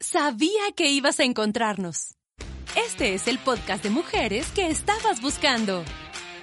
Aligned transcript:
Sabía 0.00 0.72
que 0.76 0.90
ibas 0.90 1.20
a 1.20 1.24
encontrarnos. 1.24 2.16
Este 2.76 3.14
es 3.14 3.26
el 3.28 3.38
podcast 3.38 3.82
de 3.82 3.88
mujeres 3.88 4.50
que 4.50 4.66
estabas 4.66 5.22
buscando. 5.22 5.84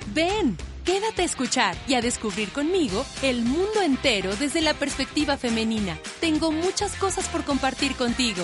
Ven, 0.07 0.57
quédate 0.83 1.21
a 1.21 1.25
escuchar 1.25 1.77
y 1.87 1.93
a 1.93 2.01
descubrir 2.01 2.49
conmigo 2.49 3.05
el 3.21 3.43
mundo 3.43 3.83
entero 3.83 4.35
desde 4.37 4.61
la 4.61 4.73
perspectiva 4.73 5.37
femenina. 5.37 5.99
Tengo 6.19 6.51
muchas 6.51 6.95
cosas 6.95 7.29
por 7.29 7.43
compartir 7.43 7.95
contigo. 7.95 8.43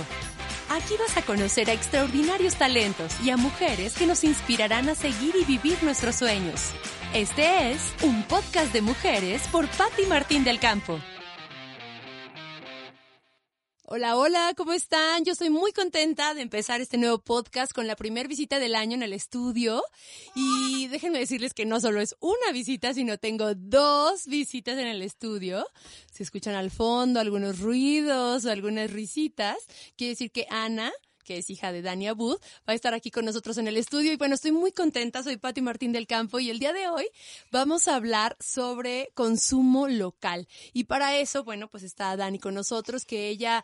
Aquí 0.69 0.93
vas 0.99 1.17
a 1.17 1.23
conocer 1.23 1.71
a 1.71 1.73
extraordinarios 1.73 2.55
talentos 2.55 3.19
y 3.23 3.31
a 3.31 3.37
mujeres 3.37 3.97
que 3.97 4.05
nos 4.05 4.23
inspirarán 4.23 4.89
a 4.89 4.95
seguir 4.95 5.33
y 5.35 5.43
vivir 5.43 5.81
nuestros 5.81 6.17
sueños. 6.17 6.69
Este 7.15 7.71
es 7.71 7.81
un 8.03 8.21
podcast 8.21 8.71
de 8.71 8.81
mujeres 8.81 9.47
por 9.47 9.67
Patti 9.69 10.05
Martín 10.05 10.43
del 10.43 10.59
Campo. 10.59 10.99
Hola, 13.91 14.17
hola, 14.17 14.53
¿cómo 14.55 14.73
están? 14.73 15.25
Yo 15.25 15.31
estoy 15.31 15.49
muy 15.49 15.71
contenta 15.71 16.35
de 16.35 16.43
empezar 16.43 16.79
este 16.79 16.99
nuevo 16.99 17.17
podcast 17.17 17.73
con 17.73 17.87
la 17.87 17.95
primera 17.95 18.29
visita 18.29 18.59
del 18.59 18.75
año 18.75 18.93
en 18.93 19.01
el 19.01 19.13
estudio. 19.13 19.81
Y 20.35 20.85
déjenme 20.89 21.17
decirles 21.17 21.55
que 21.55 21.65
no 21.65 21.79
solo 21.79 21.99
es 21.99 22.15
una 22.19 22.51
visita, 22.53 22.93
sino 22.93 23.17
tengo 23.17 23.55
dos 23.55 24.27
visitas 24.27 24.77
en 24.77 24.85
el 24.85 25.01
estudio. 25.01 25.65
Si 26.11 26.21
escuchan 26.21 26.53
al 26.53 26.69
fondo 26.69 27.19
algunos 27.19 27.61
ruidos 27.61 28.45
o 28.45 28.51
algunas 28.51 28.91
risitas, 28.91 29.57
quiere 29.97 30.11
decir 30.11 30.29
que 30.31 30.45
Ana 30.51 30.91
que 31.29 31.37
es 31.37 31.51
hija 31.51 31.71
de 31.71 31.83
Dani 31.83 32.07
Abud, 32.07 32.39
va 32.67 32.73
a 32.73 32.73
estar 32.73 32.95
aquí 32.95 33.11
con 33.11 33.23
nosotros 33.23 33.59
en 33.59 33.67
el 33.67 33.77
estudio. 33.77 34.11
Y 34.11 34.15
bueno, 34.15 34.33
estoy 34.33 34.51
muy 34.51 34.71
contenta, 34.71 35.21
soy 35.21 35.37
Patti 35.37 35.61
Martín 35.61 35.91
del 35.91 36.07
Campo 36.07 36.39
y 36.39 36.49
el 36.49 36.57
día 36.57 36.73
de 36.73 36.89
hoy 36.89 37.05
vamos 37.51 37.87
a 37.87 37.93
hablar 37.93 38.35
sobre 38.39 39.11
consumo 39.13 39.87
local. 39.87 40.47
Y 40.73 40.85
para 40.85 41.15
eso, 41.17 41.43
bueno, 41.43 41.67
pues 41.67 41.83
está 41.83 42.17
Dani 42.17 42.39
con 42.39 42.55
nosotros, 42.55 43.05
que 43.05 43.29
ella 43.29 43.63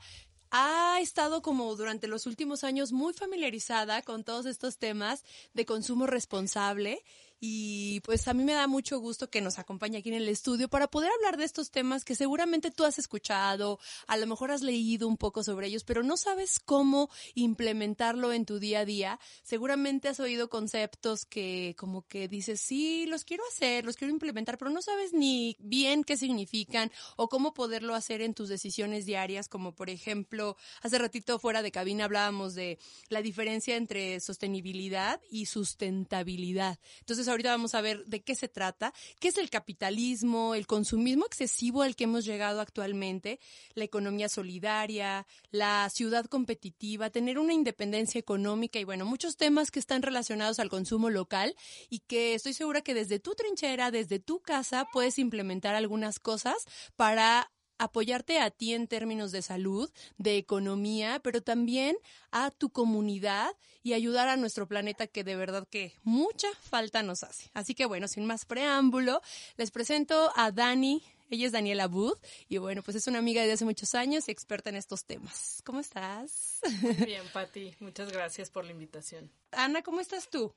ha 0.51 0.99
estado 1.01 1.41
como 1.41 1.75
durante 1.75 2.07
los 2.07 2.27
últimos 2.27 2.63
años 2.63 2.91
muy 2.91 3.13
familiarizada 3.13 4.03
con 4.03 4.23
todos 4.23 4.45
estos 4.45 4.77
temas 4.77 5.23
de 5.55 5.65
consumo 5.65 6.05
responsable 6.05 7.03
y 7.47 7.99
pues 7.99 8.27
a 8.27 8.33
mí 8.33 8.43
me 8.43 8.53
da 8.53 8.65
mucho 8.65 8.97
gusto 8.99 9.29
que 9.29 9.39
nos 9.39 9.59
acompañe 9.59 9.99
aquí 9.99 10.09
en 10.09 10.15
el 10.15 10.27
estudio 10.29 10.67
para 10.67 10.87
poder 10.87 11.11
hablar 11.11 11.37
de 11.37 11.43
estos 11.43 11.69
temas 11.69 12.03
que 12.03 12.15
seguramente 12.15 12.71
tú 12.71 12.85
has 12.85 12.97
escuchado, 12.97 13.79
a 14.07 14.17
lo 14.17 14.25
mejor 14.25 14.49
has 14.49 14.63
leído 14.63 15.07
un 15.07 15.15
poco 15.15 15.43
sobre 15.43 15.67
ellos, 15.67 15.83
pero 15.83 16.01
no 16.01 16.17
sabes 16.17 16.59
cómo 16.59 17.11
implementarlo 17.35 18.33
en 18.33 18.45
tu 18.45 18.57
día 18.57 18.79
a 18.79 18.85
día. 18.85 19.19
Seguramente 19.43 20.07
has 20.07 20.19
oído 20.19 20.49
conceptos 20.49 21.25
que 21.25 21.75
como 21.77 22.07
que 22.07 22.27
dices, 22.27 22.59
sí, 22.61 23.05
los 23.05 23.25
quiero 23.25 23.43
hacer, 23.51 23.85
los 23.85 23.95
quiero 23.95 24.11
implementar, 24.11 24.57
pero 24.57 24.71
no 24.71 24.81
sabes 24.81 25.13
ni 25.13 25.55
bien 25.59 26.03
qué 26.03 26.17
significan 26.17 26.91
o 27.15 27.29
cómo 27.29 27.53
poderlo 27.53 27.93
hacer 27.93 28.21
en 28.21 28.33
tus 28.33 28.49
decisiones 28.49 29.05
diarias, 29.05 29.49
como 29.49 29.75
por 29.75 29.91
ejemplo, 29.91 30.57
hace 30.81 30.97
ratito 30.97 31.37
fuera 31.37 31.61
de 31.61 31.71
cabina 31.71 32.05
hablábamos 32.05 32.55
de 32.55 32.79
la 33.09 33.21
diferencia 33.21 33.75
entre 33.75 34.19
sostenibilidad 34.19 35.21
y 35.29 35.45
sustentabilidad. 35.45 36.79
Entonces, 37.01 37.27
ahorita 37.35 37.51
vamos 37.51 37.75
a 37.75 37.81
ver 37.81 38.05
de 38.05 38.23
qué 38.23 38.35
se 38.35 38.47
trata, 38.47 38.93
qué 39.19 39.27
es 39.27 39.37
el 39.37 39.49
capitalismo, 39.49 40.55
el 40.55 40.67
consumismo 40.67 41.25
excesivo 41.25 41.81
al 41.81 41.95
que 41.95 42.05
hemos 42.05 42.25
llegado 42.25 42.61
actualmente, 42.61 43.39
la 43.73 43.83
economía 43.83 44.29
solidaria, 44.29 45.27
la 45.51 45.89
ciudad 45.89 46.25
competitiva, 46.25 47.09
tener 47.09 47.39
una 47.39 47.53
independencia 47.53 48.19
económica 48.19 48.79
y 48.79 48.83
bueno, 48.83 49.05
muchos 49.05 49.37
temas 49.37 49.71
que 49.71 49.79
están 49.79 50.01
relacionados 50.01 50.59
al 50.59 50.69
consumo 50.69 51.09
local 51.09 51.55
y 51.89 51.99
que 51.99 52.33
estoy 52.33 52.53
segura 52.53 52.81
que 52.81 52.93
desde 52.93 53.19
tu 53.19 53.35
trinchera, 53.35 53.91
desde 53.91 54.19
tu 54.19 54.39
casa, 54.41 54.87
puedes 54.91 55.19
implementar 55.19 55.75
algunas 55.75 56.19
cosas 56.19 56.65
para 56.95 57.51
apoyarte 57.77 58.39
a 58.39 58.51
ti 58.51 58.73
en 58.73 58.87
términos 58.87 59.31
de 59.31 59.41
salud, 59.41 59.91
de 60.17 60.37
economía, 60.37 61.19
pero 61.23 61.41
también 61.41 61.97
a 62.31 62.51
tu 62.51 62.69
comunidad 62.69 63.51
y 63.83 63.93
ayudar 63.93 64.27
a 64.27 64.37
nuestro 64.37 64.67
planeta 64.67 65.07
que 65.07 65.23
de 65.23 65.35
verdad 65.35 65.67
que 65.69 65.93
mucha 66.03 66.47
falta 66.55 67.03
nos 67.03 67.23
hace. 67.23 67.49
Así 67.53 67.75
que 67.75 67.85
bueno, 67.85 68.07
sin 68.07 68.25
más 68.25 68.45
preámbulo, 68.45 69.21
les 69.57 69.71
presento 69.71 70.31
a 70.35 70.51
Dani. 70.51 71.03
Ella 71.29 71.47
es 71.47 71.51
Daniela 71.51 71.87
Booth 71.87 72.19
y 72.49 72.59
bueno, 72.59 72.83
pues 72.83 72.97
es 72.97 73.07
una 73.07 73.17
amiga 73.17 73.41
de 73.43 73.51
hace 73.51 73.65
muchos 73.65 73.95
años 73.95 74.27
y 74.27 74.31
experta 74.31 74.69
en 74.69 74.75
estos 74.75 75.05
temas. 75.05 75.61
¿Cómo 75.65 75.79
estás? 75.79 76.59
Bien, 77.05 77.23
Pati, 77.33 77.73
muchas 77.79 78.11
gracias 78.11 78.51
por 78.51 78.63
la 78.63 78.71
invitación. 78.71 79.31
Ana, 79.51 79.81
¿cómo 79.81 80.01
estás 80.01 80.29
tú? 80.29 80.53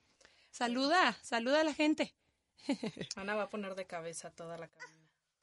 Saluda, 0.51 1.17
saluda 1.23 1.63
a 1.63 1.65
la 1.65 1.73
gente. 1.73 2.15
Ana 3.17 3.35
va 3.35 3.45
a 3.45 3.51
poner 3.51 3.75
de 3.75 3.87
cabeza 3.87 4.31
toda 4.31 4.59
la 4.59 4.69
cabina. 4.69 4.98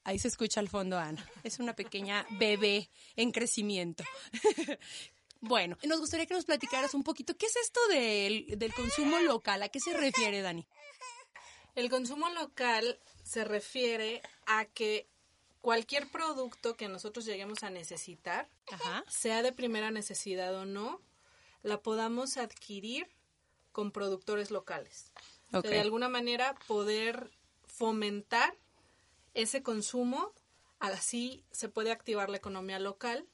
Ahí 0.06 0.20
se 0.20 0.28
escucha 0.28 0.60
al 0.60 0.70
fondo 0.70 0.98
Ana. 1.00 1.28
Es 1.44 1.60
una 1.60 1.76
pequeña 1.76 2.26
bebé 2.32 2.90
en 3.18 3.32
crecimiento. 3.32 4.04
Bueno, 5.42 5.78
nos 5.84 6.00
gustaría 6.00 6.26
que 6.26 6.34
nos 6.34 6.46
platicaras 6.46 6.96
un 6.96 7.04
poquito, 7.04 7.38
¿qué 7.38 7.46
es 7.46 7.56
esto 7.56 7.80
del, 7.90 8.58
del, 8.58 8.74
consumo 8.74 9.20
local? 9.20 9.62
¿A 9.62 9.70
qué 9.70 9.80
se 9.80 9.94
refiere, 9.94 10.42
Dani? 10.42 10.66
El 11.76 11.88
consumo 11.92 12.30
local 12.30 13.00
se 13.22 13.44
refiere 13.44 14.24
a 14.48 14.66
que 14.66 15.08
cualquier 15.62 16.10
producto 16.10 16.76
que 16.76 16.88
nosotros 16.88 17.26
lleguemos 17.26 17.62
a 17.62 17.70
necesitar, 17.70 18.50
Ajá. 18.72 19.04
sea 19.08 19.44
de 19.44 19.52
primera 19.52 19.92
necesidad 19.92 20.56
o 20.56 20.66
no, 20.66 21.00
la 21.62 21.80
podamos 21.84 22.38
adquirir 22.38 23.08
con 23.72 23.92
productores 23.92 24.50
locales. 24.50 25.12
Okay. 25.50 25.60
O 25.60 25.62
sea, 25.62 25.72
de 25.72 25.82
alguna 25.82 26.10
manera 26.10 26.56
poder 26.66 27.30
fomentar 27.68 28.58
ese 29.36 29.62
consumo, 29.62 30.34
así 30.80 31.44
se 31.52 31.70
puede 31.70 31.92
activar 31.92 32.30
la 32.30 32.38
economía 32.38 32.80
local. 32.80 33.28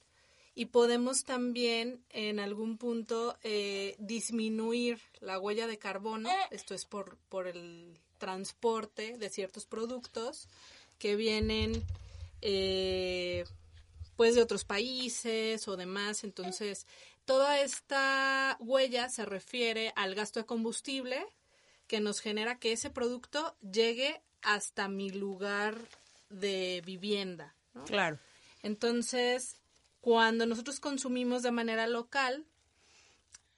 Y 0.54 0.66
podemos 0.66 1.24
también 1.24 2.04
en 2.10 2.42
algún 2.42 2.78
punto 2.78 3.38
eh, 3.42 3.96
disminuir 4.00 5.00
la 5.22 5.40
huella 5.40 5.66
de 5.66 5.78
carbono, 5.78 6.30
esto 6.50 6.76
es 6.76 6.86
por, 6.86 7.18
por 7.30 7.48
el 7.48 7.98
transporte 8.18 9.18
de 9.18 9.30
ciertos 9.30 9.66
productos 9.66 10.50
que 11.00 11.16
vienen 11.16 11.82
eh, 12.42 13.46
pues 14.16 14.36
de 14.36 14.42
otros 14.42 14.66
países 14.66 15.68
o 15.68 15.78
demás, 15.78 16.24
entonces 16.24 16.86
toda 17.26 17.62
esta 17.62 18.58
huella 18.60 19.10
se 19.10 19.26
refiere 19.26 19.94
al 19.96 20.16
gasto 20.16 20.40
de 20.40 20.46
combustible 20.46 21.26
que 21.88 22.00
nos 22.00 22.20
genera 22.20 22.60
que 22.60 22.72
ese 22.72 22.90
producto 22.90 23.56
llegue 23.62 24.22
hasta 24.42 24.88
mi 24.88 25.10
lugar 25.10 25.78
de 26.30 26.82
vivienda. 26.86 27.56
¿no? 27.74 27.84
Claro. 27.86 28.20
Entonces, 28.64 29.58
cuando 30.00 30.46
nosotros 30.46 30.80
consumimos 30.80 31.44
de 31.44 31.52
manera 31.52 31.88
local, 31.88 32.46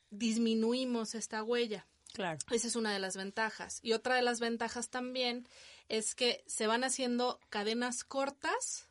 disminuimos 0.10 1.16
esta 1.16 1.44
huella. 1.44 1.86
Claro. 2.14 2.38
Esa 2.52 2.68
es 2.68 2.76
una 2.76 2.94
de 2.94 3.00
las 3.00 3.18
ventajas. 3.18 3.80
Y 3.82 3.94
otra 3.94 4.16
de 4.16 4.22
las 4.22 4.40
ventajas 4.40 4.90
también 4.90 5.48
es 5.90 6.16
que 6.16 6.44
se 6.48 6.68
van 6.68 6.84
haciendo 6.84 7.40
cadenas 7.50 8.04
cortas 8.04 8.88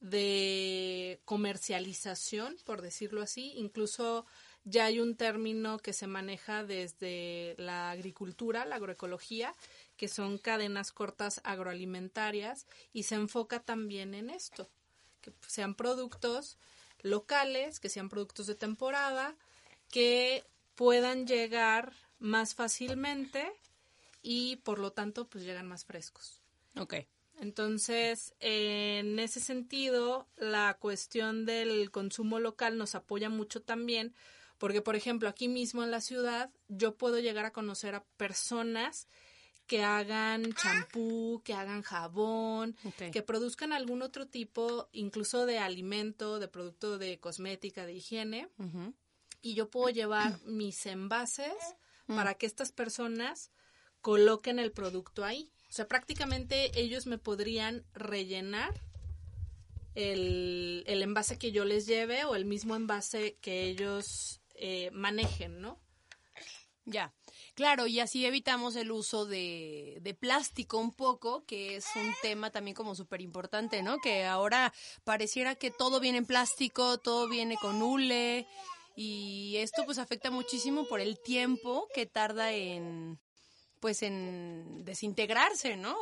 de 0.00 1.20
comercialización, 1.24 2.56
por 2.64 2.82
decirlo 2.82 3.22
así. 3.22 3.52
Incluso 3.56 4.26
ya 4.64 4.86
hay 4.86 5.00
un 5.00 5.16
término 5.16 5.78
que 5.78 5.92
se 5.92 6.06
maneja 6.06 6.64
desde 6.64 7.54
la 7.58 7.90
agricultura, 7.90 8.64
la 8.64 8.76
agroecología, 8.76 9.54
que 9.96 10.08
son 10.08 10.38
cadenas 10.38 10.92
cortas 10.92 11.40
agroalimentarias 11.44 12.66
y 12.92 13.04
se 13.04 13.14
enfoca 13.14 13.60
también 13.60 14.14
en 14.14 14.30
esto, 14.30 14.68
que 15.20 15.32
sean 15.46 15.74
productos 15.74 16.58
locales, 17.00 17.80
que 17.80 17.88
sean 17.88 18.08
productos 18.08 18.46
de 18.46 18.54
temporada, 18.54 19.36
que 19.90 20.44
puedan 20.74 21.26
llegar 21.26 21.92
más 22.18 22.54
fácilmente 22.54 23.52
y 24.22 24.56
por 24.56 24.78
lo 24.78 24.92
tanto 24.92 25.28
pues 25.28 25.44
llegan 25.44 25.68
más 25.68 25.84
frescos. 25.84 26.40
Ok. 26.76 26.94
Entonces, 27.40 28.34
en 28.40 29.18
ese 29.18 29.40
sentido, 29.40 30.28
la 30.36 30.76
cuestión 30.78 31.46
del 31.46 31.90
consumo 31.90 32.38
local 32.38 32.78
nos 32.78 32.94
apoya 32.94 33.28
mucho 33.28 33.60
también, 33.60 34.14
porque 34.58 34.80
por 34.80 34.96
ejemplo, 34.96 35.28
aquí 35.28 35.48
mismo 35.48 35.82
en 35.82 35.90
la 35.90 36.00
ciudad, 36.00 36.50
yo 36.68 36.96
puedo 36.96 37.18
llegar 37.18 37.44
a 37.44 37.52
conocer 37.52 37.94
a 37.94 38.04
personas 38.16 39.08
que 39.66 39.82
hagan 39.82 40.52
champú, 40.54 41.40
que 41.44 41.54
hagan 41.54 41.82
jabón, 41.82 42.76
okay. 42.84 43.10
que 43.10 43.22
produzcan 43.22 43.72
algún 43.72 44.02
otro 44.02 44.26
tipo, 44.26 44.88
incluso 44.92 45.46
de 45.46 45.58
alimento, 45.58 46.38
de 46.38 46.48
producto 46.48 46.98
de 46.98 47.18
cosmética, 47.18 47.86
de 47.86 47.94
higiene, 47.94 48.48
uh 48.58 48.64
-huh. 48.64 48.94
y 49.40 49.54
yo 49.54 49.70
puedo 49.70 49.88
llevar 49.88 50.38
mis 50.44 50.84
envases 50.86 51.54
mm. 52.06 52.16
para 52.16 52.34
que 52.34 52.46
estas 52.46 52.72
personas 52.72 53.50
coloquen 54.00 54.58
el 54.58 54.70
producto 54.70 55.24
ahí. 55.24 55.50
O 55.70 55.72
sea, 55.72 55.88
prácticamente 55.88 56.78
ellos 56.78 57.06
me 57.06 57.18
podrían 57.18 57.84
rellenar 57.94 58.80
el, 59.94 60.84
envase 60.86 61.38
que 61.38 61.52
yo 61.52 61.64
les 61.64 61.86
lleve 61.86 62.24
o 62.24 62.34
el 62.34 62.44
mismo 62.44 62.76
envase 62.76 63.36
que 63.40 63.64
ellos 63.64 64.40
eh, 64.56 64.90
manejen, 64.92 65.60
¿no? 65.60 65.80
Ya, 66.84 67.14
claro, 67.54 67.86
y 67.86 68.00
así 68.00 68.26
evitamos 68.26 68.76
el 68.76 68.90
uso 68.90 69.26
de, 69.26 69.98
de 70.02 70.14
plástico 70.14 70.78
un 70.78 70.92
poco, 70.92 71.44
que 71.46 71.76
es 71.76 71.86
un 71.96 72.14
tema 72.22 72.50
también 72.50 72.74
como 72.74 72.94
súper 72.94 73.20
importante, 73.20 73.82
¿no? 73.82 73.98
Que 73.98 74.24
ahora 74.24 74.72
pareciera 75.04 75.54
que 75.54 75.70
todo 75.70 76.00
viene 76.00 76.18
en 76.18 76.26
plástico, 76.26 76.98
todo 76.98 77.28
viene 77.28 77.56
con 77.56 77.82
hule, 77.82 78.46
y 78.96 79.56
esto 79.56 79.84
pues 79.84 79.98
afecta 79.98 80.30
muchísimo 80.30 80.86
por 80.86 81.00
el 81.00 81.18
tiempo 81.18 81.88
que 81.94 82.06
tarda 82.06 82.52
en 82.52 83.18
pues 83.80 84.02
en 84.02 84.84
desintegrarse, 84.84 85.76
¿no? 85.76 85.94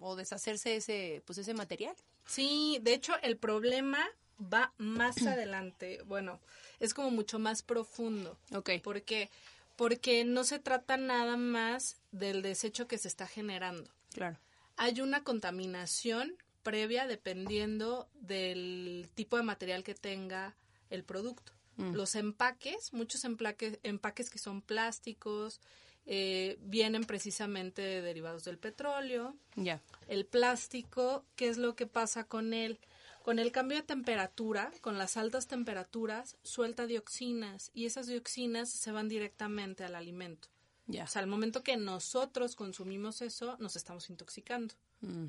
O, 0.00 0.14
deshacerse 0.14 0.76
ese 0.76 1.22
pues 1.26 1.38
ese 1.38 1.54
material. 1.54 1.96
Sí, 2.26 2.78
de 2.82 2.94
hecho 2.94 3.14
el 3.22 3.38
problema 3.38 4.06
va 4.40 4.72
más 4.76 5.16
adelante. 5.26 6.02
Bueno, 6.04 6.38
es 6.80 6.94
como 6.94 7.10
mucho 7.10 7.38
más 7.38 7.62
profundo. 7.62 8.36
Ok. 8.54 8.70
¿Por 8.82 9.02
qué? 9.02 9.30
Porque 9.78 10.24
no 10.24 10.42
se 10.42 10.58
trata 10.58 10.96
nada 10.96 11.36
más 11.36 12.00
del 12.10 12.42
desecho 12.42 12.88
que 12.88 12.98
se 12.98 13.06
está 13.06 13.28
generando. 13.28 13.88
Claro. 14.12 14.36
Hay 14.76 15.00
una 15.00 15.22
contaminación 15.22 16.34
previa 16.64 17.06
dependiendo 17.06 18.08
del 18.14 19.08
tipo 19.14 19.36
de 19.36 19.44
material 19.44 19.84
que 19.84 19.94
tenga 19.94 20.56
el 20.90 21.04
producto. 21.04 21.52
Mm. 21.76 21.92
Los 21.94 22.16
empaques, 22.16 22.92
muchos 22.92 23.22
empaques, 23.24 23.78
empaques 23.84 24.30
que 24.30 24.38
son 24.38 24.62
plásticos, 24.62 25.60
eh, 26.06 26.58
vienen 26.60 27.04
precisamente 27.04 28.02
derivados 28.02 28.42
del 28.42 28.58
petróleo. 28.58 29.36
Ya. 29.54 29.80
El 30.08 30.26
plástico, 30.26 31.24
¿qué 31.36 31.46
es 31.46 31.56
lo 31.56 31.76
que 31.76 31.86
pasa 31.86 32.24
con 32.24 32.52
él? 32.52 32.80
Con 33.28 33.38
el 33.38 33.52
cambio 33.52 33.76
de 33.76 33.82
temperatura, 33.82 34.72
con 34.80 34.96
las 34.96 35.18
altas 35.18 35.46
temperaturas, 35.48 36.38
suelta 36.44 36.86
dioxinas 36.86 37.70
y 37.74 37.84
esas 37.84 38.06
dioxinas 38.06 38.70
se 38.70 38.90
van 38.90 39.06
directamente 39.06 39.84
al 39.84 39.96
alimento. 39.96 40.48
Ya. 40.86 41.04
O 41.04 41.06
sea, 41.06 41.20
al 41.20 41.28
momento 41.28 41.62
que 41.62 41.76
nosotros 41.76 42.56
consumimos 42.56 43.20
eso, 43.20 43.58
nos 43.58 43.76
estamos 43.76 44.08
intoxicando. 44.08 44.74
Mm. 45.02 45.26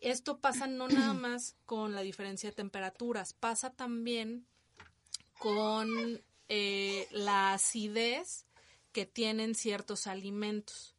Esto 0.00 0.38
pasa 0.38 0.66
no 0.66 0.88
nada 0.88 1.12
más 1.28 1.56
con 1.66 1.94
la 1.94 2.00
diferencia 2.00 2.48
de 2.48 2.56
temperaturas, 2.56 3.34
pasa 3.34 3.68
también 3.68 4.46
con 5.38 6.22
eh, 6.48 7.06
la 7.10 7.52
acidez 7.52 8.46
que 8.92 9.04
tienen 9.04 9.54
ciertos 9.54 10.06
alimentos. 10.06 10.94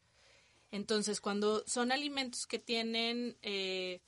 Entonces, 0.69 1.19
cuando 1.19 1.63
son 1.65 1.91
alimentos 1.91 2.45
que 2.45 2.59
tienen 2.59 3.35
eh, 3.41 4.01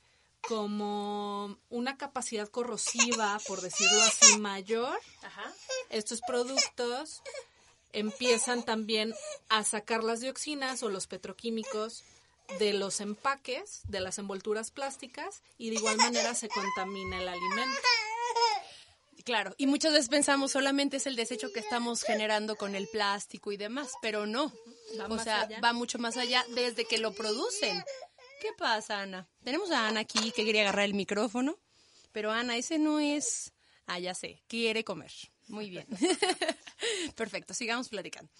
como 0.48 1.58
una 1.70 1.98
capacidad 1.98 2.48
corrosiva, 2.48 3.40
por 3.48 3.62
decirlo 3.62 4.02
así, 4.02 4.38
mayor, 4.40 5.00
estos 5.90 6.22
productos 6.22 7.22
empiezan 7.94 8.64
también 8.64 9.14
a 9.50 9.64
sacar 9.64 10.04
las 10.04 10.22
dioxinas 10.22 10.84
o 10.84 10.90
los 10.90 11.08
petroquímicos 11.08 12.04
de 12.58 12.74
los 12.74 13.00
empaques, 13.00 13.82
de 13.88 14.00
las 14.00 14.18
envolturas 14.18 14.72
plásticas, 14.72 15.44
y 15.58 15.70
de 15.70 15.76
igual 15.76 15.98
manera 15.98 16.34
se 16.34 16.50
contamina 16.50 17.22
el 17.22 17.28
alimento. 17.28 17.82
Claro, 19.24 19.54
y 19.58 19.68
muchas 19.68 19.94
veces 19.94 20.10
pensamos 20.10 20.52
solamente 20.52 20.98
es 20.98 21.06
el 21.06 21.16
desecho 21.16 21.52
que 21.54 21.60
estamos 21.60 22.02
generando 22.02 22.56
con 22.56 22.74
el 22.74 22.88
plástico 22.88 23.52
y 23.52 23.58
demás, 23.58 23.92
pero 24.02 24.26
no. 24.26 24.52
o 25.08 25.20
sea, 25.20 25.48
va 25.64 25.74
mucho 25.74 26.00
más 26.00 26.18
allá 26.18 26.44
desde 26.56 26.86
que 26.86 26.98
lo 26.98 27.14
producen. 27.14 27.84
¿Qué 28.40 28.54
pasa, 28.58 29.02
Ana? 29.02 29.28
Tenemos 29.44 29.70
a 29.72 29.88
Ana 29.88 30.02
aquí 30.02 30.32
que 30.32 30.46
quería 30.46 30.62
agarrar 30.62 30.86
el 30.86 30.94
micrófono, 30.94 31.58
pero 32.12 32.32
Ana, 32.32 32.56
ese 32.56 32.80
no 32.80 33.00
es... 33.00 33.52
Ah, 33.86 34.00
ya 34.00 34.14
sé, 34.14 34.42
quiere 34.48 34.84
comer. 34.84 35.12
Muy 35.48 35.70
bien. 35.70 35.86
Perfecto, 37.16 37.54
sigamos 37.54 37.90
platicando. 37.90 38.32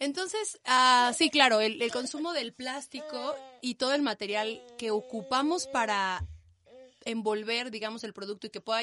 Entonces, 0.00 0.60
ah, 0.64 1.12
sí, 1.16 1.30
claro, 1.30 1.60
el, 1.60 1.80
el 1.80 1.90
consumo 1.90 2.32
del 2.32 2.52
plástico 2.52 3.36
y 3.62 3.76
todo 3.76 3.94
el 3.94 4.02
material 4.02 4.60
que 4.76 4.90
ocupamos 4.90 5.66
para 5.66 6.26
envolver, 7.04 7.70
digamos, 7.70 8.04
el 8.04 8.12
producto 8.12 8.46
y 8.46 8.50
que 8.50 8.60
pueda 8.60 8.82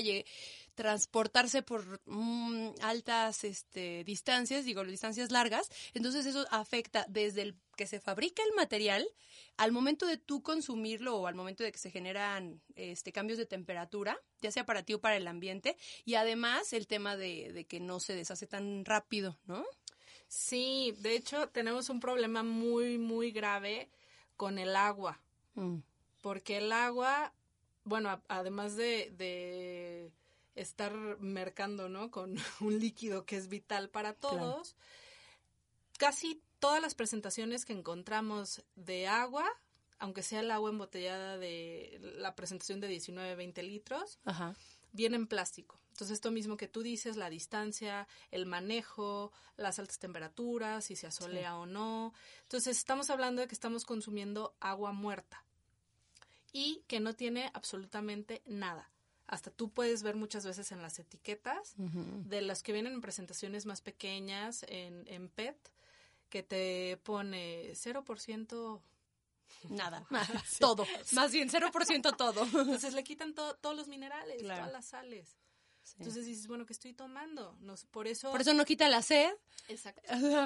transportarse 0.76 1.64
por 1.64 2.02
mm, 2.06 2.72
altas 2.82 3.44
este, 3.44 4.04
distancias, 4.04 4.66
digo, 4.66 4.84
distancias 4.84 5.32
largas, 5.32 5.70
entonces 5.94 6.26
eso 6.26 6.46
afecta 6.52 7.06
desde 7.08 7.42
el 7.42 7.56
que 7.78 7.88
se 7.88 8.00
fabrica 8.00 8.44
el 8.44 8.54
material 8.56 9.08
al 9.58 9.72
momento 9.72 10.06
de 10.06 10.18
tú 10.18 10.44
consumirlo 10.44 11.16
o 11.18 11.28
al 11.28 11.36
momento 11.36 11.64
de 11.64 11.72
que 11.72 11.78
se 11.78 11.92
generan 11.92 12.62
este, 12.76 13.12
cambios 13.12 13.40
de 13.40 13.46
temperatura, 13.46 14.22
ya 14.42 14.52
sea 14.52 14.66
para 14.66 14.84
ti 14.84 14.94
o 14.94 15.02
para 15.02 15.16
el 15.16 15.28
ambiente, 15.28 15.78
y 16.04 16.16
además 16.16 16.74
el 16.74 16.88
tema 16.88 17.16
de, 17.16 17.66
que 17.68 17.80
no 17.80 18.00
se 18.00 18.14
deshace 18.14 18.46
tan 18.46 18.84
rápido, 18.84 19.38
¿no? 19.46 19.66
Sí, 20.28 20.94
de 21.00 21.16
hecho 21.16 21.48
tenemos 21.50 21.90
un 21.90 22.00
problema 22.02 22.44
muy, 22.44 22.98
muy 22.98 23.32
grave 23.32 23.90
con 24.36 24.60
el 24.60 24.76
agua, 24.76 25.22
mm. 25.54 25.78
porque 26.22 26.58
el 26.58 26.72
agua, 26.74 27.34
bueno, 27.86 28.22
además 28.28 28.76
de 28.76 30.12
estar 30.56 30.94
mercando, 31.20 31.90
¿no? 31.90 32.12
Con 32.12 32.36
un 32.62 32.80
líquido 32.80 33.26
que 33.26 33.38
es 33.38 33.48
vital 33.48 33.90
para 33.90 34.14
todos. 34.14 34.76
Casi 35.98 36.42
todas 36.60 36.82
las 36.82 36.96
presentaciones 36.96 37.66
que 37.66 37.74
encontramos 37.74 38.64
de 38.76 39.08
agua, 39.08 39.46
aunque 40.00 40.24
sea 40.24 40.40
el 40.42 40.52
agua 40.52 40.70
embotellada 40.70 41.38
de 41.38 42.00
la 42.18 42.36
presentación 42.36 42.80
de 42.80 42.88
19, 42.88 43.36
20 43.36 43.64
litros, 43.64 44.20
viene 44.92 45.16
en 45.16 45.28
plástico. 45.28 45.80
Entonces, 45.92 46.16
esto 46.16 46.32
mismo 46.32 46.58
que 46.58 46.68
tú 46.68 46.84
dices, 46.84 47.16
la 47.16 47.30
distancia, 47.30 48.10
el 48.30 48.46
manejo, 48.46 49.32
las 49.56 49.80
altas 49.80 49.98
temperaturas, 49.98 50.84
si 50.84 50.98
se 50.98 51.08
asolea 51.08 51.56
o 51.56 51.66
no. 51.66 52.14
Entonces, 52.42 52.78
estamos 52.78 53.10
hablando 53.10 53.42
de 53.42 53.48
que 53.48 53.56
estamos 53.56 53.86
consumiendo 53.86 54.54
agua 54.60 54.92
muerta 54.92 55.46
y 56.52 56.84
que 56.88 57.00
no 57.00 57.14
tiene 57.14 57.50
absolutamente 57.54 58.42
nada 58.46 58.90
hasta 59.28 59.52
tú 59.52 59.70
puedes 59.70 60.04
ver 60.04 60.16
muchas 60.16 60.46
veces 60.46 60.72
en 60.72 60.82
las 60.82 61.00
etiquetas 61.00 61.74
de 61.78 62.42
las 62.42 62.62
que 62.64 62.74
vienen 62.74 62.94
en 62.94 63.02
presentaciones 63.02 63.66
más 63.66 63.82
pequeñas 63.82 64.66
en, 64.68 65.08
en 65.08 65.30
PET 65.30 65.58
que 66.30 66.44
te 66.44 66.98
pone 67.04 67.72
0% 67.74 68.82
Nada, 69.70 70.06
todo, 70.60 70.86
más 71.12 71.32
bien 71.32 71.50
0% 71.50 72.16
todo. 72.18 72.44
Entonces 72.62 72.94
le 72.94 73.04
quitan 73.04 73.34
todos 73.34 73.76
los 73.76 73.88
minerales, 73.88 74.42
todas 74.42 74.72
las 74.72 74.86
sales. 74.86 75.38
Entonces 76.00 76.26
dices, 76.26 76.48
bueno, 76.48 76.66
¿qué 76.66 76.74
estoy 76.74 76.94
tomando? 76.94 77.56
No, 77.62 77.76
por 77.92 78.08
eso... 78.08 78.32
Por 78.32 78.42
eso 78.42 78.56
no 78.56 78.66
quita 78.66 78.90
la 78.90 79.04
sed. 79.04 79.32
Exacto. 79.68 80.02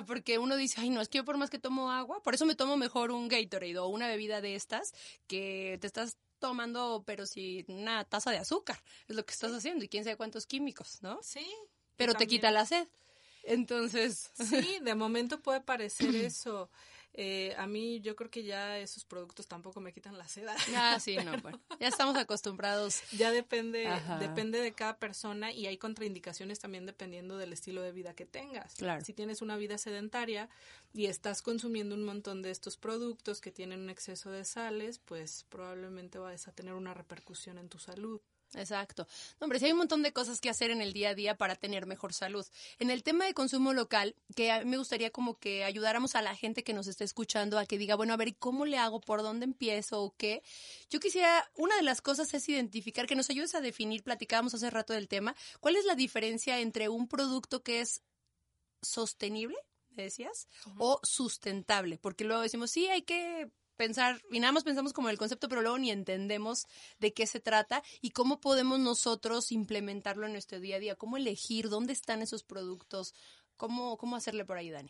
Porque 0.05 0.37
uno 0.37 0.57
dice, 0.57 0.81
ay, 0.81 0.89
no, 0.89 0.99
es 0.99 1.07
que 1.07 1.19
yo 1.19 1.25
por 1.25 1.37
más 1.37 1.49
que 1.49 1.57
tomo 1.57 1.91
agua, 1.91 2.21
por 2.21 2.33
eso 2.33 2.45
me 2.45 2.55
tomo 2.55 2.75
mejor 2.75 3.11
un 3.11 3.29
Gatorade 3.29 3.77
o 3.77 3.87
una 3.87 4.07
bebida 4.07 4.41
de 4.41 4.55
estas 4.55 4.93
que 5.27 5.77
te 5.79 5.87
estás 5.87 6.17
tomando, 6.39 7.03
pero 7.05 7.25
si 7.25 7.65
una 7.67 8.03
taza 8.05 8.31
de 8.31 8.37
azúcar, 8.37 8.81
es 9.07 9.15
lo 9.15 9.25
que 9.25 9.33
estás 9.33 9.51
haciendo, 9.51 9.83
y 9.85 9.89
quién 9.89 10.03
sabe 10.03 10.17
cuántos 10.17 10.45
químicos, 10.45 11.01
¿no? 11.01 11.19
Sí. 11.21 11.47
Pero 11.95 12.13
te 12.13 12.27
quita 12.27 12.49
la 12.51 12.65
sed. 12.65 12.87
Entonces. 13.43 14.31
Sí, 14.35 14.79
de 14.81 14.95
momento 14.95 15.41
puede 15.41 15.61
parecer 15.61 16.09
eso. 16.15 16.69
Eh, 17.21 17.53
a 17.57 17.67
mí 17.67 17.99
yo 17.99 18.15
creo 18.15 18.31
que 18.31 18.43
ya 18.43 18.79
esos 18.79 19.03
productos 19.03 19.45
tampoco 19.45 19.81
me 19.81 19.91
quitan 19.91 20.17
la 20.17 20.25
seda. 20.29 20.55
Ah, 20.73 21.01
sí, 21.01 21.17
no, 21.25 21.37
bueno, 21.41 21.59
ya 21.77 21.89
estamos 21.89 22.15
acostumbrados. 22.15 23.01
Ya 23.11 23.29
depende, 23.29 23.89
depende 24.21 24.61
de 24.61 24.71
cada 24.71 24.95
persona 24.99 25.51
y 25.51 25.67
hay 25.67 25.77
contraindicaciones 25.77 26.59
también 26.59 26.85
dependiendo 26.85 27.37
del 27.37 27.51
estilo 27.51 27.81
de 27.81 27.91
vida 27.91 28.13
que 28.13 28.25
tengas. 28.25 28.75
Claro. 28.75 29.03
Si 29.03 29.11
tienes 29.11 29.41
una 29.41 29.57
vida 29.57 29.77
sedentaria 29.77 30.47
y 30.93 31.07
estás 31.07 31.41
consumiendo 31.41 31.93
un 31.93 32.05
montón 32.05 32.41
de 32.41 32.51
estos 32.51 32.77
productos 32.77 33.41
que 33.41 33.51
tienen 33.51 33.81
un 33.81 33.89
exceso 33.89 34.31
de 34.31 34.45
sales, 34.45 34.99
pues 34.99 35.45
probablemente 35.49 36.19
vas 36.19 36.47
a 36.47 36.53
tener 36.53 36.73
una 36.73 36.93
repercusión 36.93 37.57
en 37.57 37.67
tu 37.67 37.79
salud. 37.79 38.21
Exacto. 38.55 39.07
No, 39.39 39.45
hombre, 39.45 39.59
sí 39.59 39.65
hay 39.65 39.71
un 39.71 39.77
montón 39.77 40.01
de 40.01 40.11
cosas 40.11 40.41
que 40.41 40.49
hacer 40.49 40.71
en 40.71 40.81
el 40.81 40.93
día 40.93 41.09
a 41.09 41.15
día 41.15 41.37
para 41.37 41.55
tener 41.55 41.85
mejor 41.85 42.13
salud. 42.13 42.45
En 42.79 42.89
el 42.89 43.03
tema 43.03 43.25
de 43.25 43.33
consumo 43.33 43.73
local, 43.73 44.15
que 44.35 44.51
a 44.51 44.59
mí 44.59 44.65
me 44.65 44.77
gustaría 44.77 45.11
como 45.11 45.37
que 45.37 45.63
ayudáramos 45.63 46.15
a 46.15 46.21
la 46.21 46.35
gente 46.35 46.63
que 46.63 46.73
nos 46.73 46.87
está 46.87 47.03
escuchando 47.03 47.59
a 47.59 47.65
que 47.65 47.77
diga, 47.77 47.95
bueno, 47.95 48.13
a 48.13 48.17
ver, 48.17 48.35
¿cómo 48.37 48.65
le 48.65 48.77
hago? 48.77 49.01
¿Por 49.01 49.21
dónde 49.21 49.45
empiezo? 49.45 50.01
¿O 50.01 50.15
qué? 50.15 50.41
Yo 50.89 50.99
quisiera, 50.99 51.49
una 51.55 51.75
de 51.75 51.83
las 51.83 52.01
cosas 52.01 52.33
es 52.33 52.49
identificar, 52.49 53.05
que 53.05 53.15
nos 53.15 53.29
ayudes 53.29 53.53
a 53.55 53.61
definir, 53.61 54.03
platicábamos 54.03 54.53
hace 54.53 54.69
rato 54.69 54.93
del 54.93 55.07
tema, 55.07 55.35
¿cuál 55.59 55.75
es 55.75 55.85
la 55.85 55.95
diferencia 55.95 56.59
entre 56.59 56.89
un 56.89 57.07
producto 57.07 57.61
que 57.61 57.81
es 57.81 58.01
sostenible? 58.81 59.57
decías, 60.03 60.47
o 60.77 60.99
sustentable, 61.03 61.97
porque 61.97 62.23
luego 62.23 62.41
decimos, 62.41 62.71
sí, 62.71 62.87
hay 62.87 63.01
que 63.01 63.51
pensar, 63.79 64.21
y 64.29 64.41
nada 64.41 64.51
más 64.51 64.65
pensamos 64.65 64.91
como 64.91 65.09
el 65.09 65.17
concepto, 65.17 65.47
pero 65.47 65.61
luego 65.61 65.79
ni 65.79 65.89
entendemos 65.89 66.67
de 66.99 67.13
qué 67.13 67.25
se 67.25 67.39
trata 67.39 67.81
y 68.01 68.09
cómo 68.11 68.41
podemos 68.41 68.77
nosotros 68.77 69.53
implementarlo 69.53 70.25
en 70.25 70.33
nuestro 70.33 70.59
día 70.59 70.75
a 70.75 70.79
día, 70.79 70.95
cómo 70.95 71.15
elegir, 71.15 71.69
dónde 71.69 71.93
están 71.93 72.21
esos 72.21 72.43
productos, 72.43 73.15
¿Cómo, 73.59 73.97
cómo 73.97 74.15
hacerle 74.15 74.45
por 74.45 74.55
ahí, 74.55 74.69
Dani? 74.69 74.89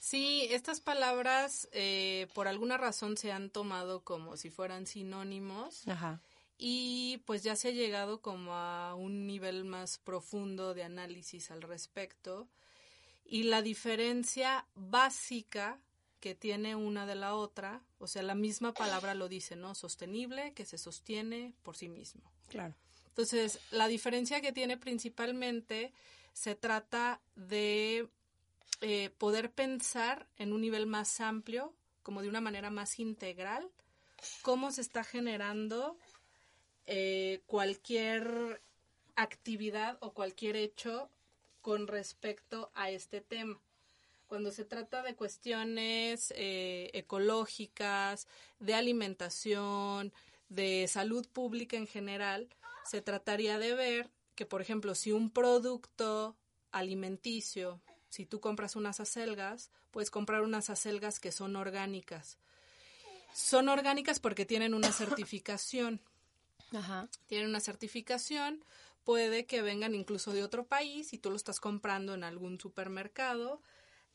Sí, 0.00 0.48
estas 0.50 0.80
palabras 0.80 1.68
eh, 1.70 2.26
por 2.34 2.48
alguna 2.48 2.76
razón 2.76 3.16
se 3.16 3.30
han 3.30 3.48
tomado 3.48 4.02
como 4.02 4.36
si 4.36 4.50
fueran 4.50 4.86
sinónimos. 4.86 5.86
Ajá. 5.86 6.20
Y 6.58 7.22
pues 7.26 7.44
ya 7.44 7.54
se 7.54 7.68
ha 7.68 7.70
llegado 7.70 8.20
como 8.20 8.54
a 8.54 8.96
un 8.96 9.28
nivel 9.28 9.64
más 9.64 9.98
profundo 9.98 10.74
de 10.74 10.82
análisis 10.82 11.52
al 11.52 11.62
respecto. 11.62 12.48
Y 13.24 13.44
la 13.44 13.62
diferencia 13.62 14.66
básica 14.74 15.78
que 16.20 16.34
tiene 16.34 16.74
una 16.74 17.06
de 17.06 17.14
la 17.14 17.34
otra, 17.34 17.82
o 17.98 18.06
sea, 18.06 18.22
la 18.22 18.34
misma 18.34 18.72
palabra 18.72 19.14
lo 19.14 19.28
dice, 19.28 19.56
¿no? 19.56 19.74
Sostenible, 19.74 20.52
que 20.54 20.64
se 20.64 20.78
sostiene 20.78 21.54
por 21.62 21.76
sí 21.76 21.88
mismo. 21.88 22.22
Claro. 22.48 22.74
Entonces, 23.08 23.60
la 23.70 23.88
diferencia 23.88 24.40
que 24.40 24.52
tiene 24.52 24.76
principalmente 24.76 25.92
se 26.32 26.54
trata 26.54 27.20
de 27.34 28.08
eh, 28.82 29.10
poder 29.16 29.50
pensar 29.50 30.26
en 30.36 30.52
un 30.52 30.60
nivel 30.60 30.86
más 30.86 31.20
amplio, 31.20 31.74
como 32.02 32.22
de 32.22 32.28
una 32.28 32.40
manera 32.40 32.70
más 32.70 32.98
integral, 32.98 33.70
cómo 34.42 34.70
se 34.70 34.82
está 34.82 35.02
generando 35.02 35.96
eh, 36.86 37.40
cualquier 37.46 38.60
actividad 39.14 39.96
o 40.00 40.12
cualquier 40.12 40.56
hecho 40.56 41.10
con 41.62 41.86
respecto 41.86 42.70
a 42.74 42.90
este 42.90 43.20
tema. 43.20 43.58
Cuando 44.26 44.50
se 44.50 44.64
trata 44.64 45.02
de 45.02 45.14
cuestiones 45.14 46.32
eh, 46.36 46.90
ecológicas, 46.94 48.26
de 48.58 48.74
alimentación, 48.74 50.12
de 50.48 50.88
salud 50.88 51.26
pública 51.28 51.76
en 51.76 51.86
general, 51.86 52.48
se 52.84 53.02
trataría 53.02 53.58
de 53.58 53.74
ver 53.74 54.10
que, 54.34 54.46
por 54.46 54.60
ejemplo, 54.60 54.94
si 54.94 55.12
un 55.12 55.30
producto 55.30 56.36
alimenticio, 56.72 57.80
si 58.08 58.26
tú 58.26 58.40
compras 58.40 58.76
unas 58.76 59.00
acelgas, 59.00 59.70
puedes 59.90 60.10
comprar 60.10 60.42
unas 60.42 60.70
acelgas 60.70 61.20
que 61.20 61.32
son 61.32 61.56
orgánicas. 61.56 62.38
Son 63.32 63.68
orgánicas 63.68 64.20
porque 64.20 64.44
tienen 64.46 64.74
una 64.74 64.92
certificación. 64.92 66.00
Ajá. 66.72 67.08
Tienen 67.26 67.48
una 67.48 67.60
certificación, 67.60 68.64
puede 69.04 69.46
que 69.46 69.62
vengan 69.62 69.94
incluso 69.94 70.32
de 70.32 70.42
otro 70.42 70.66
país 70.66 71.12
y 71.12 71.18
tú 71.18 71.30
lo 71.30 71.36
estás 71.36 71.60
comprando 71.60 72.14
en 72.14 72.24
algún 72.24 72.60
supermercado. 72.60 73.62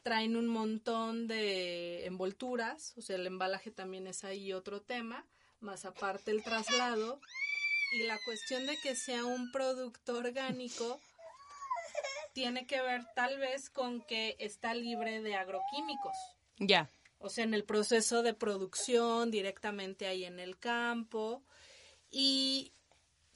Traen 0.04 0.36
un 0.36 0.48
montón 0.48 1.28
de 1.28 2.06
envolturas, 2.06 2.94
o 2.98 3.02
sea, 3.02 3.18
el 3.18 3.28
embalaje 3.28 3.72
también 3.72 4.08
es 4.08 4.24
ahí 4.24 4.52
otro 4.52 4.82
tema, 4.82 5.26
más 5.60 5.86
aparte 5.86 6.32
el 6.32 6.44
traslado 6.44 7.20
y 7.94 8.04
la 8.04 8.18
cuestión 8.26 8.66
de 8.66 8.78
que 8.78 8.96
sea 8.96 9.26
un 9.26 9.52
producto 9.52 10.18
orgánico 10.18 11.00
tiene 12.34 12.66
que 12.66 12.82
ver 12.82 13.06
tal 13.16 13.38
vez 13.38 13.70
con 13.70 14.02
que 14.02 14.36
está 14.40 14.74
libre 14.74 15.22
de 15.22 15.36
agroquímicos. 15.36 16.16
Ya. 16.58 16.90
O 17.20 17.30
sea, 17.30 17.44
en 17.44 17.54
el 17.54 17.64
proceso 17.64 18.24
de 18.24 18.34
producción, 18.34 19.30
directamente 19.30 20.08
ahí 20.08 20.26
en 20.26 20.40
el 20.40 20.58
campo. 20.58 21.44
Y 22.10 22.74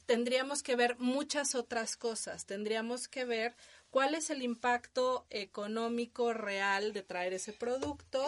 tendríamos 0.06 0.62
que 0.62 0.76
ver 0.76 0.98
muchas 0.98 1.54
otras 1.54 1.96
cosas. 1.96 2.46
Tendríamos 2.46 3.08
que 3.08 3.24
ver 3.24 3.54
cuál 3.96 4.14
es 4.14 4.28
el 4.28 4.42
impacto 4.42 5.24
económico 5.30 6.34
real 6.34 6.92
de 6.92 7.02
traer 7.02 7.32
ese 7.32 7.54
producto, 7.54 8.22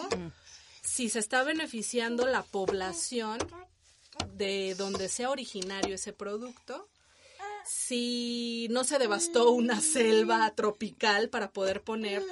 si 0.81 1.09
se 1.09 1.19
está 1.19 1.43
beneficiando 1.43 2.25
la 2.25 2.41
población 2.41 3.37
de 4.33 4.73
donde 4.73 5.09
sea 5.09 5.29
originario 5.29 5.93
ese 5.93 6.11
producto, 6.11 6.87
si 7.67 8.65
no 8.71 8.83
se 8.83 8.97
devastó 8.97 9.51
una 9.51 9.79
selva 9.79 10.55
tropical 10.55 11.29
para 11.29 11.51
poder 11.51 11.83
poner 11.83 12.23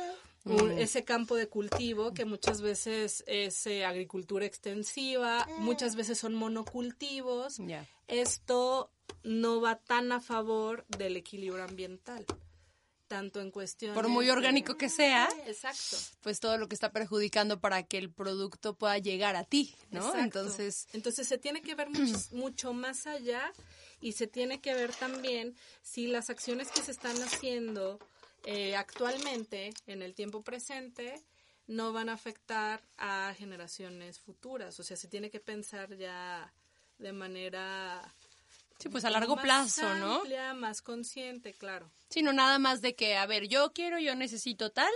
ese 0.80 1.04
campo 1.04 1.36
de 1.36 1.48
cultivo 1.48 2.16
que 2.16 2.26
muchas 2.26 2.62
veces 2.62 3.24
es 3.28 3.68
eh, 3.68 3.86
agricultura 3.86 4.48
extensiva, 4.48 5.48
muchas 5.60 5.96
veces 5.96 6.18
son 6.18 6.34
monocultivos. 6.34 7.60
Esto 8.08 8.90
no 9.22 9.62
va 9.62 9.76
tan 9.76 10.12
a 10.12 10.22
favor 10.22 10.88
del 10.88 11.18
equilibrio 11.18 11.64
ambiental 11.64 12.26
tanto 13.08 13.42
en 13.42 13.52
cuestión 13.52 13.94
por 13.94 14.08
muy 14.08 14.30
orgánico 14.30 14.78
que 14.78 14.90
sea 14.90 15.30
exacto. 15.46 15.98
pues 16.22 16.40
todo 16.40 16.58
lo 16.58 16.68
que 16.68 16.76
está 16.76 16.92
perjudicando 16.92 17.60
para 17.60 17.84
que 17.84 17.98
el 17.98 18.12
producto 18.12 18.76
pueda 18.76 18.98
llegar 18.98 19.36
a 19.36 19.44
ti 19.44 19.76
no 19.92 20.16
entonces 20.16 20.88
entonces 20.94 21.28
se 21.28 21.38
tiene 21.38 21.62
que 21.62 21.76
ver 21.76 21.88
mucho, 22.32 22.74
más 22.74 23.08
allá 23.08 23.52
y 24.02 24.14
se 24.14 24.28
tiene 24.28 24.62
que 24.62 24.74
ver 24.74 24.94
también 24.94 25.56
si 25.82 26.08
las 26.08 26.30
acciones 26.30 26.70
que 26.72 26.82
se 26.82 26.92
están 26.92 27.16
haciendo 27.24 28.00
eh, 28.46 28.76
actualmente 28.76 29.74
en 29.88 30.02
el 30.02 30.14
tiempo 30.14 30.42
presente 30.42 31.24
no 31.68 31.92
van 31.92 32.10
a 32.10 32.14
afectar 32.14 32.82
a 32.98 33.34
generaciones 33.38 34.20
futuras. 34.20 34.80
O 34.80 34.84
sea 34.84 34.98
se 34.98 35.08
tiene 35.08 35.30
que 35.30 35.40
pensar 35.40 35.96
ya 35.98 36.54
de 36.98 37.14
manera 37.14 38.16
Sí, 38.80 38.90
pues 38.90 39.06
a 39.06 39.10
largo 39.10 39.38
plazo, 39.38 39.96
¿no? 39.96 40.24
más 40.56 40.82
consciente, 40.82 41.54
claro. 41.54 41.92
Sí, 42.10 42.22
no 42.22 42.32
nada 42.32 42.60
más 42.60 42.82
de 42.82 42.96
que, 42.96 43.18
a 43.18 43.26
ver, 43.26 43.48
yo 43.48 43.74
quiero, 43.74 44.00
yo 44.00 44.16
necesito 44.16 44.72
tal, 44.72 44.92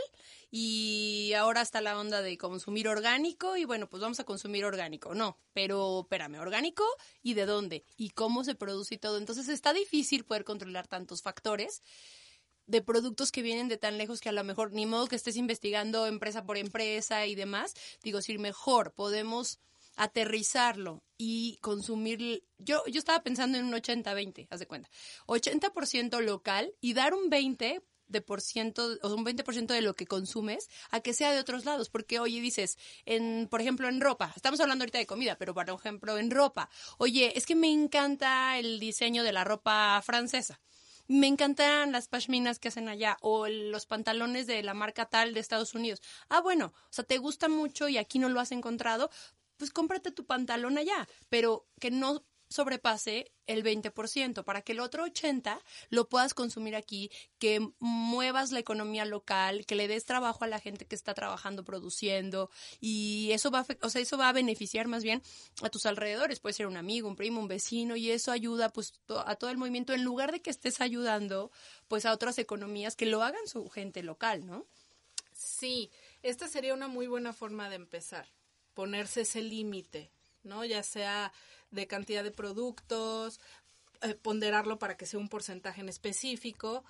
y 0.52 1.34
ahora 1.34 1.62
está 1.62 1.82
la 1.82 2.00
onda 2.00 2.22
de 2.22 2.38
consumir 2.38 2.88
orgánico, 2.88 3.58
y 3.58 3.66
bueno, 3.66 3.90
pues 3.90 4.02
vamos 4.02 4.20
a 4.20 4.24
consumir 4.24 4.66
orgánico. 4.66 5.16
No, 5.16 5.38
pero 5.54 6.02
espérame, 6.02 6.40
orgánico, 6.40 6.86
¿y 7.24 7.34
de 7.34 7.46
dónde? 7.46 7.84
¿Y 7.98 8.12
cómo 8.12 8.44
se 8.44 8.56
produce 8.56 8.96
y 8.96 8.98
todo? 8.98 9.18
Entonces 9.18 9.50
está 9.50 9.74
difícil 9.74 10.26
poder 10.26 10.44
controlar 10.44 10.88
tantos 10.88 11.22
factores 11.22 11.82
de 12.68 12.82
productos 12.82 13.32
que 13.32 13.42
vienen 13.42 13.68
de 13.68 13.78
tan 13.78 13.98
lejos 13.98 14.22
que 14.22 14.30
a 14.30 14.32
lo 14.32 14.44
mejor 14.44 14.72
ni 14.72 14.86
modo 14.86 15.08
que 15.08 15.16
estés 15.16 15.36
investigando 15.36 16.08
empresa 16.08 16.46
por 16.46 16.58
empresa 16.58 17.26
y 17.26 17.36
demás. 17.36 17.74
Digo, 18.04 18.22
si 18.22 18.38
mejor 18.38 18.94
podemos 18.94 19.60
aterrizarlo 20.02 21.04
y 21.16 21.58
consumir, 21.62 22.44
yo, 22.58 22.84
yo 22.88 22.98
estaba 22.98 23.22
pensando 23.22 23.60
en 23.60 23.66
un 23.66 23.74
80-20, 23.74 24.48
haz 24.50 24.60
de 24.60 24.66
cuenta, 24.66 24.90
80% 25.28 26.22
local 26.22 26.74
y 26.82 26.94
dar 26.94 27.14
un 27.14 27.30
20 27.30 27.84
de 28.08 28.22
por 28.22 28.42
ciento, 28.42 28.98
o 29.04 29.14
un 29.14 29.24
20% 29.24 29.68
de 29.68 29.82
lo 29.82 29.96
que 29.96 30.08
consumes 30.08 30.70
a 30.90 31.02
que 31.02 31.14
sea 31.14 31.32
de 31.32 31.40
otros 31.40 31.66
lados, 31.66 31.90
porque 31.90 32.20
oye 32.20 32.42
dices, 32.42 32.80
en 33.06 33.48
por 33.48 33.62
ejemplo 33.62 33.88
en 33.88 34.02
ropa, 34.02 34.34
estamos 34.36 34.60
hablando 34.60 34.82
ahorita 34.84 34.98
de 34.98 35.06
comida, 35.06 35.38
pero 35.38 35.54
por 35.54 35.70
ejemplo 35.70 36.18
en 36.18 36.32
ropa, 36.32 36.72
oye, 36.98 37.38
es 37.38 37.46
que 37.46 37.56
me 37.56 37.72
encanta 37.72 38.58
el 38.58 38.80
diseño 38.80 39.24
de 39.24 39.34
la 39.34 39.44
ropa 39.44 40.02
francesa. 40.04 40.60
Me 41.08 41.28
encantan 41.28 41.92
las 41.92 42.08
pashminas 42.08 42.58
que 42.58 42.70
hacen 42.70 42.88
allá 42.88 43.18
o 43.22 43.48
los 43.48 43.86
pantalones 43.86 44.48
de 44.48 44.64
la 44.64 44.74
marca 44.74 45.08
tal 45.08 45.34
de 45.34 45.42
Estados 45.42 45.74
Unidos. 45.74 46.02
Ah, 46.30 46.42
bueno, 46.42 46.74
o 46.76 46.94
sea, 46.94 47.04
te 47.04 47.18
gusta 47.18 47.50
mucho 47.50 47.90
y 47.90 47.98
aquí 47.98 48.18
no 48.18 48.30
lo 48.30 48.40
has 48.40 48.52
encontrado, 48.52 49.10
pues 49.62 49.70
cómprate 49.70 50.10
tu 50.10 50.26
pantalón 50.26 50.80
allá, 50.80 51.08
pero 51.30 51.68
que 51.80 51.92
no 51.92 52.26
sobrepase 52.50 53.32
el 53.46 53.64
20%, 53.64 54.44
para 54.44 54.64
que 54.64 54.72
el 54.72 54.80
otro 54.80 55.06
80% 55.06 55.62
lo 55.92 56.10
puedas 56.10 56.34
consumir 56.34 56.76
aquí, 56.76 57.12
que 57.38 57.72
muevas 57.78 58.52
la 58.52 58.58
economía 58.58 59.06
local, 59.06 59.68
que 59.68 59.76
le 59.76 59.88
des 59.88 60.04
trabajo 60.06 60.44
a 60.44 60.48
la 60.48 60.58
gente 60.58 60.88
que 60.88 60.96
está 60.96 61.14
trabajando, 61.14 61.64
produciendo, 61.64 62.50
y 62.80 63.30
eso 63.34 63.52
va 63.52 63.60
a, 63.60 63.68
o 63.84 63.90
sea, 63.92 64.02
eso 64.02 64.18
va 64.18 64.30
a 64.30 64.34
beneficiar 64.34 64.88
más 64.88 65.04
bien 65.04 65.22
a 65.62 65.70
tus 65.70 65.86
alrededores, 65.86 66.40
puede 66.40 66.54
ser 66.54 66.66
un 66.66 66.78
amigo, 66.78 67.08
un 67.08 67.16
primo, 67.16 67.40
un 67.40 67.48
vecino, 67.48 67.96
y 67.96 68.10
eso 68.10 68.32
ayuda 68.32 68.70
pues 68.70 68.94
a 69.28 69.36
todo 69.36 69.52
el 69.52 69.60
movimiento, 69.60 69.94
en 69.94 70.04
lugar 70.04 70.32
de 70.32 70.42
que 70.42 70.50
estés 70.50 70.82
ayudando 70.82 71.52
pues 71.88 72.08
a 72.08 72.14
otras 72.14 72.40
economías 72.40 72.96
que 72.96 73.06
lo 73.06 73.22
hagan 73.22 73.48
su 73.48 73.70
gente 73.70 74.02
local, 74.02 74.44
¿no? 74.44 74.66
Sí, 75.34 75.92
esta 76.24 76.48
sería 76.48 76.74
una 76.74 76.88
muy 76.88 77.06
buena 77.06 77.32
forma 77.32 77.70
de 77.70 77.76
empezar 77.76 78.41
ponerse 78.74 79.22
ese 79.22 79.42
límite, 79.42 80.12
¿no? 80.44 80.66
Ya 80.66 80.84
sea 80.84 81.34
de 81.72 81.88
cantidad 81.88 82.24
de 82.24 82.32
productos, 82.32 83.40
eh, 84.02 84.16
ponderarlo 84.16 84.80
para 84.80 84.98
que 84.98 85.06
sea 85.06 85.20
un 85.20 85.30
porcentaje 85.30 85.82
en 85.82 85.90
específico, 85.90 86.84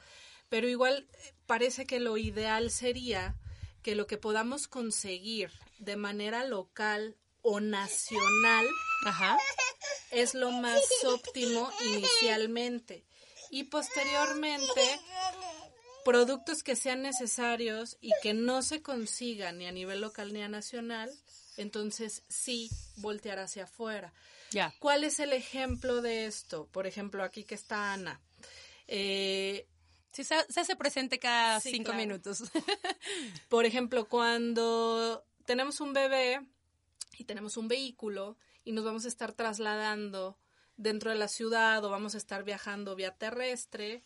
pero 0.50 0.68
igual 0.68 1.08
eh, 1.14 1.34
parece 1.46 1.86
que 1.86 2.00
lo 2.00 2.18
ideal 2.18 2.72
sería 2.72 3.36
que 3.84 3.96
lo 3.96 4.08
que 4.08 4.18
podamos 4.18 4.68
conseguir 4.68 5.52
de 5.80 5.96
manera 5.96 6.44
local 6.46 7.18
o 7.42 7.60
nacional 7.60 8.68
es 10.12 10.36
lo 10.36 10.52
más 10.52 10.82
óptimo 11.06 11.72
inicialmente 11.86 13.06
y 13.50 13.66
posteriormente 13.66 14.82
productos 16.06 16.64
que 16.64 16.76
sean 16.76 17.02
necesarios 17.02 17.98
y 18.02 18.12
que 18.22 18.34
no 18.34 18.62
se 18.62 18.82
consigan 18.82 19.58
ni 19.58 19.68
a 19.68 19.72
nivel 19.72 20.02
local 20.02 20.34
ni 20.34 20.42
a 20.42 20.50
nacional 20.50 21.12
entonces 21.58 22.24
sí 22.30 22.70
voltear 22.98 23.40
hacia 23.40 23.64
afuera. 23.64 24.14
Ya. 24.52 24.74
¿Cuál 24.80 25.04
es 25.04 25.20
el 25.20 25.34
ejemplo 25.34 26.02
de 26.02 26.26
esto? 26.26 26.68
Por 26.72 26.88
ejemplo, 26.88 27.24
aquí 27.24 27.44
que 27.44 27.56
está 27.56 27.94
Ana. 27.94 28.20
Eh, 28.88 29.68
sí, 30.12 30.24
se, 30.24 30.36
hace 30.36 30.76
presente 30.76 31.20
cada 31.20 31.60
cinco 31.60 31.94
minutos. 31.94 32.44
Por 33.50 33.66
ejemplo, 33.66 34.08
cuando 34.08 35.24
tenemos 35.46 35.80
un 35.80 35.94
bebé 35.94 36.46
y 37.18 37.24
tenemos 37.24 37.58
un 37.58 37.68
vehículo 37.68 38.38
y 38.66 38.74
nos 38.74 38.84
vamos 38.84 39.06
a 39.06 39.08
estar 39.08 39.32
trasladando 39.32 40.38
dentro 40.76 41.12
de 41.12 41.18
la 41.18 41.28
ciudad 41.28 41.84
o 41.86 41.90
vamos 41.90 42.16
a 42.16 42.18
estar 42.18 42.44
viajando 42.44 42.96
vía 42.96 43.12
terrestre, 43.12 44.04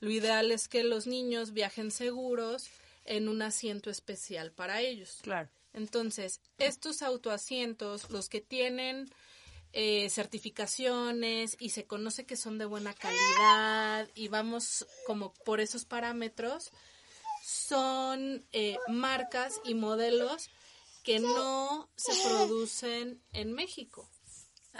lo 0.00 0.10
ideal 0.10 0.52
es 0.52 0.68
que 0.68 0.84
los 0.84 1.06
niños 1.06 1.52
viajen 1.52 1.90
seguros 1.90 2.68
en 3.04 3.28
un 3.28 3.40
asiento 3.40 3.88
especial 3.88 4.52
para 4.52 4.80
ellos. 4.80 5.20
Claro. 5.22 5.48
Entonces, 5.76 6.40
estos 6.56 7.02
autoasientos, 7.02 8.10
los 8.10 8.30
que 8.30 8.40
tienen 8.40 9.12
eh, 9.72 10.08
certificaciones 10.08 11.54
y 11.60 11.68
se 11.70 11.86
conoce 11.86 12.24
que 12.24 12.36
son 12.36 12.56
de 12.56 12.64
buena 12.64 12.94
calidad 12.94 14.08
y 14.14 14.28
vamos 14.28 14.86
como 15.06 15.34
por 15.44 15.60
esos 15.60 15.84
parámetros, 15.84 16.72
son 17.44 18.46
eh, 18.52 18.78
marcas 18.88 19.60
y 19.64 19.74
modelos 19.74 20.48
que 21.04 21.20
no 21.20 21.90
se 21.94 22.12
producen 22.26 23.22
en 23.34 23.52
México. 23.52 24.08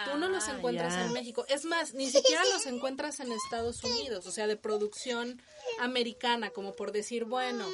Tú 0.04 0.18
no 0.18 0.28
los 0.28 0.48
ah, 0.48 0.56
encuentras 0.56 0.94
en 0.94 1.12
México. 1.12 1.44
Es 1.48 1.66
más, 1.66 1.92
ni 1.92 2.10
siquiera 2.10 2.42
los 2.52 2.64
encuentras 2.66 3.20
en 3.20 3.32
Estados 3.32 3.84
Unidos, 3.84 4.26
o 4.26 4.30
sea, 4.30 4.46
de 4.46 4.56
producción 4.56 5.42
americana, 5.78 6.50
como 6.50 6.74
por 6.74 6.92
decir, 6.92 7.24
bueno, 7.24 7.66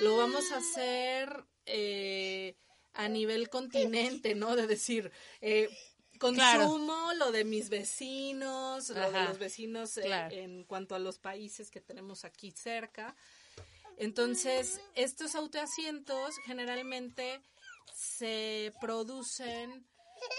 lo 0.00 0.16
vamos 0.16 0.52
a 0.52 0.58
hacer 0.58 1.44
eh, 1.66 2.54
a 2.96 3.08
nivel 3.08 3.48
continente, 3.48 4.34
¿no? 4.34 4.56
De 4.56 4.66
decir, 4.66 5.12
eh, 5.40 5.68
consumo 6.18 7.12
lo 7.14 7.30
de 7.30 7.44
mis 7.44 7.68
vecinos, 7.68 8.88
lo 8.88 9.10
de 9.10 9.24
los 9.24 9.38
vecinos 9.38 9.98
eh, 9.98 10.28
en 10.30 10.64
cuanto 10.64 10.94
a 10.94 10.98
los 10.98 11.18
países 11.18 11.70
que 11.70 11.80
tenemos 11.80 12.24
aquí 12.24 12.50
cerca. 12.50 13.14
Entonces, 13.98 14.80
estos 14.94 15.34
autoasientos 15.34 16.36
generalmente 16.44 17.40
se 17.94 18.72
producen 18.80 19.86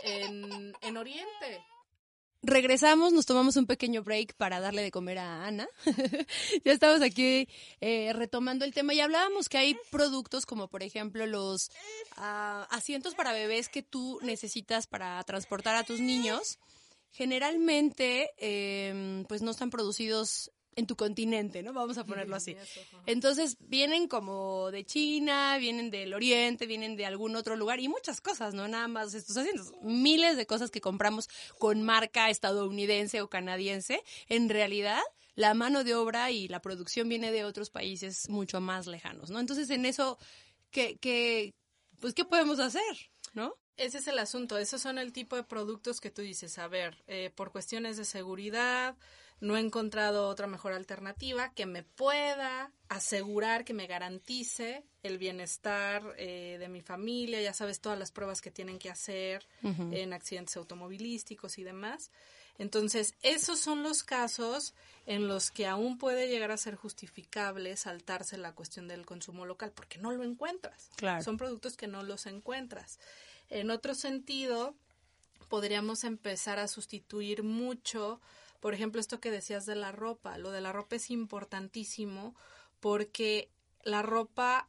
en, 0.04 0.76
en 0.82 0.98
Oriente. 0.98 1.64
Regresamos, 2.48 3.12
nos 3.12 3.26
tomamos 3.26 3.58
un 3.58 3.66
pequeño 3.66 4.04
break 4.04 4.34
para 4.36 4.62
darle 4.62 4.82
de 4.82 4.90
comer 4.90 5.20
a 5.20 5.46
Ana. 5.46 5.68
ya 6.64 6.72
estamos 6.72 7.02
aquí 7.02 7.50
eh, 7.82 8.14
retomando 8.14 8.64
el 8.64 8.74
tema 8.74 8.94
y 8.94 9.02
hablábamos 9.02 9.50
que 9.50 9.58
hay 9.58 9.76
productos 9.92 10.46
como 10.46 10.70
por 10.70 10.82
ejemplo 10.82 11.26
los 11.26 11.70
ah, 12.16 12.66
asientos 12.72 13.16
para 13.16 13.34
bebés 13.34 13.68
que 13.68 13.84
tú 13.84 14.20
necesitas 14.22 14.88
para 14.88 15.22
transportar 15.26 15.76
a 15.76 15.84
tus 15.84 16.00
niños. 16.00 16.58
Generalmente, 17.12 18.32
em, 18.38 19.26
pues 19.26 19.42
no 19.42 19.52
están 19.52 19.70
producidos 19.70 20.50
en 20.78 20.86
tu 20.86 20.96
continente, 20.96 21.64
¿no? 21.64 21.74
Vamos 21.74 21.98
a 21.98 22.06
ponerlo 22.06 22.36
así. 22.36 22.56
Entonces, 23.08 23.58
vienen 23.60 24.08
como 24.08 24.70
de 24.70 24.86
China, 24.86 25.58
vienen 25.58 25.90
del 25.90 26.14
Oriente, 26.14 26.68
vienen 26.68 26.96
de 26.96 27.08
algún 27.08 27.36
otro 27.36 27.56
lugar 27.56 27.80
y 27.80 27.88
muchas 27.90 28.22
cosas, 28.22 28.54
¿no? 28.54 28.68
Nada 28.68 28.88
más 28.88 29.16
estos 29.16 29.36
asientos. 29.38 29.74
Miles 29.82 30.38
de 30.38 30.46
cosas 30.46 30.70
que 30.70 30.80
compramos 30.80 31.30
con 31.58 31.82
marca 31.82 32.30
estadounidense 32.30 33.22
o 33.22 33.30
canadiense. 33.30 34.04
En 34.30 34.50
realidad, 34.50 35.02
la 35.34 35.56
mano 35.56 35.84
de 35.84 35.96
obra 35.96 36.30
y 36.30 36.48
la 36.48 36.62
producción 36.62 37.10
viene 37.10 37.32
de 37.32 37.44
otros 37.44 37.72
países 37.72 38.30
mucho 38.30 38.62
más 38.62 38.86
lejanos, 38.86 39.32
¿no? 39.32 39.40
Entonces, 39.40 39.72
en 39.72 39.84
eso, 39.88 40.20
¿qué, 40.70 40.98
qué, 41.02 41.56
pues, 42.00 42.14
¿qué 42.14 42.24
podemos 42.24 42.60
hacer, 42.60 43.10
¿no? 43.34 43.56
Ese 43.78 43.98
es 43.98 44.08
el 44.08 44.20
asunto. 44.20 44.60
Esos 44.60 44.82
son 44.82 45.00
el 45.00 45.12
tipo 45.12 45.36
de 45.36 45.44
productos 45.44 46.00
que 46.02 46.12
tú 46.12 46.22
dices, 46.22 46.60
a 46.60 46.68
ver, 46.68 47.04
eh, 47.08 47.32
por 47.36 47.52
cuestiones 47.52 47.98
de 47.98 48.06
seguridad, 48.06 48.96
no 49.40 49.56
he 49.56 49.60
encontrado 49.60 50.28
otra 50.28 50.48
mejor 50.48 50.74
alternativa 50.74 51.52
que 51.54 51.66
me 51.66 51.84
pueda 51.84 52.72
asegurar, 52.90 53.66
que 53.66 53.74
me 53.74 53.88
garantice 53.88 54.84
el 55.04 55.18
bienestar 55.18 56.16
eh, 56.18 56.58
de 56.60 56.70
mi 56.70 56.82
familia, 56.82 57.42
ya 57.42 57.54
sabes, 57.54 57.80
todas 57.80 58.00
las 58.00 58.12
pruebas 58.12 58.42
que 58.42 58.52
tienen 58.52 58.80
que 58.80 58.90
hacer 58.90 59.48
en 59.64 60.14
accidentes 60.14 60.58
automovilísticos 60.58 61.58
y 61.58 61.64
demás. 61.64 62.12
Entonces, 62.58 63.14
esos 63.22 63.60
son 63.60 63.84
los 63.84 64.04
casos 64.04 64.74
en 65.06 65.28
los 65.28 65.52
que 65.52 65.68
aún 65.68 65.98
puede 65.98 66.28
llegar 66.28 66.52
a 66.52 66.58
ser 66.58 66.76
justificable 66.76 67.78
saltarse 67.78 68.38
la 68.38 68.56
cuestión 68.56 68.88
del 68.88 69.06
consumo 69.06 69.46
local, 69.46 69.72
porque 69.74 70.00
no 70.00 70.12
lo 70.12 70.24
encuentras. 70.24 70.90
Son 71.24 71.38
productos 71.38 71.78
que 71.78 71.88
no 71.88 72.02
los 72.02 72.26
encuentras. 72.26 73.00
En 73.50 73.70
otro 73.70 73.94
sentido, 73.94 74.76
podríamos 75.50 76.04
empezar 76.04 76.58
a 76.58 76.68
sustituir 76.68 77.44
mucho 77.44 78.20
por 78.60 78.74
ejemplo, 78.74 79.00
esto 79.00 79.20
que 79.20 79.32
decías 79.32 79.66
de 79.66 79.76
la 79.76 79.92
ropa, 79.92 80.38
lo 80.38 80.52
de 80.52 80.62
la 80.62 80.74
ropa 80.74 80.96
es 80.96 81.10
importantísimo 81.12 82.36
porque 82.80 83.50
la 83.84 84.02
ropa 84.02 84.68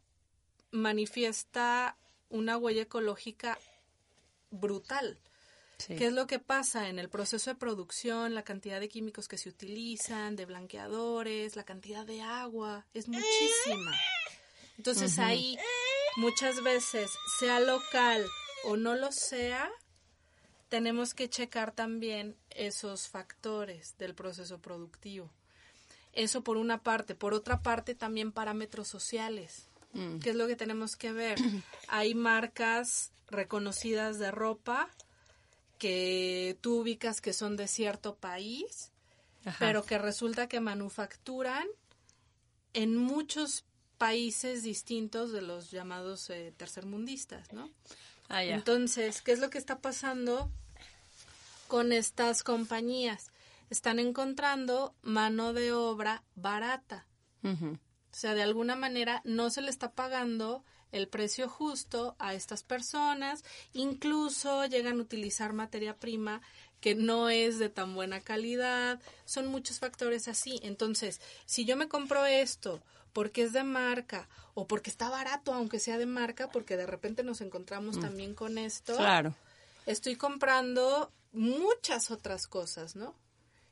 manifiesta 0.70 1.96
una 2.29 2.57
huella 2.57 2.83
ecológica 2.83 3.59
brutal. 4.51 5.18
¿Qué 5.87 6.07
es 6.07 6.12
lo 6.12 6.27
que 6.27 6.40
pasa 6.40 6.88
en 6.88 6.98
el 6.98 7.09
proceso 7.09 7.51
de 7.51 7.57
producción? 7.57 8.35
La 8.35 8.42
cantidad 8.42 8.81
de 8.81 8.88
químicos 8.88 9.29
que 9.29 9.38
se 9.38 9.48
utilizan, 9.48 10.35
de 10.35 10.44
blanqueadores, 10.44 11.55
la 11.55 11.64
cantidad 11.64 12.05
de 12.05 12.20
agua, 12.20 12.85
es 12.94 13.09
muchísima. 13.09 13.96
Entonces 14.77 15.18
ahí 15.20 15.57
muchas 16.16 16.62
veces, 16.64 17.11
sea 17.38 17.61
local 17.61 18.27
o 18.64 18.77
no 18.77 18.96
lo 18.96 19.12
sea, 19.12 19.70
tenemos 20.68 21.14
que 21.14 21.28
checar 21.28 21.72
también 21.72 22.37
esos 22.50 23.09
factores 23.09 23.96
del 23.98 24.14
proceso 24.14 24.59
productivo. 24.59 25.31
Eso 26.12 26.42
por 26.42 26.57
una 26.57 26.83
parte. 26.83 27.14
Por 27.14 27.35
otra 27.35 27.62
parte, 27.62 27.94
también 27.94 28.33
parámetros 28.33 28.88
sociales. 28.88 29.68
Mm. 29.92 30.18
¿Qué 30.18 30.31
es 30.31 30.37
lo 30.37 30.46
que 30.46 30.57
tenemos 30.57 30.96
que 30.96 31.12
ver? 31.12 31.38
Hay 31.88 32.14
marcas 32.14 33.12
reconocidas 33.28 34.18
de 34.18 34.31
ropa 34.31 34.88
que 35.78 36.59
tú 36.61 36.81
ubicas 36.81 37.20
que 37.20 37.33
son 37.33 37.57
de 37.57 37.68
cierto 37.68 38.16
país, 38.16 38.90
pero 39.59 39.85
que 39.85 39.96
resulta 39.96 40.48
que 40.48 40.61
manufacturan 40.61 41.66
en 42.74 42.96
muchos 42.96 43.64
países 43.96 44.62
distintos 44.62 45.33
de 45.33 45.42
los 45.42 45.70
llamados 45.70 46.28
eh, 46.31 46.52
tercermundistas, 46.57 47.52
¿no? 47.52 47.70
Ah, 48.29 48.45
Entonces, 48.45 49.23
¿qué 49.23 49.33
es 49.33 49.38
lo 49.38 49.51
que 49.51 49.59
está 49.59 49.79
pasando 49.79 50.51
con 51.67 51.93
estas 51.93 52.43
compañías? 52.43 53.31
Están 53.71 53.99
encontrando 53.99 54.95
mano 55.03 55.53
de 55.53 55.73
obra 55.73 56.23
barata. 56.35 57.07
O 57.43 57.79
sea, 58.11 58.35
de 58.35 58.43
alguna 58.43 58.77
manera 58.77 59.23
no 59.25 59.49
se 59.49 59.62
le 59.62 59.71
está 59.71 59.93
pagando 59.93 60.64
el 60.93 61.09
precio 61.09 61.49
justo 61.49 62.17
a 62.19 62.35
estas 62.35 62.62
personas, 62.62 63.45
incluso 63.73 64.64
llegan 64.67 64.99
a 64.99 65.03
utilizar 65.03 65.53
materia 65.53 65.97
prima 65.97 66.41
que 66.81 66.95
no 66.95 67.29
es 67.29 67.59
de 67.59 67.69
tan 67.69 67.95
buena 67.95 68.21
calidad, 68.21 69.01
son 69.25 69.49
muchos 69.49 69.79
factores 69.79 70.29
así. 70.29 70.61
Entonces, 70.62 71.21
si 71.45 71.64
yo 71.64 71.77
me 71.77 71.88
compro 71.88 72.25
esto 72.27 72.83
porque 73.12 73.42
es 73.42 73.53
de 73.53 73.64
marca 73.64 74.29
o 74.55 74.66
porque 74.66 74.90
está 74.90 75.09
barato, 75.09 75.53
aunque 75.53 75.79
sea 75.79 75.99
de 75.99 76.07
marca, 76.07 76.51
porque 76.51 76.77
de 76.77 76.87
repente 76.87 77.23
nos 77.23 77.40
encontramos 77.40 77.97
mm. 77.97 78.01
también 78.01 78.35
con 78.35 78.59
esto. 78.59 78.97
Claro. 78.97 79.35
Estoy 79.87 80.16
comprando 80.16 81.12
muchas 81.33 82.11
otras 82.11 82.47
cosas, 82.47 82.97
¿no? 82.97 83.14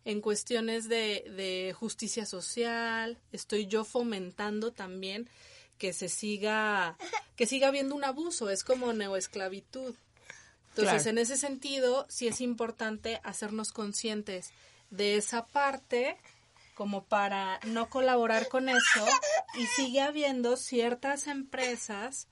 En 0.04 0.20
cuestiones 0.20 0.88
de, 0.88 1.24
de 1.36 1.74
justicia 1.76 2.26
social, 2.26 3.18
estoy 3.32 3.66
yo 3.66 3.84
fomentando 3.84 4.72
también 4.72 5.28
que 5.78 5.92
se 5.92 6.08
siga, 6.08 6.96
que 7.36 7.46
siga 7.46 7.68
habiendo 7.68 7.94
un 7.94 8.04
abuso, 8.04 8.50
es 8.50 8.64
como 8.64 8.92
neoesclavitud. 8.92 9.94
Entonces, 10.76 11.06
en 11.06 11.18
ese 11.18 11.36
sentido, 11.36 12.06
sí 12.08 12.28
es 12.28 12.40
importante 12.40 13.20
hacernos 13.24 13.72
conscientes 13.72 14.50
de 14.90 15.16
esa 15.16 15.46
parte 15.46 16.18
como 16.76 17.04
para 17.04 17.58
no 17.64 17.88
colaborar 17.88 18.48
con 18.48 18.68
eso 18.68 19.06
y 19.58 19.64
sigue 19.66 20.02
habiendo 20.02 20.58
ciertas 20.58 21.26
empresas 21.26 22.28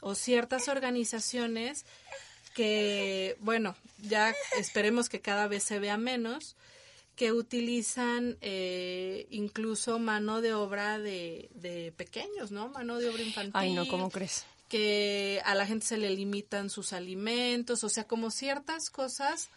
o 0.00 0.14
ciertas 0.14 0.68
organizaciones 0.68 1.84
que, 2.54 3.36
bueno, 3.40 3.76
ya 3.98 4.34
esperemos 4.58 5.10
que 5.10 5.20
cada 5.20 5.48
vez 5.48 5.64
se 5.64 5.80
vea 5.80 5.98
menos, 5.98 6.56
que 7.14 7.32
utilizan 7.32 8.38
eh, 8.40 9.26
incluso 9.28 9.98
mano 9.98 10.40
de 10.40 10.54
obra 10.54 10.98
de, 10.98 11.50
de, 11.54 11.92
pequeños, 11.92 12.52
¿no? 12.52 12.70
Mano 12.70 12.98
de 12.98 13.10
obra 13.10 13.22
infantil. 13.22 13.52
Ay, 13.54 13.74
no, 13.74 13.86
¿cómo 13.86 14.10
crees? 14.10 14.46
Que 14.70 15.42
a 15.44 15.54
la 15.54 15.66
gente 15.66 15.84
se 15.84 15.98
le 15.98 16.08
limitan 16.08 16.70
sus 16.70 16.94
alimentos, 16.94 17.84
o 17.84 17.90
sea, 17.90 18.04
como 18.04 18.30
ciertas 18.30 18.88
cosas 18.88 19.50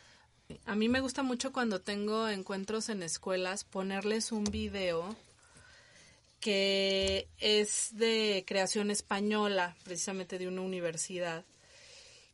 a 0.66 0.76
mí 0.76 0.90
me 0.90 1.02
gusta 1.02 1.24
mucho 1.24 1.52
cuando 1.52 1.82
tengo 1.82 2.28
encuentros 2.30 2.90
en 2.90 3.04
escuelas 3.04 3.64
ponerles 3.64 4.32
un 4.32 4.44
video 4.46 5.16
que 6.40 7.28
es 7.40 7.90
de 7.94 8.44
creación 8.48 8.92
española, 8.92 9.76
precisamente 9.84 10.38
de 10.38 10.48
una 10.48 10.62
universidad, 10.62 11.46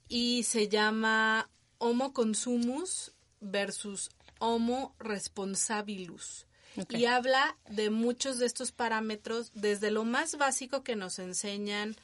y 0.10 0.44
se 0.44 0.68
llama 0.68 1.50
Homo 1.78 2.14
Consumus 2.14 3.14
versus 3.40 4.12
Homo 4.40 4.94
Responsabilus. 5.00 6.46
Y 6.90 7.06
habla 7.06 7.56
de 7.70 7.92
muchos 7.92 8.40
de 8.40 8.48
estos 8.48 8.72
parámetros, 8.72 9.52
desde 9.54 9.92
lo 9.92 10.06
más 10.06 10.38
básico 10.38 10.84
que 10.84 10.96
nos 10.96 11.20
enseñan 11.20 11.96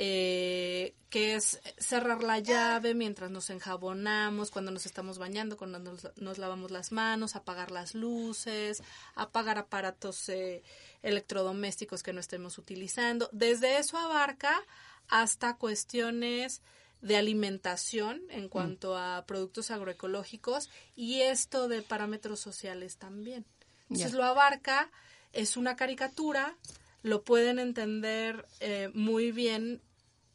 eh, 0.00 0.94
que 1.10 1.34
es 1.34 1.60
cerrar 1.76 2.22
la 2.22 2.38
llave 2.38 2.94
mientras 2.94 3.32
nos 3.32 3.50
enjabonamos, 3.50 4.52
cuando 4.52 4.70
nos 4.70 4.86
estamos 4.86 5.18
bañando, 5.18 5.56
cuando 5.56 5.80
nos, 5.80 6.38
lavamos 6.38 6.70
las 6.70 6.92
manos, 6.92 7.34
apagar 7.34 7.72
las 7.72 7.96
luces, 7.96 8.80
apagar 9.16 9.58
aparatos 9.58 10.28
eh, 10.28 10.62
electrodomésticos 11.02 12.04
que 12.04 12.12
no 12.12 12.20
estemos 12.20 12.58
utilizando. 12.58 13.28
Desde 13.32 13.78
eso 13.78 13.98
abarca 13.98 14.62
hasta 15.08 15.56
cuestiones 15.56 16.62
de 17.00 17.16
alimentación 17.16 18.22
en 18.30 18.44
mm. 18.44 18.48
cuanto 18.50 18.96
a 18.96 19.24
productos 19.26 19.72
agroecológicos 19.72 20.70
y 20.94 21.22
esto 21.22 21.66
de 21.66 21.82
parámetros 21.82 22.38
sociales 22.38 22.98
también. 22.98 23.44
Entonces 23.90 24.12
lo 24.12 24.22
abarca, 24.22 24.92
es 25.32 25.56
una 25.56 25.74
caricatura, 25.74 26.56
lo 27.02 27.22
pueden 27.22 27.58
entender 27.58 28.46
eh, 28.60 28.90
muy 28.94 29.32
bien 29.32 29.80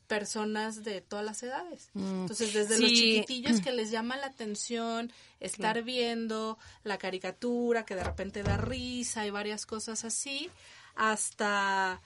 personas 0.08 0.84
de 0.84 1.02
todas 1.02 1.26
las 1.26 1.42
edades. 1.44 1.90
Mm. 1.94 2.22
Entonces, 2.22 2.54
desde 2.54 2.80
los 2.80 2.92
chiquitillos 2.92 3.62
que 3.62 3.72
les 3.80 3.90
llama 3.90 4.18
la 4.18 4.28
atención 4.28 5.12
estar 5.40 5.82
viendo 5.84 6.58
la 6.84 6.98
caricatura, 6.98 7.86
que 7.86 7.96
de 7.96 8.04
repente 8.04 8.44
da 8.44 8.58
risa 8.58 9.26
y 9.26 9.30
varias 9.30 9.66
cosas 9.66 10.06
así, 10.06 10.50
hasta 10.96 12.02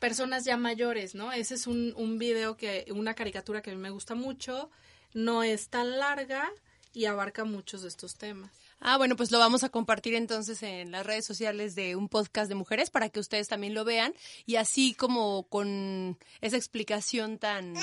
personas 0.00 0.44
ya 0.44 0.56
mayores, 0.56 1.14
¿no? 1.14 1.32
Ese 1.32 1.54
es 1.54 1.66
un, 1.66 1.92
un 1.96 2.18
video 2.18 2.56
que, 2.56 2.86
una 2.90 3.14
caricatura 3.14 3.60
que 3.60 3.70
a 3.70 3.74
mí 3.74 3.80
me 3.80 3.90
gusta 3.90 4.14
mucho, 4.14 4.70
no 5.12 5.42
es 5.42 5.68
tan 5.68 5.98
larga 5.98 6.50
y 6.92 7.04
abarca 7.04 7.44
muchos 7.44 7.82
de 7.82 7.88
estos 7.88 8.14
temas. 8.16 8.50
Ah, 8.80 8.96
bueno, 8.96 9.14
pues 9.14 9.30
lo 9.30 9.38
vamos 9.38 9.62
a 9.62 9.68
compartir 9.68 10.14
entonces 10.14 10.62
en 10.62 10.90
las 10.90 11.04
redes 11.04 11.26
sociales 11.26 11.74
de 11.74 11.96
un 11.96 12.08
podcast 12.08 12.48
de 12.48 12.54
mujeres 12.54 12.88
para 12.88 13.10
que 13.10 13.20
ustedes 13.20 13.46
también 13.46 13.74
lo 13.74 13.84
vean 13.84 14.14
y 14.46 14.56
así 14.56 14.94
como 14.94 15.46
con 15.48 16.18
esa 16.40 16.56
explicación 16.56 17.38
tan, 17.38 17.74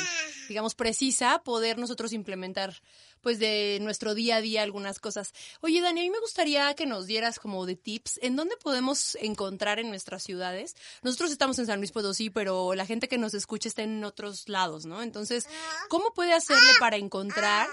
digamos, 0.49 0.73
precisa, 0.73 1.43
poder 1.43 1.77
nosotros 1.77 2.13
implementar 2.13 2.81
pues 3.21 3.38
de 3.38 3.77
nuestro 3.81 4.15
día 4.15 4.38
a 4.38 4.41
día 4.41 4.63
algunas 4.63 4.99
cosas. 4.99 5.33
Oye, 5.62 5.81
Dani, 5.81 5.99
a 5.99 6.03
mí 6.03 6.10
me 6.10 6.19
gustaría 6.19 6.73
que 6.73 6.88
nos 6.88 7.05
dieras 7.05 7.39
como 7.39 7.65
de 7.67 7.75
tips 7.75 8.19
en 8.23 8.36
dónde 8.36 8.57
podemos 8.57 9.15
encontrar 9.21 9.79
en 9.79 9.89
nuestras 9.89 10.23
ciudades. 10.23 10.75
Nosotros 11.03 11.31
estamos 11.31 11.60
en 11.60 11.67
San 11.67 11.79
Luis 11.79 11.91
Potosí, 11.91 12.29
pero 12.31 12.73
la 12.73 12.86
gente 12.86 13.07
que 13.07 13.17
nos 13.19 13.36
escucha 13.36 13.69
está 13.69 13.83
en 13.83 14.03
otros 14.03 14.49
lados, 14.49 14.86
¿no? 14.86 15.03
Entonces, 15.03 15.45
¿cómo 15.89 16.13
puede 16.13 16.33
hacerle 16.33 16.71
para 16.79 16.97
encontrar 16.97 17.67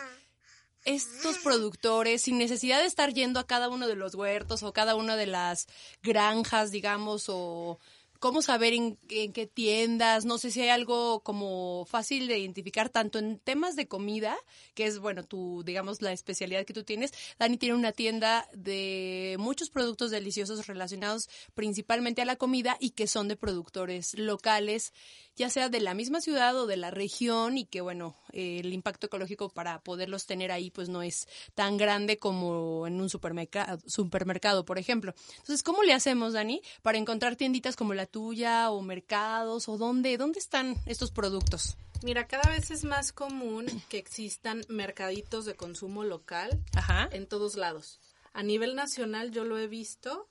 estos 0.84 1.38
productores 1.38 2.22
sin 2.22 2.38
necesidad 2.38 2.80
de 2.80 2.86
estar 2.86 3.12
yendo 3.12 3.40
a 3.40 3.46
cada 3.46 3.68
uno 3.68 3.88
de 3.88 3.96
los 3.96 4.14
huertos 4.14 4.62
o 4.62 4.72
cada 4.72 4.94
una 4.94 5.16
de 5.16 5.26
las 5.26 5.68
granjas, 6.02 6.70
digamos, 6.70 7.26
o 7.28 7.78
cómo 8.18 8.42
saber 8.42 8.72
en, 8.72 8.96
qué 9.06 9.50
tiendas, 9.52 10.24
no 10.24 10.38
sé 10.38 10.50
si 10.50 10.62
hay 10.62 10.68
algo 10.68 11.20
como 11.20 11.84
fácil 11.86 12.26
de 12.26 12.38
identificar 12.38 12.88
tanto 12.88 13.18
en 13.18 13.38
temas 13.38 13.76
de 13.76 13.86
comida, 13.86 14.36
que 14.74 14.86
es, 14.86 14.98
bueno, 14.98 15.24
tu, 15.24 15.62
digamos, 15.64 16.02
la 16.02 16.12
especialidad 16.12 16.64
que 16.64 16.72
tú 16.72 16.84
tienes. 16.84 17.12
Dani 17.38 17.56
tiene 17.56 17.74
una 17.74 17.92
tienda 17.92 18.48
de 18.54 19.36
muchos 19.38 19.70
productos 19.70 20.10
deliciosos 20.10 20.66
relacionados 20.66 21.28
principalmente 21.54 22.22
a 22.22 22.24
la 22.24 22.36
comida 22.36 22.76
y 22.80 22.90
que 22.90 23.06
son 23.06 23.28
de 23.28 23.36
productores 23.36 24.18
locales 24.18 24.92
ya 25.36 25.50
sea 25.50 25.68
de 25.68 25.80
la 25.80 25.94
misma 25.94 26.20
ciudad 26.20 26.56
o 26.56 26.66
de 26.66 26.76
la 26.76 26.90
región 26.90 27.58
y 27.58 27.64
que 27.64 27.80
bueno, 27.80 28.16
el 28.32 28.72
impacto 28.72 29.06
ecológico 29.06 29.48
para 29.48 29.80
poderlos 29.80 30.26
tener 30.26 30.52
ahí 30.52 30.70
pues 30.70 30.88
no 30.88 31.02
es 31.02 31.26
tan 31.54 31.76
grande 31.76 32.18
como 32.18 32.86
en 32.86 33.00
un 33.00 33.10
supermercado, 33.10 33.78
supermercado, 33.86 34.64
por 34.64 34.78
ejemplo. 34.78 35.14
Entonces, 35.38 35.62
¿cómo 35.62 35.82
le 35.82 35.92
hacemos, 35.92 36.34
Dani, 36.34 36.62
para 36.82 36.98
encontrar 36.98 37.36
tienditas 37.36 37.74
como 37.76 37.94
la 37.94 38.06
tuya 38.14 38.70
o 38.70 38.80
mercados 38.80 39.68
o 39.68 39.76
dónde, 39.76 40.16
dónde 40.16 40.38
están 40.38 40.76
estos 40.86 41.10
productos? 41.10 41.76
Mira, 42.04 42.28
cada 42.28 42.48
vez 42.48 42.70
es 42.70 42.84
más 42.84 43.10
común 43.10 43.66
que 43.88 43.98
existan 43.98 44.62
mercaditos 44.68 45.46
de 45.46 45.56
consumo 45.56 46.04
local 46.04 46.62
en 47.10 47.26
todos 47.26 47.56
lados. 47.56 47.98
A 48.32 48.44
nivel 48.44 48.76
nacional 48.76 49.32
yo 49.32 49.44
lo 49.44 49.58
he 49.58 49.66
visto, 49.66 50.28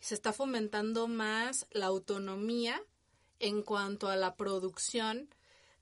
se 0.00 0.14
está 0.14 0.32
fomentando 0.32 1.08
más 1.08 1.66
la 1.72 1.86
autonomía 1.86 2.80
en 3.38 3.60
cuanto 3.60 4.08
a 4.08 4.16
la 4.16 4.34
producción 4.36 5.28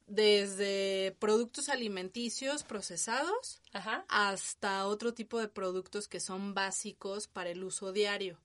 desde 0.08 1.14
productos 1.20 1.68
alimenticios 1.68 2.64
procesados 2.64 3.62
hasta 4.08 4.88
otro 4.88 5.14
tipo 5.14 5.38
de 5.38 5.46
productos 5.46 6.08
que 6.08 6.18
son 6.18 6.52
básicos 6.52 7.28
para 7.28 7.50
el 7.50 7.62
uso 7.62 7.92
diario. 7.92 8.40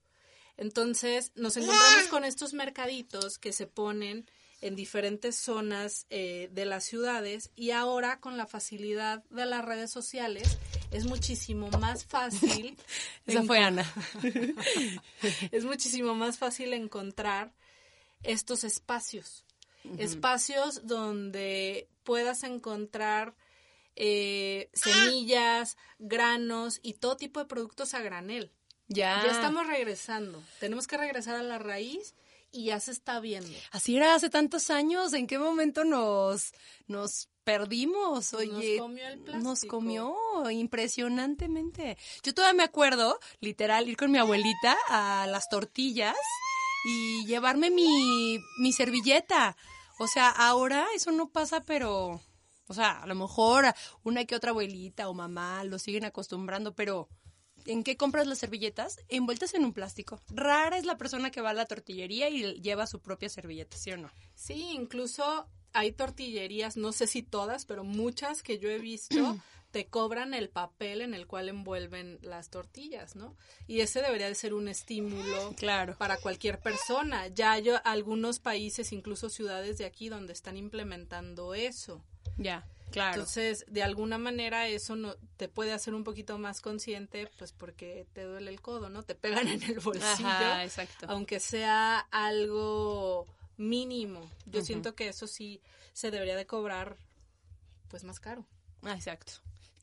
Entonces 0.58 1.32
nos 1.36 1.58
encontramos 1.58 2.08
con 2.10 2.26
estos 2.26 2.54
mercaditos 2.54 3.38
que 3.38 3.54
se 3.54 3.68
ponen 3.68 4.26
en 4.62 4.76
diferentes 4.76 5.36
zonas 5.36 6.06
eh, 6.10 6.50
de 6.54 6.64
las 6.64 6.86
ciudades 6.86 7.52
y 7.54 7.72
ahora 7.72 8.22
con 8.22 8.38
la 8.38 8.48
facilidad 8.48 9.22
de 9.30 9.46
las 9.46 9.66
redes 9.66 9.92
sociales 9.92 10.58
es 10.90 11.06
muchísimo 11.06 11.70
más 11.80 12.06
fácil. 12.08 12.78
Esa 13.26 13.44
fue 13.44 13.60
Ana. 13.60 13.86
es 15.52 15.66
muchísimo 15.66 16.16
más 16.16 16.38
fácil 16.38 16.72
encontrar 16.74 17.54
estos 18.24 18.64
espacios. 18.64 19.44
Espacios 19.98 20.88
donde 20.88 21.90
puedas 22.06 22.44
encontrar 22.44 23.36
eh, 23.98 24.70
semillas, 24.72 25.76
granos 26.00 26.80
y 26.82 26.94
todo 26.94 27.18
tipo 27.18 27.42
de 27.42 27.48
productos 27.48 27.94
a 27.94 28.02
granel. 28.02 28.54
Ya. 28.88 29.24
Ya 29.26 29.32
estamos 29.32 29.68
regresando. 29.68 30.42
Tenemos 30.60 30.88
que 30.88 30.98
regresar 30.98 31.36
a 31.36 31.44
la 31.44 31.58
raíz 31.58 32.16
y 32.52 32.66
ya 32.66 32.80
se 32.80 32.92
está 32.92 33.20
viendo. 33.20 33.58
Así 33.72 33.98
era 33.98 34.14
hace 34.14 34.30
tantos 34.30 34.70
años. 34.70 35.14
¿En 35.14 35.28
qué 35.28 35.40
momento 35.40 35.84
nos, 35.84 36.54
nos 36.88 37.30
perdimos? 37.44 38.34
Oye, 38.34 38.78
nos 38.78 38.88
comió 38.88 39.08
el 39.08 39.20
plástico. 39.20 39.44
Nos 39.44 39.62
comió 39.66 40.16
impresionantemente. 40.52 41.98
Yo 42.24 42.34
todavía 42.34 42.58
me 42.58 42.64
acuerdo, 42.64 43.20
literal, 43.40 43.90
ir 43.90 43.98
con 43.98 44.12
mi 44.12 44.20
abuelita 44.20 44.78
a 44.88 45.26
las 45.28 45.50
tortillas 45.50 46.16
y 46.86 47.26
llevarme 47.26 47.72
mi, 47.72 48.40
mi 48.60 48.72
servilleta. 48.72 49.58
O 49.98 50.08
sea, 50.08 50.30
ahora 50.30 50.86
eso 50.96 51.12
no 51.12 51.30
pasa, 51.30 51.62
pero, 51.62 52.22
o 52.68 52.74
sea, 52.74 53.02
a 53.02 53.08
lo 53.08 53.16
mejor 53.16 53.74
una 54.04 54.26
que 54.26 54.36
otra 54.36 54.52
abuelita 54.52 55.10
o 55.10 55.14
mamá 55.14 55.64
lo 55.64 55.80
siguen 55.80 56.06
acostumbrando, 56.06 56.76
pero 56.76 57.10
¿en 57.66 57.84
qué 57.84 57.98
compras 57.98 58.28
las 58.28 58.40
servilletas? 58.40 59.00
Envueltas 59.10 59.54
en 59.54 59.66
un 59.66 59.74
plástico. 59.74 60.20
Rara 60.30 60.78
es 60.78 60.86
la 60.86 60.98
persona 60.98 61.32
que 61.32 61.42
va 61.42 61.52
a 61.52 61.54
la 61.54 61.66
tortillería 61.66 62.30
y 62.30 62.62
lleva 62.62 62.88
su 62.88 63.00
propia 63.00 63.30
servilleta, 63.30 63.78
¿sí 63.78 63.92
o 63.92 63.98
no? 63.98 64.12
Sí, 64.36 64.72
incluso 64.72 65.48
hay 65.74 65.92
tortillerías, 65.92 66.78
no 66.78 66.92
sé 66.92 67.08
si 67.08 67.24
todas, 67.24 67.66
pero 67.66 67.84
muchas 67.84 68.44
que 68.44 68.60
yo 68.60 68.70
he 68.70 68.80
visto 68.80 69.16
te 69.72 69.88
cobran 69.88 70.36
el 70.36 70.50
papel 70.50 71.02
en 71.02 71.16
el 71.16 71.26
cual 71.26 71.50
envuelven 71.50 72.20
las 72.22 72.50
tortillas, 72.50 73.16
¿no? 73.16 73.36
Y 73.68 73.82
ese 73.82 74.04
debería 74.04 74.28
de 74.28 74.36
ser 74.36 74.54
un 74.54 74.68
estímulo 74.68 75.54
claro. 75.58 75.98
para 75.98 76.18
cualquier 76.18 76.60
persona. 76.60 77.28
Ya 77.30 77.54
hay 77.54 77.70
algunos 77.84 78.40
países, 78.40 78.94
incluso 78.94 79.30
ciudades 79.30 79.80
de 79.80 79.86
aquí, 79.86 80.10
donde 80.10 80.32
están 80.32 80.58
implementando 80.58 81.56
eso. 81.56 82.04
Ya. 82.38 82.68
Claro. 82.94 83.16
Entonces, 83.16 83.66
de 83.68 83.82
alguna 83.82 84.20
manera 84.20 84.68
eso 84.68 84.96
no 84.96 85.16
te 85.36 85.50
puede 85.50 85.74
hacer 85.74 85.96
un 85.96 86.04
poquito 86.04 86.38
más 86.38 86.62
consciente, 86.62 87.28
pues 87.40 87.52
porque 87.52 88.06
te 88.14 88.22
duele 88.22 88.52
el 88.52 88.62
codo, 88.62 88.90
¿no? 88.90 89.02
Te 89.02 89.16
pegan 89.16 89.48
en 89.48 89.64
el 89.64 89.80
bolsillo, 89.80 90.28
Ajá, 90.28 90.64
exacto. 90.64 91.08
aunque 91.10 91.40
sea 91.40 91.98
algo 92.12 93.26
mínimo. 93.58 94.30
Yo 94.46 94.62
siento 94.62 94.94
que 94.94 95.08
eso 95.08 95.26
sí 95.26 95.60
se 95.94 96.12
debería 96.12 96.36
de 96.36 96.46
cobrar, 96.46 96.98
pues 97.90 98.04
más 98.04 98.20
caro. 98.20 98.46
Exacto. 98.86 99.34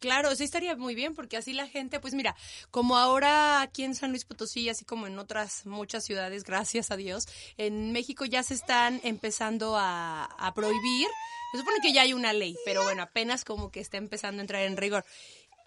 Claro, 0.00 0.34
sí 0.34 0.44
estaría 0.44 0.74
muy 0.76 0.94
bien 0.94 1.14
porque 1.14 1.36
así 1.36 1.52
la 1.52 1.66
gente, 1.68 2.00
pues 2.00 2.14
mira, 2.14 2.34
como 2.70 2.96
ahora 2.96 3.60
aquí 3.60 3.84
en 3.84 3.94
San 3.94 4.10
Luis 4.10 4.24
Potosí, 4.24 4.66
así 4.70 4.86
como 4.86 5.06
en 5.06 5.18
otras 5.18 5.66
muchas 5.66 6.04
ciudades, 6.04 6.44
gracias 6.44 6.90
a 6.90 6.96
Dios, 6.96 7.28
en 7.58 7.92
México 7.92 8.24
ya 8.24 8.42
se 8.42 8.54
están 8.54 9.00
empezando 9.04 9.76
a, 9.76 10.24
a 10.24 10.54
prohibir. 10.54 11.06
Se 11.52 11.58
supone 11.58 11.78
que 11.82 11.92
ya 11.92 12.02
hay 12.02 12.14
una 12.14 12.32
ley, 12.32 12.56
pero 12.64 12.82
bueno, 12.84 13.02
apenas 13.02 13.44
como 13.44 13.70
que 13.70 13.80
está 13.80 13.98
empezando 13.98 14.40
a 14.40 14.42
entrar 14.42 14.62
en 14.62 14.76
rigor 14.76 15.04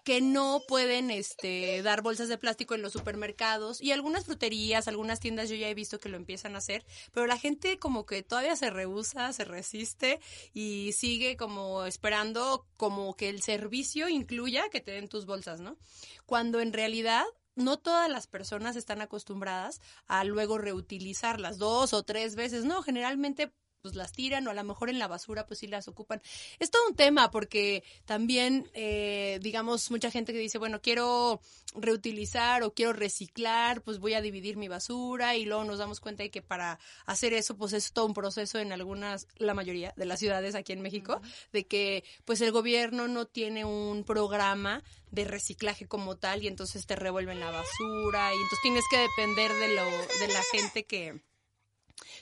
que 0.04 0.20
no 0.20 0.62
pueden 0.68 1.10
este, 1.10 1.82
dar 1.82 2.02
bolsas 2.02 2.28
de 2.28 2.38
plástico 2.38 2.74
en 2.74 2.82
los 2.82 2.92
supermercados 2.92 3.80
y 3.80 3.90
algunas 3.90 4.26
fruterías, 4.26 4.86
algunas 4.86 5.18
tiendas 5.18 5.48
yo 5.48 5.56
ya 5.56 5.68
he 5.68 5.74
visto 5.74 5.98
que 5.98 6.10
lo 6.10 6.18
empiezan 6.18 6.54
a 6.54 6.58
hacer, 6.58 6.84
pero 7.12 7.26
la 7.26 7.38
gente 7.38 7.78
como 7.78 8.04
que 8.04 8.22
todavía 8.22 8.54
se 8.54 8.70
rehúsa, 8.70 9.32
se 9.32 9.44
resiste 9.44 10.20
y 10.52 10.92
sigue 10.92 11.36
como 11.36 11.86
esperando 11.86 12.66
como 12.76 13.16
que 13.16 13.30
el 13.30 13.42
servicio 13.42 14.08
incluya 14.08 14.68
que 14.68 14.80
te 14.80 14.92
den 14.92 15.08
tus 15.08 15.24
bolsas, 15.24 15.60
¿no? 15.60 15.78
Cuando 16.26 16.60
en 16.60 16.74
realidad 16.74 17.24
no 17.56 17.78
todas 17.78 18.10
las 18.10 18.26
personas 18.26 18.76
están 18.76 19.00
acostumbradas 19.00 19.80
a 20.06 20.24
luego 20.24 20.58
reutilizarlas 20.58 21.56
dos 21.56 21.94
o 21.94 22.02
tres 22.02 22.34
veces, 22.34 22.64
no, 22.64 22.82
generalmente 22.82 23.52
pues 23.84 23.96
las 23.96 24.12
tiran 24.12 24.46
o 24.48 24.50
a 24.50 24.54
lo 24.54 24.64
mejor 24.64 24.88
en 24.88 24.98
la 24.98 25.08
basura 25.08 25.46
pues 25.46 25.58
sí 25.58 25.66
las 25.66 25.88
ocupan. 25.88 26.22
Es 26.58 26.70
todo 26.70 26.88
un 26.88 26.96
tema 26.96 27.30
porque 27.30 27.84
también, 28.06 28.66
eh, 28.72 29.38
digamos, 29.42 29.90
mucha 29.90 30.10
gente 30.10 30.32
que 30.32 30.38
dice, 30.38 30.56
bueno, 30.56 30.80
quiero 30.80 31.42
reutilizar 31.74 32.62
o 32.62 32.72
quiero 32.72 32.94
reciclar, 32.94 33.82
pues 33.82 33.98
voy 33.98 34.14
a 34.14 34.22
dividir 34.22 34.56
mi 34.56 34.68
basura 34.68 35.36
y 35.36 35.44
luego 35.44 35.64
nos 35.64 35.78
damos 35.78 36.00
cuenta 36.00 36.22
de 36.22 36.30
que 36.30 36.40
para 36.40 36.78
hacer 37.04 37.34
eso 37.34 37.58
pues 37.58 37.74
es 37.74 37.92
todo 37.92 38.06
un 38.06 38.14
proceso 38.14 38.58
en 38.58 38.72
algunas, 38.72 39.28
la 39.36 39.52
mayoría 39.52 39.92
de 39.98 40.06
las 40.06 40.18
ciudades 40.18 40.54
aquí 40.54 40.72
en 40.72 40.80
México, 40.80 41.20
de 41.52 41.66
que 41.66 42.04
pues 42.24 42.40
el 42.40 42.52
gobierno 42.52 43.06
no 43.06 43.26
tiene 43.26 43.66
un 43.66 44.04
programa 44.04 44.82
de 45.10 45.24
reciclaje 45.26 45.86
como 45.86 46.16
tal 46.16 46.42
y 46.42 46.46
entonces 46.46 46.86
te 46.86 46.96
revuelven 46.96 47.38
la 47.38 47.50
basura 47.50 48.30
y 48.32 48.36
entonces 48.36 48.58
tienes 48.62 48.84
que 48.90 48.96
depender 48.96 49.52
de 49.52 49.74
lo 49.74 49.84
de 49.84 50.32
la 50.32 50.42
gente 50.52 50.84
que 50.86 51.20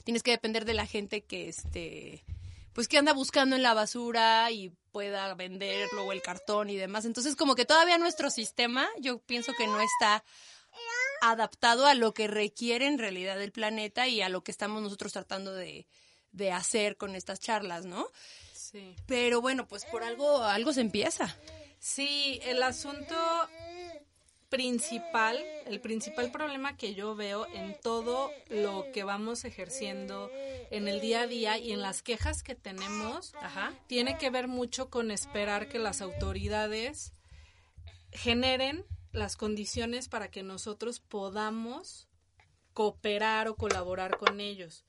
tienes 0.04 0.22
que 0.22 0.30
depender 0.30 0.64
de 0.64 0.74
la 0.74 0.86
gente 0.86 1.22
que 1.24 1.48
este 1.48 2.24
pues 2.72 2.88
que 2.88 2.98
anda 2.98 3.12
buscando 3.12 3.56
en 3.56 3.62
la 3.62 3.74
basura 3.74 4.50
y 4.50 4.70
pueda 4.92 5.34
venderlo 5.34 6.04
o 6.04 6.12
el 6.12 6.22
cartón 6.22 6.70
y 6.70 6.76
demás. 6.76 7.04
Entonces, 7.04 7.36
como 7.36 7.54
que 7.54 7.64
todavía 7.64 7.98
nuestro 7.98 8.30
sistema, 8.30 8.88
yo 8.98 9.18
pienso 9.18 9.52
que 9.52 9.66
no 9.66 9.80
está 9.80 10.24
adaptado 11.20 11.86
a 11.86 11.94
lo 11.94 12.14
que 12.14 12.28
requiere 12.28 12.86
en 12.86 12.98
realidad 12.98 13.40
el 13.42 13.52
planeta 13.52 14.08
y 14.08 14.22
a 14.22 14.28
lo 14.28 14.42
que 14.42 14.50
estamos 14.50 14.82
nosotros 14.82 15.12
tratando 15.12 15.52
de, 15.52 15.86
de 16.32 16.50
hacer 16.50 16.96
con 16.96 17.14
estas 17.14 17.40
charlas, 17.40 17.84
¿no? 17.84 18.06
Sí. 18.54 18.96
Pero 19.06 19.40
bueno, 19.40 19.68
pues 19.68 19.84
por 19.84 20.02
algo, 20.02 20.42
algo 20.42 20.72
se 20.72 20.80
empieza. 20.80 21.36
Sí, 21.78 22.40
el 22.44 22.62
asunto 22.62 23.16
principal, 24.52 25.42
el 25.64 25.80
principal 25.80 26.30
problema 26.30 26.76
que 26.76 26.94
yo 26.94 27.16
veo 27.16 27.46
en 27.54 27.74
todo 27.80 28.30
lo 28.50 28.84
que 28.92 29.02
vamos 29.02 29.46
ejerciendo 29.46 30.30
en 30.70 30.88
el 30.88 31.00
día 31.00 31.22
a 31.22 31.26
día 31.26 31.56
y 31.56 31.72
en 31.72 31.80
las 31.80 32.02
quejas 32.02 32.42
que 32.42 32.54
tenemos, 32.54 33.32
tiene 33.86 34.18
que 34.18 34.28
ver 34.28 34.48
mucho 34.48 34.90
con 34.90 35.10
esperar 35.10 35.70
que 35.70 35.78
las 35.78 36.02
autoridades 36.02 37.14
generen 38.10 38.84
las 39.12 39.38
condiciones 39.38 40.10
para 40.10 40.30
que 40.30 40.42
nosotros 40.42 41.00
podamos 41.00 42.06
cooperar 42.74 43.48
o 43.48 43.56
colaborar 43.56 44.18
con 44.18 44.38
ellos. 44.38 44.84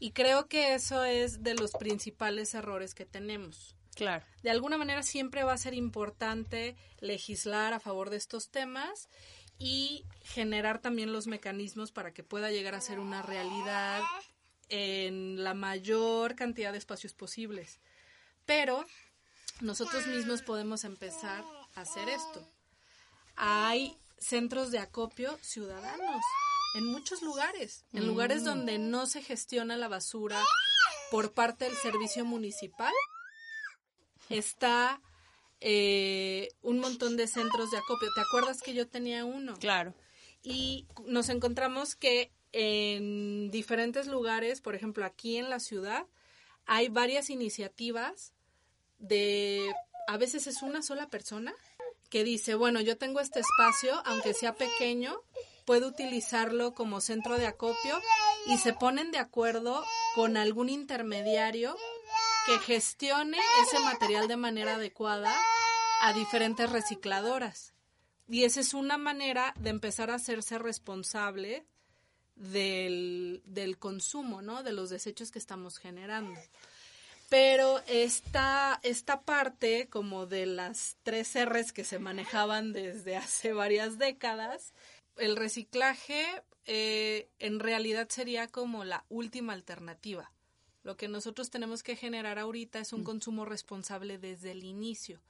Y 0.00 0.10
creo 0.10 0.48
que 0.48 0.74
eso 0.74 1.02
es 1.02 1.42
de 1.42 1.54
los 1.54 1.72
principales 1.72 2.52
errores 2.52 2.94
que 2.94 3.06
tenemos. 3.06 3.74
Claro. 3.94 4.24
De 4.42 4.50
alguna 4.50 4.78
manera 4.78 5.02
siempre 5.02 5.44
va 5.44 5.52
a 5.52 5.58
ser 5.58 5.74
importante 5.74 6.76
legislar 7.00 7.72
a 7.72 7.80
favor 7.80 8.10
de 8.10 8.16
estos 8.16 8.50
temas 8.50 9.08
y 9.58 10.04
generar 10.22 10.80
también 10.80 11.12
los 11.12 11.26
mecanismos 11.26 11.92
para 11.92 12.12
que 12.12 12.24
pueda 12.24 12.50
llegar 12.50 12.74
a 12.74 12.80
ser 12.80 12.98
una 12.98 13.22
realidad 13.22 14.02
en 14.68 15.44
la 15.44 15.54
mayor 15.54 16.34
cantidad 16.34 16.72
de 16.72 16.78
espacios 16.78 17.12
posibles. 17.12 17.80
Pero 18.46 18.84
nosotros 19.60 20.06
mismos 20.06 20.42
podemos 20.42 20.84
empezar 20.84 21.44
a 21.74 21.82
hacer 21.82 22.08
esto. 22.08 22.44
Hay 23.36 23.96
centros 24.18 24.70
de 24.70 24.78
acopio 24.78 25.38
ciudadanos 25.42 26.22
en 26.74 26.86
muchos 26.86 27.22
lugares, 27.22 27.84
en 27.92 28.06
lugares 28.06 28.42
mm. 28.42 28.44
donde 28.44 28.78
no 28.78 29.06
se 29.06 29.22
gestiona 29.22 29.76
la 29.76 29.88
basura 29.88 30.42
por 31.10 31.34
parte 31.34 31.66
del 31.66 31.76
servicio 31.76 32.24
municipal 32.24 32.92
está 34.38 35.00
eh, 35.60 36.48
un 36.62 36.80
montón 36.80 37.16
de 37.16 37.26
centros 37.26 37.70
de 37.70 37.78
acopio. 37.78 38.08
¿Te 38.14 38.20
acuerdas 38.20 38.60
que 38.62 38.74
yo 38.74 38.88
tenía 38.88 39.24
uno? 39.24 39.54
Claro. 39.54 39.94
Y 40.42 40.86
nos 41.06 41.28
encontramos 41.28 41.94
que 41.94 42.32
en 42.52 43.50
diferentes 43.50 44.06
lugares, 44.06 44.60
por 44.60 44.74
ejemplo, 44.74 45.04
aquí 45.04 45.36
en 45.36 45.50
la 45.50 45.60
ciudad, 45.60 46.06
hay 46.66 46.88
varias 46.88 47.30
iniciativas 47.30 48.34
de, 48.98 49.72
a 50.06 50.16
veces 50.16 50.46
es 50.46 50.62
una 50.62 50.82
sola 50.82 51.08
persona 51.08 51.54
que 52.10 52.24
dice, 52.24 52.54
bueno, 52.54 52.80
yo 52.80 52.98
tengo 52.98 53.20
este 53.20 53.40
espacio, 53.40 54.02
aunque 54.04 54.34
sea 54.34 54.54
pequeño, 54.54 55.22
puedo 55.64 55.88
utilizarlo 55.88 56.74
como 56.74 57.00
centro 57.00 57.38
de 57.38 57.46
acopio 57.46 58.00
y 58.46 58.58
se 58.58 58.72
ponen 58.72 59.12
de 59.12 59.18
acuerdo 59.18 59.82
con 60.14 60.36
algún 60.36 60.68
intermediario 60.68 61.76
que 62.46 62.58
gestione 62.58 63.38
ese 63.62 63.78
material 63.80 64.28
de 64.28 64.36
manera 64.36 64.74
adecuada 64.74 65.34
a 66.00 66.12
diferentes 66.12 66.70
recicladoras. 66.70 67.72
Y 68.28 68.44
esa 68.44 68.60
es 68.60 68.74
una 68.74 68.98
manera 68.98 69.54
de 69.58 69.70
empezar 69.70 70.10
a 70.10 70.14
hacerse 70.14 70.58
responsable 70.58 71.66
del, 72.34 73.42
del 73.44 73.78
consumo, 73.78 74.42
¿no? 74.42 74.62
De 74.62 74.72
los 74.72 74.90
desechos 74.90 75.30
que 75.30 75.38
estamos 75.38 75.78
generando. 75.78 76.40
Pero 77.28 77.80
esta, 77.86 78.78
esta 78.82 79.22
parte, 79.22 79.88
como 79.88 80.26
de 80.26 80.46
las 80.46 80.96
tres 81.02 81.34
R's 81.34 81.72
que 81.72 81.84
se 81.84 81.98
manejaban 81.98 82.72
desde 82.72 83.16
hace 83.16 83.52
varias 83.52 83.98
décadas, 83.98 84.74
el 85.16 85.36
reciclaje 85.36 86.24
eh, 86.66 87.28
en 87.38 87.58
realidad 87.58 88.08
sería 88.08 88.48
como 88.48 88.84
la 88.84 89.04
última 89.08 89.52
alternativa. 89.52 90.30
Lo 90.82 90.96
que 90.96 91.08
nosotros 91.08 91.50
tenemos 91.50 91.82
que 91.82 91.96
generar 91.96 92.38
ahorita 92.38 92.80
es 92.80 92.92
un 92.92 93.02
mm. 93.02 93.04
consumo 93.04 93.44
responsable 93.44 94.18
desde 94.18 94.50
el 94.50 94.64
inicio. 94.64 95.20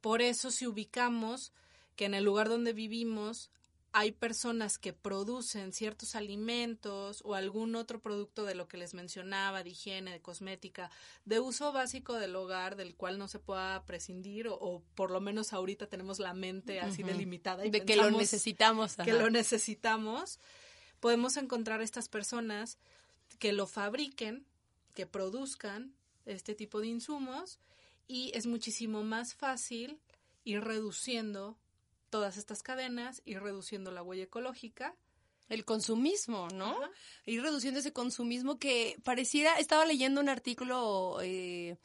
Por 0.00 0.20
eso 0.20 0.50
si 0.50 0.66
ubicamos 0.66 1.52
que 1.96 2.04
en 2.04 2.14
el 2.14 2.24
lugar 2.24 2.48
donde 2.48 2.72
vivimos 2.72 3.50
hay 3.96 4.10
personas 4.10 4.76
que 4.76 4.92
producen 4.92 5.72
ciertos 5.72 6.16
alimentos 6.16 7.22
o 7.24 7.36
algún 7.36 7.76
otro 7.76 8.00
producto 8.00 8.44
de 8.44 8.56
lo 8.56 8.66
que 8.66 8.76
les 8.76 8.92
mencionaba, 8.92 9.62
de 9.62 9.70
higiene, 9.70 10.10
de 10.10 10.20
cosmética, 10.20 10.90
de 11.24 11.38
uso 11.38 11.72
básico 11.72 12.14
del 12.14 12.34
hogar, 12.34 12.74
del 12.74 12.96
cual 12.96 13.18
no 13.18 13.28
se 13.28 13.38
pueda 13.38 13.84
prescindir, 13.84 14.48
o, 14.48 14.82
por 14.96 15.12
lo 15.12 15.20
menos 15.20 15.52
ahorita 15.52 15.86
tenemos 15.86 16.18
la 16.18 16.34
mente 16.34 16.80
así 16.80 17.04
delimitada. 17.04 17.64
Y 17.64 17.70
de 17.70 17.84
que 17.84 17.94
lo 17.94 18.10
necesitamos. 18.10 18.96
Que 18.96 19.12
lo 19.12 19.30
necesitamos. 19.30 20.40
Podemos 20.98 21.36
encontrar 21.36 21.80
estas 21.80 22.08
personas 22.08 22.78
que 23.38 23.52
lo 23.52 23.68
fabriquen 23.68 24.44
que 24.94 25.06
produzcan 25.06 25.94
este 26.24 26.54
tipo 26.54 26.80
de 26.80 26.88
insumos 26.88 27.58
y 28.06 28.30
es 28.34 28.46
muchísimo 28.46 29.02
más 29.02 29.34
fácil 29.34 30.00
ir 30.44 30.62
reduciendo 30.62 31.58
todas 32.10 32.36
estas 32.36 32.62
cadenas, 32.62 33.22
ir 33.24 33.40
reduciendo 33.40 33.90
la 33.90 34.02
huella 34.02 34.24
ecológica. 34.24 34.96
El 35.48 35.66
consumismo, 35.66 36.48
¿no? 36.48 36.78
Ir 37.26 37.42
reduciendo 37.42 37.80
ese 37.80 37.92
consumismo 37.92 38.58
que 38.58 38.96
pareciera, 39.04 39.58
estaba 39.58 39.84
leyendo 39.84 40.22
un 40.22 40.30
artículo 40.30 41.18
eh, 41.20 41.76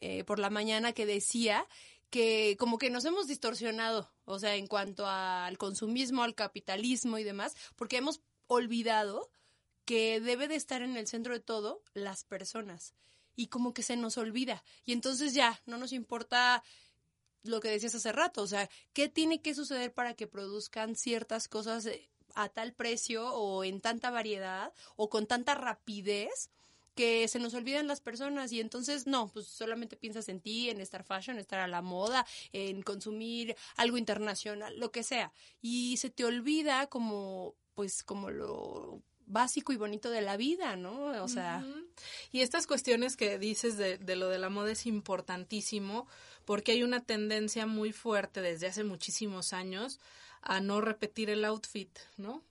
eh, 0.00 0.24
por 0.24 0.38
la 0.38 0.48
mañana 0.48 0.92
que 0.92 1.04
decía 1.04 1.66
que 2.08 2.56
como 2.58 2.78
que 2.78 2.90
nos 2.90 3.04
hemos 3.04 3.26
distorsionado, 3.26 4.10
o 4.24 4.38
sea, 4.38 4.56
en 4.56 4.66
cuanto 4.66 5.06
al 5.06 5.58
consumismo, 5.58 6.22
al 6.22 6.34
capitalismo 6.34 7.18
y 7.18 7.24
demás, 7.24 7.54
porque 7.76 7.98
hemos 7.98 8.20
olvidado 8.46 9.30
que 9.84 10.20
debe 10.20 10.48
de 10.48 10.56
estar 10.56 10.82
en 10.82 10.96
el 10.96 11.06
centro 11.06 11.34
de 11.34 11.40
todo 11.40 11.82
las 11.94 12.24
personas. 12.24 12.94
Y 13.34 13.46
como 13.46 13.72
que 13.72 13.82
se 13.82 13.96
nos 13.96 14.18
olvida. 14.18 14.62
Y 14.84 14.92
entonces 14.92 15.34
ya 15.34 15.60
no 15.64 15.78
nos 15.78 15.92
importa 15.92 16.62
lo 17.42 17.60
que 17.60 17.70
decías 17.70 17.94
hace 17.94 18.12
rato, 18.12 18.42
o 18.42 18.46
sea, 18.46 18.68
¿qué 18.92 19.08
tiene 19.08 19.42
que 19.42 19.54
suceder 19.54 19.92
para 19.92 20.14
que 20.14 20.28
produzcan 20.28 20.94
ciertas 20.94 21.48
cosas 21.48 21.86
eh, 21.86 22.08
a 22.34 22.48
tal 22.48 22.72
precio 22.72 23.34
o 23.34 23.64
en 23.64 23.80
tanta 23.80 24.10
variedad 24.10 24.72
o 24.96 25.10
con 25.10 25.26
tanta 25.26 25.54
rapidez 25.54 26.50
que 26.94 27.26
se 27.28 27.38
nos 27.38 27.54
olvidan 27.54 27.88
las 27.88 28.00
personas 28.00 28.52
y 28.52 28.60
entonces 28.60 29.06
no, 29.06 29.28
pues 29.28 29.46
solamente 29.46 29.96
piensas 29.96 30.28
en 30.28 30.40
ti, 30.40 30.68
en 30.68 30.80
estar 30.80 31.04
fashion, 31.04 31.38
estar 31.38 31.60
a 31.60 31.66
la 31.66 31.82
moda, 31.82 32.26
en 32.52 32.82
consumir 32.82 33.56
algo 33.76 33.96
internacional, 33.96 34.78
lo 34.78 34.92
que 34.92 35.02
sea. 35.02 35.32
Y 35.60 35.96
se 35.96 36.10
te 36.10 36.24
olvida 36.24 36.86
como 36.88 37.54
pues 37.74 38.04
como 38.04 38.30
lo 38.30 39.02
básico 39.32 39.72
y 39.72 39.76
bonito 39.76 40.10
de 40.10 40.22
la 40.22 40.36
vida, 40.36 40.76
¿no? 40.76 41.22
O 41.22 41.28
sea. 41.28 41.64
Y 42.30 42.40
estas 42.40 42.66
cuestiones 42.66 43.16
que 43.16 43.38
dices 43.38 43.76
de, 43.76 43.98
de, 43.98 44.16
lo 44.16 44.28
de 44.28 44.38
la 44.38 44.48
moda 44.48 44.72
es 44.72 44.86
importantísimo 44.86 46.06
porque 46.44 46.72
hay 46.72 46.82
una 46.82 47.00
tendencia 47.00 47.66
muy 47.66 47.92
fuerte 47.92 48.40
desde 48.40 48.66
hace 48.66 48.84
muchísimos 48.84 49.52
años 49.52 50.00
a 50.42 50.60
no 50.60 50.80
repetir 50.80 51.30
el 51.30 51.44
outfit, 51.44 51.98
¿no? 52.16 52.42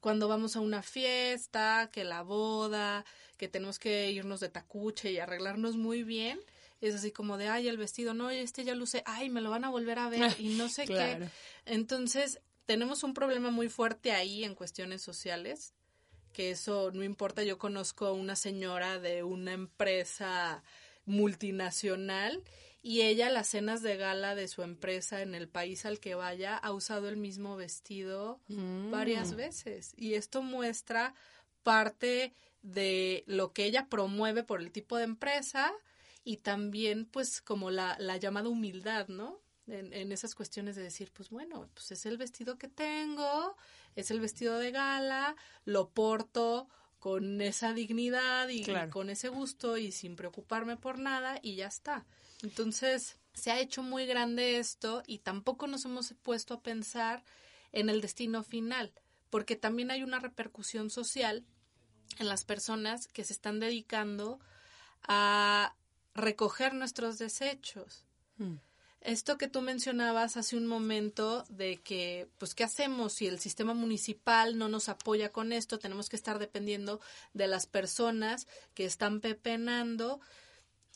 Cuando 0.00 0.28
vamos 0.28 0.56
a 0.56 0.60
una 0.60 0.82
fiesta, 0.82 1.88
que 1.90 2.04
la 2.04 2.22
boda, 2.22 3.04
que 3.38 3.48
tenemos 3.48 3.78
que 3.78 4.10
irnos 4.10 4.40
de 4.40 4.50
tacuche 4.50 5.10
y 5.10 5.18
arreglarnos 5.18 5.76
muy 5.76 6.02
bien, 6.02 6.38
es 6.82 6.94
así 6.94 7.10
como 7.12 7.38
de, 7.38 7.48
ay, 7.48 7.68
el 7.68 7.78
vestido, 7.78 8.12
no, 8.12 8.30
este 8.30 8.64
ya 8.64 8.74
luce, 8.74 9.02
ay, 9.06 9.30
me 9.30 9.40
lo 9.40 9.50
van 9.50 9.64
a 9.64 9.70
volver 9.70 9.98
a 9.98 10.08
ver 10.10 10.34
y 10.38 10.50
no 10.50 10.68
sé 10.68 10.84
qué. 10.84 11.28
Entonces, 11.64 12.40
tenemos 12.70 13.02
un 13.02 13.14
problema 13.14 13.50
muy 13.50 13.68
fuerte 13.68 14.12
ahí 14.12 14.44
en 14.44 14.54
cuestiones 14.54 15.02
sociales, 15.02 15.74
que 16.32 16.52
eso 16.52 16.92
no 16.92 17.02
importa. 17.02 17.42
Yo 17.42 17.58
conozco 17.58 18.06
a 18.06 18.12
una 18.12 18.36
señora 18.36 19.00
de 19.00 19.24
una 19.24 19.54
empresa 19.54 20.62
multinacional 21.04 22.44
y 22.80 23.00
ella 23.00 23.28
las 23.28 23.48
cenas 23.48 23.82
de 23.82 23.96
gala 23.96 24.36
de 24.36 24.46
su 24.46 24.62
empresa 24.62 25.20
en 25.20 25.34
el 25.34 25.48
país 25.48 25.84
al 25.84 25.98
que 25.98 26.14
vaya 26.14 26.56
ha 26.56 26.70
usado 26.70 27.08
el 27.08 27.16
mismo 27.16 27.56
vestido 27.56 28.38
varias 28.46 29.32
mm. 29.32 29.36
veces 29.36 29.92
y 29.96 30.14
esto 30.14 30.40
muestra 30.40 31.12
parte 31.64 32.34
de 32.62 33.24
lo 33.26 33.52
que 33.52 33.64
ella 33.64 33.88
promueve 33.88 34.44
por 34.44 34.60
el 34.60 34.70
tipo 34.70 34.96
de 34.96 35.02
empresa 35.02 35.72
y 36.22 36.36
también 36.36 37.04
pues 37.04 37.40
como 37.40 37.72
la, 37.72 37.96
la 37.98 38.16
llamada 38.16 38.48
humildad, 38.48 39.08
¿no? 39.08 39.40
En, 39.70 39.92
en, 39.92 40.12
esas 40.12 40.34
cuestiones 40.34 40.76
de 40.76 40.82
decir, 40.82 41.12
pues 41.12 41.30
bueno, 41.30 41.68
pues 41.74 41.92
es 41.92 42.06
el 42.06 42.18
vestido 42.18 42.58
que 42.58 42.68
tengo, 42.68 43.56
es 43.96 44.10
el 44.10 44.20
vestido 44.20 44.58
de 44.58 44.70
gala, 44.70 45.36
lo 45.64 45.90
porto 45.90 46.68
con 47.00 47.40
esa 47.40 47.72
dignidad 47.72 48.48
y, 48.50 48.64
con 48.90 49.08
ese 49.08 49.28
gusto 49.28 49.78
y 49.78 49.90
sin 49.90 50.16
preocuparme 50.16 50.76
por 50.76 50.98
nada 50.98 51.40
y 51.42 51.56
ya 51.56 51.66
está. 51.66 52.06
Entonces, 52.42 53.16
se 53.32 53.50
ha 53.50 53.58
hecho 53.58 53.82
muy 53.82 54.06
grande 54.06 54.58
esto 54.58 55.02
y 55.06 55.20
tampoco 55.20 55.66
nos 55.66 55.86
hemos 55.86 56.14
puesto 56.22 56.54
a 56.54 56.62
pensar 56.62 57.24
en 57.72 57.88
el 57.88 58.02
destino 58.02 58.42
final, 58.42 58.92
porque 59.30 59.56
también 59.56 59.90
hay 59.90 60.02
una 60.02 60.20
repercusión 60.20 60.90
social 60.90 61.46
en 62.18 62.28
las 62.28 62.44
personas 62.44 63.08
que 63.08 63.24
se 63.24 63.32
están 63.32 63.60
dedicando 63.60 64.38
a 65.02 65.74
recoger 66.14 66.74
nuestros 66.74 67.16
desechos. 67.16 68.04
Mm. 68.36 68.56
Esto 69.00 69.38
que 69.38 69.48
tú 69.48 69.62
mencionabas 69.62 70.36
hace 70.36 70.56
un 70.56 70.66
momento 70.66 71.44
de 71.48 71.78
que, 71.78 72.28
pues, 72.36 72.54
¿qué 72.54 72.64
hacemos 72.64 73.14
si 73.14 73.26
el 73.26 73.38
sistema 73.38 73.72
municipal 73.72 74.58
no 74.58 74.68
nos 74.68 74.90
apoya 74.90 75.32
con 75.32 75.52
esto? 75.52 75.78
Tenemos 75.78 76.10
que 76.10 76.16
estar 76.16 76.38
dependiendo 76.38 77.00
de 77.32 77.46
las 77.46 77.66
personas 77.66 78.46
que 78.74 78.84
están 78.84 79.20
pepenando. 79.20 80.20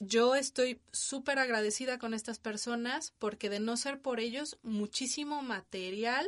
Yo 0.00 0.34
estoy 0.34 0.80
súper 0.92 1.38
agradecida 1.38 1.98
con 1.98 2.12
estas 2.12 2.38
personas 2.38 3.14
porque 3.18 3.48
de 3.48 3.60
no 3.60 3.76
ser 3.78 4.00
por 4.00 4.20
ellos, 4.20 4.58
muchísimo 4.62 5.40
material 5.40 6.26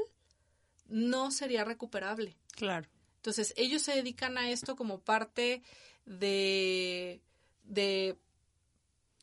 no 0.88 1.30
sería 1.30 1.64
recuperable. 1.64 2.36
Claro. 2.52 2.88
Entonces, 3.16 3.52
ellos 3.56 3.82
se 3.82 3.94
dedican 3.94 4.38
a 4.38 4.50
esto 4.50 4.76
como 4.76 5.00
parte 5.00 5.62
de, 6.06 7.20
de, 7.64 8.16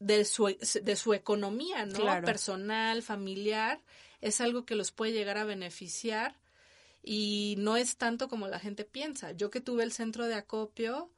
de, 0.04 0.26
su, 0.26 0.56
de 0.82 0.96
su 0.96 1.14
economía, 1.14 1.86
¿no? 1.86 2.22
Personal, 2.24 3.02
familiar. 3.02 3.82
Es 4.22 4.42
algo 4.42 4.66
que 4.66 4.76
los 4.76 4.92
puede 4.92 5.14
llegar 5.14 5.38
a 5.38 5.46
beneficiar 5.46 6.36
y 7.04 7.56
no 7.58 7.78
es 7.78 7.98
tanto 7.98 8.28
como 8.28 8.48
la 8.48 8.60
gente 8.60 8.86
piensa. 8.86 9.32
Yo 9.32 9.50
que 9.50 9.62
tuve 9.62 9.84
el 9.84 9.92
centro 9.92 10.28
de 10.28 10.36
acopio, 10.36 11.10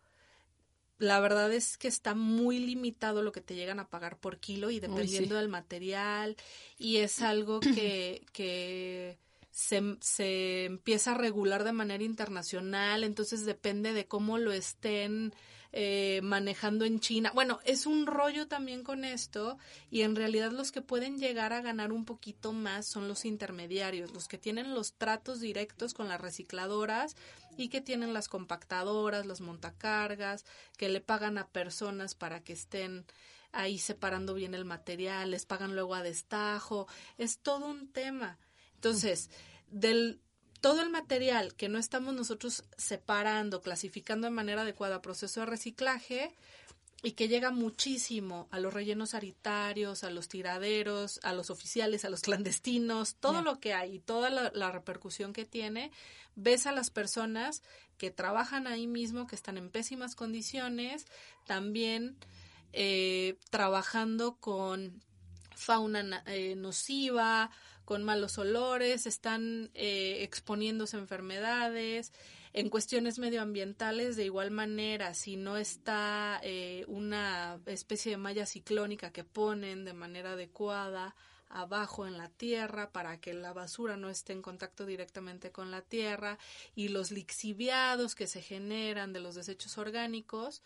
la 0.98 1.20
verdad 1.20 1.52
es 1.52 1.78
que 1.78 1.88
está 1.88 2.16
muy 2.16 2.60
limitado 2.60 3.22
lo 3.22 3.32
que 3.32 3.42
te 3.42 3.56
llegan 3.56 3.80
a 3.80 3.90
pagar 3.90 4.18
por 4.18 4.40
kilo 4.40 4.72
y 4.72 4.80
dependiendo 4.80 5.36
del 5.36 5.50
material 5.50 6.36
y 6.78 6.98
es 6.98 7.22
algo 7.22 7.60
que, 7.60 8.24
que 8.34 9.18
se, 9.52 9.98
se 10.02 10.66
empieza 10.66 11.12
a 11.12 11.18
regular 11.18 11.64
de 11.64 11.74
manera 11.74 12.04
internacional, 12.04 13.04
entonces 13.04 13.46
depende 13.46 13.94
de 13.94 14.08
cómo 14.08 14.38
lo 14.38 14.52
estén 14.52 15.34
eh, 15.78 16.22
manejando 16.24 16.86
en 16.86 17.02
China. 17.02 17.34
Bueno, 17.36 17.60
es 17.66 17.86
un 17.86 18.08
rollo 18.08 18.48
también 18.48 18.82
con 18.82 19.04
esto 19.04 19.58
y 19.92 20.04
en 20.04 20.16
realidad 20.16 20.54
los 20.54 20.72
que 20.72 20.82
pueden 20.82 21.18
llegar 21.18 21.52
a 21.52 21.60
ganar 21.60 21.92
un 21.92 22.06
poquito 22.06 22.54
más 22.54 22.88
son 22.88 23.10
los 23.10 23.26
intermediarios, 23.26 24.14
los 24.14 24.30
que 24.30 24.38
tienen 24.38 24.74
los 24.74 24.94
tratos 24.94 25.42
directos 25.42 25.94
con 25.94 26.08
las 26.08 26.22
recicladoras 26.22 27.18
y 27.58 27.68
que 27.68 27.82
tienen 27.82 28.14
las 28.14 28.30
compactadoras, 28.30 29.26
las 29.26 29.42
montacargas, 29.42 30.46
que 30.78 30.88
le 30.88 31.02
pagan 31.02 31.38
a 31.38 31.50
personas 31.50 32.16
para 32.16 32.42
que 32.42 32.54
estén 32.54 33.06
ahí 33.52 33.78
separando 33.78 34.34
bien 34.34 34.54
el 34.54 34.64
material, 34.64 35.32
les 35.32 35.46
pagan 35.46 35.76
luego 35.76 35.94
a 35.94 36.04
destajo, 36.04 36.88
es 37.18 37.40
todo 37.40 37.68
un 37.68 37.92
tema. 37.92 38.40
Entonces, 38.76 39.30
del 39.68 40.22
todo 40.66 40.82
el 40.82 40.90
material 40.90 41.54
que 41.54 41.70
no 41.70 41.78
estamos 41.78 42.16
nosotros 42.16 42.64
separando, 42.76 43.62
clasificando 43.62 44.26
de 44.26 44.32
manera 44.32 44.64
adecuada 44.64 45.00
proceso 45.00 45.42
de 45.42 45.46
reciclaje 45.46 46.34
y 47.04 47.12
que 47.12 47.28
llega 47.28 47.52
muchísimo 47.52 48.48
a 48.50 48.60
los 48.60 48.74
rellenos 48.74 49.12
sanitarios, 49.12 50.04
a 50.04 50.10
los 50.10 50.28
tiraderos, 50.28 51.20
a 51.22 51.34
los 51.34 51.52
oficiales, 51.52 52.04
a 52.04 52.10
los 52.10 52.22
clandestinos, 52.22 53.14
todo 53.18 53.44
lo 53.44 53.60
que 53.60 53.76
hay 53.76 53.98
y 53.98 54.00
toda 54.00 54.32
la, 54.32 54.72
repercusión 54.72 55.34
que 55.34 55.46
tiene, 55.46 55.92
ves 56.36 56.66
a 56.66 56.72
las 56.72 56.90
personas 56.90 57.62
que 58.00 58.10
trabajan 58.10 58.66
ahí 58.66 58.88
mismo, 58.88 59.28
que 59.28 59.36
están 59.36 59.60
en 59.60 59.70
pésimas 59.70 60.16
condiciones, 60.16 61.06
también 61.46 62.18
eh, 62.74 63.38
trabajando 63.52 64.38
con 64.38 65.00
fauna 65.56 66.24
eh, 66.26 66.56
nociva, 66.56 67.52
con 67.86 68.04
malos 68.04 68.38
olores, 68.38 69.06
están 69.06 69.70
eh, 69.74 70.24
exponiéndose 70.24 70.98
a 70.98 71.00
enfermedades. 71.00 72.12
En 72.54 72.70
cuestiones 72.70 73.20
medioambientales, 73.20 74.16
de 74.16 74.26
igual 74.26 74.50
manera, 74.52 75.14
si 75.14 75.36
no 75.36 75.58
está 75.58 76.40
eh, 76.44 76.86
una 76.88 77.60
especie 77.66 78.12
de 78.12 78.18
malla 78.18 78.46
ciclónica 78.46 79.12
que 79.12 79.24
ponen 79.24 79.86
de 79.86 79.94
manera 79.94 80.32
adecuada 80.34 81.16
abajo 81.50 82.06
en 82.06 82.18
la 82.18 82.30
tierra 82.30 82.92
para 82.92 83.20
que 83.20 83.34
la 83.34 83.54
basura 83.54 83.98
no 83.98 84.10
esté 84.10 84.34
en 84.34 84.42
contacto 84.42 84.86
directamente 84.86 85.52
con 85.52 85.72
la 85.72 85.82
tierra 85.82 86.38
y 86.76 86.90
los 86.90 87.12
lixiviados 87.12 88.16
que 88.16 88.28
se 88.28 88.42
generan 88.42 89.14
de 89.14 89.22
los 89.22 89.36
desechos 89.36 89.78
orgánicos, 89.78 90.64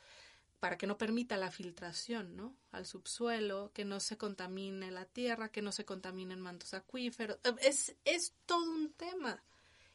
para 0.60 0.78
que 0.78 0.88
no 0.88 0.98
permita 0.98 1.38
la 1.38 1.52
filtración, 1.52 2.36
¿no? 2.36 2.56
Al 2.72 2.86
subsuelo, 2.86 3.72
que 3.74 3.86
no 3.86 4.00
se 4.00 4.17
contamine 4.17 4.91
la 4.91 5.06
tierra, 5.06 5.52
que 5.52 5.62
no 5.62 5.72
se 5.72 5.86
contaminen 5.86 6.41
mantos 6.41 6.74
acuíferos. 6.74 7.38
Eh, 7.43 7.54
es, 7.62 7.95
es 8.06 8.34
todo 8.45 8.69
un 8.69 8.91
tema. 8.93 9.43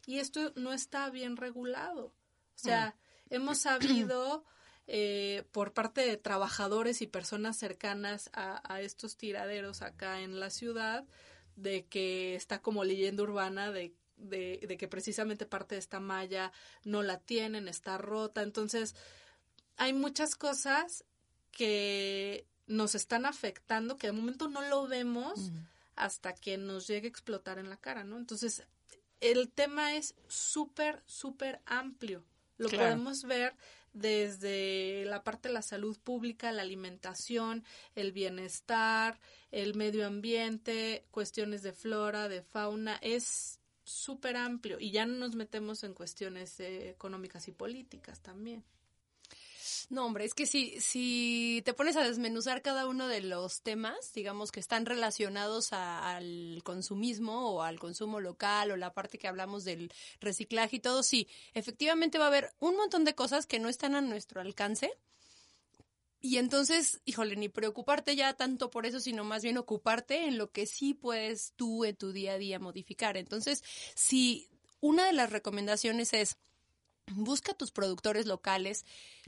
Y 0.06 0.18
esto 0.18 0.52
no 0.56 0.72
está 0.72 1.10
bien 1.10 1.36
regulado. 1.36 2.06
O 2.06 2.58
sea, 2.58 2.96
hemos 3.28 3.58
sabido 3.60 4.44
eh, 4.86 5.44
por 5.52 5.74
parte 5.74 6.00
de 6.00 6.16
trabajadores 6.16 7.02
y 7.02 7.06
personas 7.06 7.58
cercanas 7.58 8.30
a, 8.32 8.80
estos 8.80 9.16
tiraderos 9.16 9.82
acá 9.82 10.20
en 10.22 10.40
la 10.40 10.50
ciudad, 10.50 11.06
de 11.56 11.86
que 11.86 12.34
está 12.34 12.62
como 12.62 12.84
leyenda 12.84 13.22
urbana 13.22 13.70
de, 13.70 13.94
de, 14.16 14.64
de 14.66 14.76
que 14.78 14.88
precisamente 14.88 15.46
parte 15.46 15.74
de 15.74 15.80
esta 15.80 16.00
malla 16.00 16.52
no 16.84 17.02
la 17.02 17.20
tienen, 17.20 17.68
está 17.68 17.98
rota. 17.98 18.42
Entonces, 18.42 18.94
hay 19.76 19.92
muchas 19.92 20.36
cosas 20.36 21.04
que 21.50 22.46
nos 22.66 22.94
están 22.94 23.26
afectando 23.26 23.96
que 23.96 24.08
de 24.08 24.12
momento 24.12 24.48
no 24.48 24.62
lo 24.62 24.86
vemos 24.86 25.52
hasta 25.96 26.34
que 26.34 26.56
nos 26.56 26.86
llegue 26.86 27.06
a 27.06 27.10
explotar 27.10 27.58
en 27.58 27.70
la 27.70 27.76
cara, 27.76 28.04
¿no? 28.04 28.16
Entonces, 28.16 28.64
el 29.20 29.50
tema 29.50 29.94
es 29.94 30.14
súper, 30.28 31.02
súper 31.06 31.60
amplio. 31.66 32.24
Lo 32.56 32.68
podemos 32.68 33.24
ver 33.24 33.54
desde 33.92 35.04
la 35.06 35.22
parte 35.22 35.48
de 35.48 35.54
la 35.54 35.62
salud 35.62 35.96
pública, 35.98 36.52
la 36.52 36.62
alimentación, 36.62 37.64
el 37.94 38.12
bienestar, 38.12 39.20
el 39.50 39.74
medio 39.74 40.06
ambiente, 40.06 41.04
cuestiones 41.10 41.62
de 41.62 41.72
flora, 41.72 42.28
de 42.28 42.42
fauna, 42.42 42.98
es 43.02 43.60
súper 43.84 44.36
amplio 44.36 44.80
y 44.80 44.90
ya 44.90 45.06
no 45.06 45.14
nos 45.14 45.36
metemos 45.36 45.84
en 45.84 45.94
cuestiones 45.94 46.58
económicas 46.58 47.46
y 47.48 47.52
políticas 47.52 48.20
también. 48.20 48.64
No, 49.90 50.06
hombre, 50.06 50.24
es 50.24 50.34
que 50.34 50.46
si, 50.46 50.80
si 50.80 51.62
te 51.64 51.74
pones 51.74 51.96
a 51.96 52.02
desmenuzar 52.02 52.62
cada 52.62 52.86
uno 52.86 53.06
de 53.06 53.20
los 53.20 53.62
temas, 53.62 54.12
digamos 54.14 54.50
que 54.50 54.60
están 54.60 54.86
relacionados 54.86 55.72
al 55.72 56.60
consumismo 56.64 57.50
o 57.50 57.62
al 57.62 57.78
consumo 57.78 58.20
local 58.20 58.70
o 58.70 58.76
la 58.76 58.94
parte 58.94 59.18
que 59.18 59.28
hablamos 59.28 59.64
del 59.64 59.92
reciclaje 60.20 60.76
y 60.76 60.80
todo, 60.80 61.02
sí, 61.02 61.28
efectivamente 61.52 62.18
va 62.18 62.24
a 62.24 62.28
haber 62.28 62.54
un 62.60 62.76
montón 62.76 63.04
de 63.04 63.14
cosas 63.14 63.46
que 63.46 63.58
no 63.58 63.68
están 63.68 63.94
a 63.94 64.00
nuestro 64.00 64.40
alcance. 64.40 64.90
Y 66.20 66.38
entonces, 66.38 67.02
híjole, 67.04 67.36
ni 67.36 67.50
preocuparte 67.50 68.16
ya 68.16 68.32
tanto 68.32 68.70
por 68.70 68.86
eso, 68.86 68.98
sino 68.98 69.24
más 69.24 69.42
bien 69.42 69.58
ocuparte 69.58 70.26
en 70.26 70.38
lo 70.38 70.50
que 70.50 70.64
sí 70.64 70.94
puedes 70.94 71.52
tú 71.56 71.84
en 71.84 71.96
tu 71.96 72.12
día 72.12 72.32
a 72.32 72.38
día 72.38 72.58
modificar. 72.58 73.18
Entonces, 73.18 73.62
si 73.94 74.48
una 74.80 75.04
de 75.04 75.12
las 75.12 75.30
recomendaciones 75.30 76.14
es 76.14 76.38
busca 77.12 77.54
tus 77.54 77.70
productores 77.70 78.26
locales, 78.26 78.84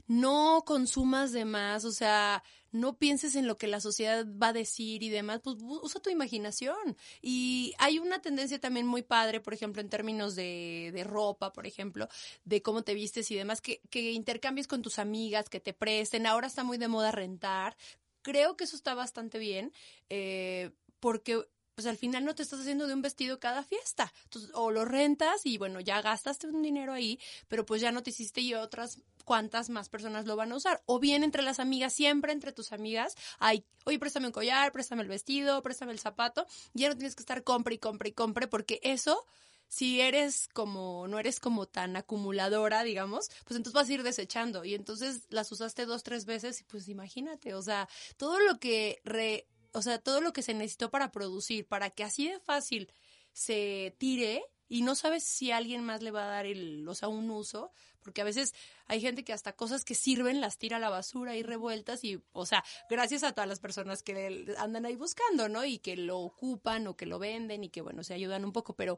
no 0.07 0.63
consumas 0.65 1.31
de 1.31 1.45
más, 1.45 1.83
o 1.83 1.91
sea, 1.91 2.43
no 2.71 2.97
pienses 2.97 3.35
en 3.35 3.47
lo 3.47 3.57
que 3.57 3.67
la 3.67 3.81
sociedad 3.81 4.25
va 4.41 4.49
a 4.49 4.53
decir 4.53 5.03
y 5.03 5.09
demás, 5.09 5.41
pues 5.43 5.57
usa 5.59 6.01
tu 6.01 6.09
imaginación. 6.09 6.97
Y 7.21 7.73
hay 7.77 7.99
una 7.99 8.21
tendencia 8.21 8.59
también 8.59 8.87
muy 8.87 9.01
padre, 9.01 9.39
por 9.41 9.53
ejemplo, 9.53 9.81
en 9.81 9.89
términos 9.89 10.35
de, 10.35 10.91
de 10.93 11.03
ropa, 11.03 11.51
por 11.53 11.67
ejemplo, 11.67 12.07
de 12.45 12.61
cómo 12.61 12.83
te 12.83 12.93
vistes 12.93 13.29
y 13.31 13.35
demás, 13.35 13.61
que, 13.61 13.81
que 13.89 14.11
intercambies 14.11 14.67
con 14.67 14.81
tus 14.81 14.99
amigas, 14.99 15.49
que 15.49 15.59
te 15.59 15.73
presten. 15.73 16.25
Ahora 16.25 16.47
está 16.47 16.63
muy 16.63 16.77
de 16.77 16.87
moda 16.87 17.11
rentar. 17.11 17.75
Creo 18.21 18.57
que 18.57 18.65
eso 18.65 18.75
está 18.75 18.93
bastante 18.93 19.39
bien, 19.39 19.73
eh, 20.09 20.71
porque 20.99 21.47
pues 21.77 21.85
al 21.85 21.97
final 21.97 22.25
no 22.25 22.33
te 22.33 22.41
estás 22.41 22.61
haciendo 22.61 22.87
de 22.87 22.95
un 22.95 23.03
vestido 23.03 23.39
cada 23.39 23.61
fiesta. 23.61 24.11
o 24.53 24.71
lo 24.71 24.83
rentas 24.83 25.45
y 25.45 25.59
bueno, 25.59 25.79
ya 25.79 26.01
gastaste 26.01 26.47
un 26.47 26.63
dinero 26.63 26.91
ahí, 26.91 27.19
pero 27.47 27.67
pues 27.67 27.81
ya 27.81 27.91
no 27.91 28.01
te 28.01 28.09
hiciste 28.09 28.41
y 28.41 28.55
otras 28.55 28.99
cuántas 29.25 29.69
más 29.69 29.87
personas 29.87 30.25
lo 30.25 30.35
van 30.35 30.51
a 30.51 30.55
usar. 30.55 30.81
O 30.87 30.97
bien 30.99 31.23
entre 31.23 31.43
las 31.43 31.59
amigas, 31.59 31.93
siempre 31.93 32.31
entre 32.31 32.51
tus 32.51 32.71
amigas, 32.71 33.15
hay, 33.37 33.63
oye, 33.85 33.99
préstame 33.99 34.25
un 34.25 34.31
collar, 34.31 34.71
préstame 34.71 35.03
el 35.03 35.07
vestido, 35.07 35.61
préstame 35.61 35.91
el 35.91 35.99
zapato, 35.99 36.47
ya 36.73 36.89
no 36.89 36.95
tienes 36.95 37.13
que 37.13 37.21
estar 37.21 37.43
compre 37.43 37.75
y 37.75 37.77
compre 37.77 38.09
y 38.09 38.13
compre 38.13 38.47
porque 38.47 38.79
eso 38.81 39.23
si 39.67 40.01
eres 40.01 40.49
como, 40.53 41.07
no 41.07 41.19
eres 41.19 41.39
como 41.39 41.67
tan 41.67 41.95
acumuladora, 41.95 42.81
digamos, 42.81 43.29
pues 43.45 43.55
entonces 43.55 43.73
vas 43.73 43.89
a 43.89 43.93
ir 43.93 44.01
desechando 44.01 44.65
y 44.65 44.73
entonces 44.73 45.27
las 45.29 45.51
usaste 45.51 45.85
dos, 45.85 46.01
tres 46.01 46.25
veces 46.25 46.61
y 46.61 46.63
pues 46.63 46.87
imagínate, 46.87 47.53
o 47.53 47.61
sea, 47.61 47.87
todo 48.15 48.39
lo 48.39 48.59
que 48.59 48.99
re, 49.03 49.45
o 49.77 49.81
sea, 49.81 49.99
todo 49.99 50.21
lo 50.21 50.33
que 50.33 50.41
se 50.41 50.53
necesitó 50.53 50.89
para 50.89 51.11
producir, 51.11 51.67
para 51.67 51.89
que 51.89 52.03
así 52.03 52.27
de 52.27 52.39
fácil 52.39 52.91
se 53.31 53.95
tire 53.99 54.43
y 54.67 54.81
no 54.81 54.95
sabes 54.95 55.23
si 55.23 55.51
alguien 55.51 55.83
más 55.83 56.01
le 56.01 56.11
va 56.11 56.25
a 56.25 56.31
dar 56.31 56.45
el, 56.45 56.87
o 56.87 56.95
sea, 56.95 57.07
un 57.07 57.29
uso, 57.29 57.71
porque 58.01 58.21
a 58.21 58.25
veces 58.25 58.53
hay 58.87 58.99
gente 58.99 59.23
que 59.23 59.33
hasta 59.33 59.53
cosas 59.53 59.85
que 59.85 59.95
sirven 59.95 60.41
las 60.41 60.57
tira 60.57 60.77
a 60.77 60.79
la 60.79 60.89
basura 60.89 61.35
y 61.35 61.43
revueltas 61.43 62.03
y, 62.03 62.19
o 62.31 62.45
sea, 62.45 62.63
gracias 62.89 63.23
a 63.23 63.33
todas 63.33 63.47
las 63.47 63.59
personas 63.59 64.01
que 64.01 64.53
andan 64.57 64.85
ahí 64.85 64.95
buscando, 64.95 65.47
¿no? 65.47 65.63
Y 65.63 65.77
que 65.77 65.95
lo 65.95 66.19
ocupan 66.19 66.87
o 66.87 66.97
que 66.97 67.05
lo 67.05 67.19
venden 67.19 67.63
y 67.63 67.69
que, 67.69 67.81
bueno, 67.81 68.03
se 68.03 68.13
ayudan 68.13 68.43
un 68.43 68.51
poco, 68.51 68.75
pero 68.75 68.97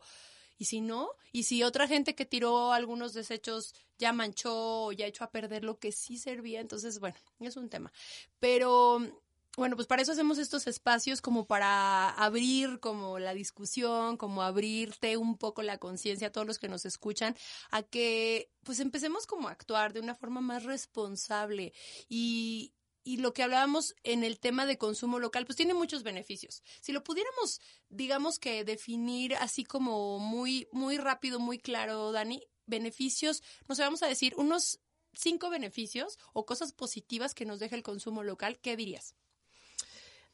y 0.57 0.65
si 0.65 0.81
no, 0.81 1.11
y 1.31 1.43
si 1.43 1.63
otra 1.63 1.87
gente 1.87 2.15
que 2.15 2.25
tiró 2.25 2.73
algunos 2.73 3.13
desechos 3.13 3.73
ya 3.97 4.11
manchó 4.11 4.85
o 4.85 4.91
ya 4.91 5.05
echó 5.05 5.23
a 5.23 5.31
perder 5.31 5.63
lo 5.63 5.79
que 5.79 5.91
sí 5.91 6.17
servía, 6.17 6.59
entonces, 6.61 6.99
bueno, 6.99 7.17
es 7.39 7.57
un 7.57 7.69
tema. 7.69 7.91
Pero 8.39 9.01
bueno, 9.59 9.75
pues 9.75 9.87
para 9.87 10.01
eso 10.01 10.13
hacemos 10.13 10.37
estos 10.37 10.67
espacios 10.67 11.21
como 11.21 11.45
para 11.45 12.09
abrir 12.11 12.79
como 12.79 13.19
la 13.19 13.33
discusión, 13.33 14.15
como 14.15 14.41
abrirte 14.41 15.17
un 15.17 15.37
poco 15.37 15.61
la 15.63 15.77
conciencia 15.77 16.29
a 16.29 16.31
todos 16.31 16.47
los 16.47 16.59
que 16.59 16.69
nos 16.69 16.85
escuchan, 16.85 17.35
a 17.69 17.83
que 17.83 18.49
pues 18.63 18.79
empecemos 18.79 19.27
como 19.27 19.49
a 19.49 19.51
actuar 19.51 19.91
de 19.91 19.99
una 19.99 20.15
forma 20.15 20.39
más 20.39 20.63
responsable 20.63 21.73
y, 22.07 22.73
y 23.03 23.17
lo 23.17 23.33
que 23.33 23.43
hablábamos 23.43 23.95
en 24.03 24.23
el 24.23 24.39
tema 24.39 24.65
de 24.65 24.77
consumo 24.77 25.19
local, 25.19 25.45
pues 25.45 25.57
tiene 25.57 25.73
muchos 25.73 26.03
beneficios. 26.03 26.63
Si 26.79 26.93
lo 26.93 27.03
pudiéramos, 27.03 27.59
digamos 27.89 28.39
que 28.39 28.63
definir 28.63 29.35
así 29.35 29.65
como 29.65 30.19
muy, 30.19 30.69
muy 30.71 30.97
rápido, 30.97 31.37
muy 31.37 31.59
claro, 31.59 32.13
Dani, 32.13 32.47
beneficios, 32.65 33.43
nos 33.67 33.77
vamos 33.77 34.03
a 34.03 34.07
decir 34.07 34.35
unos 34.37 34.79
cinco 35.13 35.49
beneficios 35.49 36.17
o 36.31 36.45
cosas 36.45 36.71
positivas 36.71 37.33
que 37.33 37.45
nos 37.45 37.59
deja 37.59 37.75
el 37.75 37.83
consumo 37.83 38.23
local, 38.23 38.57
¿qué 38.61 38.77
dirías? 38.77 39.15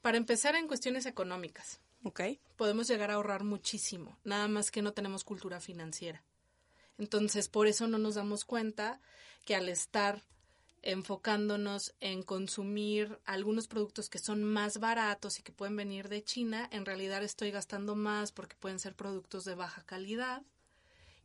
Para 0.06 0.18
empezar 0.18 0.56
en 0.56 0.68
cuestiones 0.68 1.08
económicas. 1.08 1.80
Ok. 2.04 2.22
Podemos 2.58 2.88
llegar 2.88 3.10
a 3.10 3.16
ahorrar 3.16 3.44
muchísimo, 3.44 4.20
nada 4.24 4.48
más 4.48 4.70
que 4.70 4.84
no 4.84 4.94
tenemos 4.94 5.24
cultura 5.24 5.60
financiera. 5.60 6.24
Entonces, 7.00 7.50
por 7.50 7.66
eso 7.66 7.88
no 7.88 7.98
nos 7.98 8.14
damos 8.14 8.46
cuenta 8.46 9.02
que 9.46 9.56
al 9.56 9.68
estar 9.68 10.22
enfocándonos 10.84 11.96
en 12.02 12.22
consumir 12.22 13.18
algunos 13.26 13.68
productos 13.68 14.08
que 14.08 14.20
son 14.20 14.44
más 14.44 14.78
baratos 14.78 15.40
y 15.40 15.42
que 15.42 15.52
pueden 15.52 15.76
venir 15.76 16.08
de 16.08 16.24
China, 16.24 16.70
en 16.72 16.86
realidad 16.86 17.24
estoy 17.24 17.50
gastando 17.50 17.96
más 17.96 18.32
porque 18.32 18.56
pueden 18.58 18.78
ser 18.78 18.94
productos 18.94 19.44
de 19.44 19.56
baja 19.56 19.82
calidad 19.88 20.44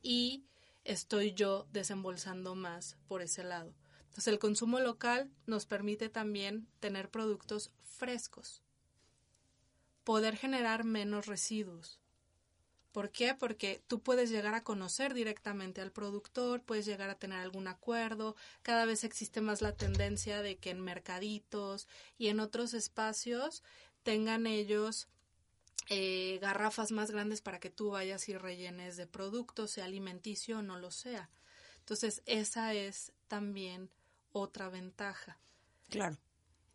y 0.00 0.46
estoy 0.84 1.34
yo 1.34 1.66
desembolsando 1.70 2.54
más 2.54 2.96
por 3.08 3.20
ese 3.20 3.44
lado. 3.44 3.74
Entonces 4.06 4.28
el 4.28 4.38
consumo 4.38 4.80
local 4.80 5.30
nos 5.44 5.66
permite 5.66 6.08
también 6.08 6.66
tener 6.80 7.10
productos 7.10 7.72
frescos, 7.78 8.62
poder 10.04 10.36
generar 10.36 10.84
menos 10.84 11.26
residuos, 11.26 12.00
¿Por 12.92 13.12
qué? 13.12 13.34
Porque 13.34 13.82
tú 13.86 14.00
puedes 14.00 14.30
llegar 14.30 14.54
a 14.54 14.64
conocer 14.64 15.14
directamente 15.14 15.80
al 15.80 15.92
productor, 15.92 16.62
puedes 16.62 16.86
llegar 16.86 17.08
a 17.08 17.18
tener 17.18 17.38
algún 17.38 17.68
acuerdo, 17.68 18.34
cada 18.62 18.84
vez 18.84 19.04
existe 19.04 19.40
más 19.40 19.62
la 19.62 19.76
tendencia 19.76 20.42
de 20.42 20.56
que 20.56 20.70
en 20.70 20.80
mercaditos 20.80 21.86
y 22.18 22.28
en 22.28 22.40
otros 22.40 22.74
espacios 22.74 23.62
tengan 24.02 24.48
ellos 24.48 25.08
eh, 25.88 26.38
garrafas 26.42 26.90
más 26.90 27.12
grandes 27.12 27.42
para 27.42 27.60
que 27.60 27.70
tú 27.70 27.90
vayas 27.90 28.28
y 28.28 28.36
rellenes 28.36 28.96
de 28.96 29.06
productos, 29.06 29.70
sea 29.70 29.84
alimenticio 29.84 30.58
o 30.58 30.62
no 30.62 30.76
lo 30.76 30.90
sea. 30.90 31.30
Entonces, 31.78 32.22
esa 32.26 32.74
es 32.74 33.12
también 33.28 33.90
otra 34.32 34.68
ventaja. 34.68 35.38
Claro. 35.88 36.18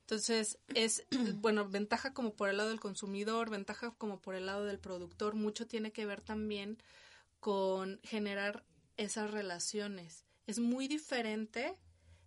Entonces, 0.05 0.59
es, 0.75 1.03
bueno, 1.41 1.67
ventaja 1.67 2.13
como 2.13 2.35
por 2.35 2.49
el 2.49 2.57
lado 2.57 2.69
del 2.69 2.79
consumidor, 2.79 3.49
ventaja 3.49 3.95
como 3.97 4.21
por 4.21 4.35
el 4.35 4.45
lado 4.45 4.63
del 4.63 4.77
productor, 4.77 5.33
mucho 5.33 5.65
tiene 5.65 5.91
que 5.91 6.05
ver 6.05 6.21
también 6.21 6.77
con 7.39 7.99
generar 8.03 8.63
esas 8.97 9.31
relaciones. 9.31 10.23
Es 10.45 10.59
muy 10.59 10.87
diferente 10.87 11.75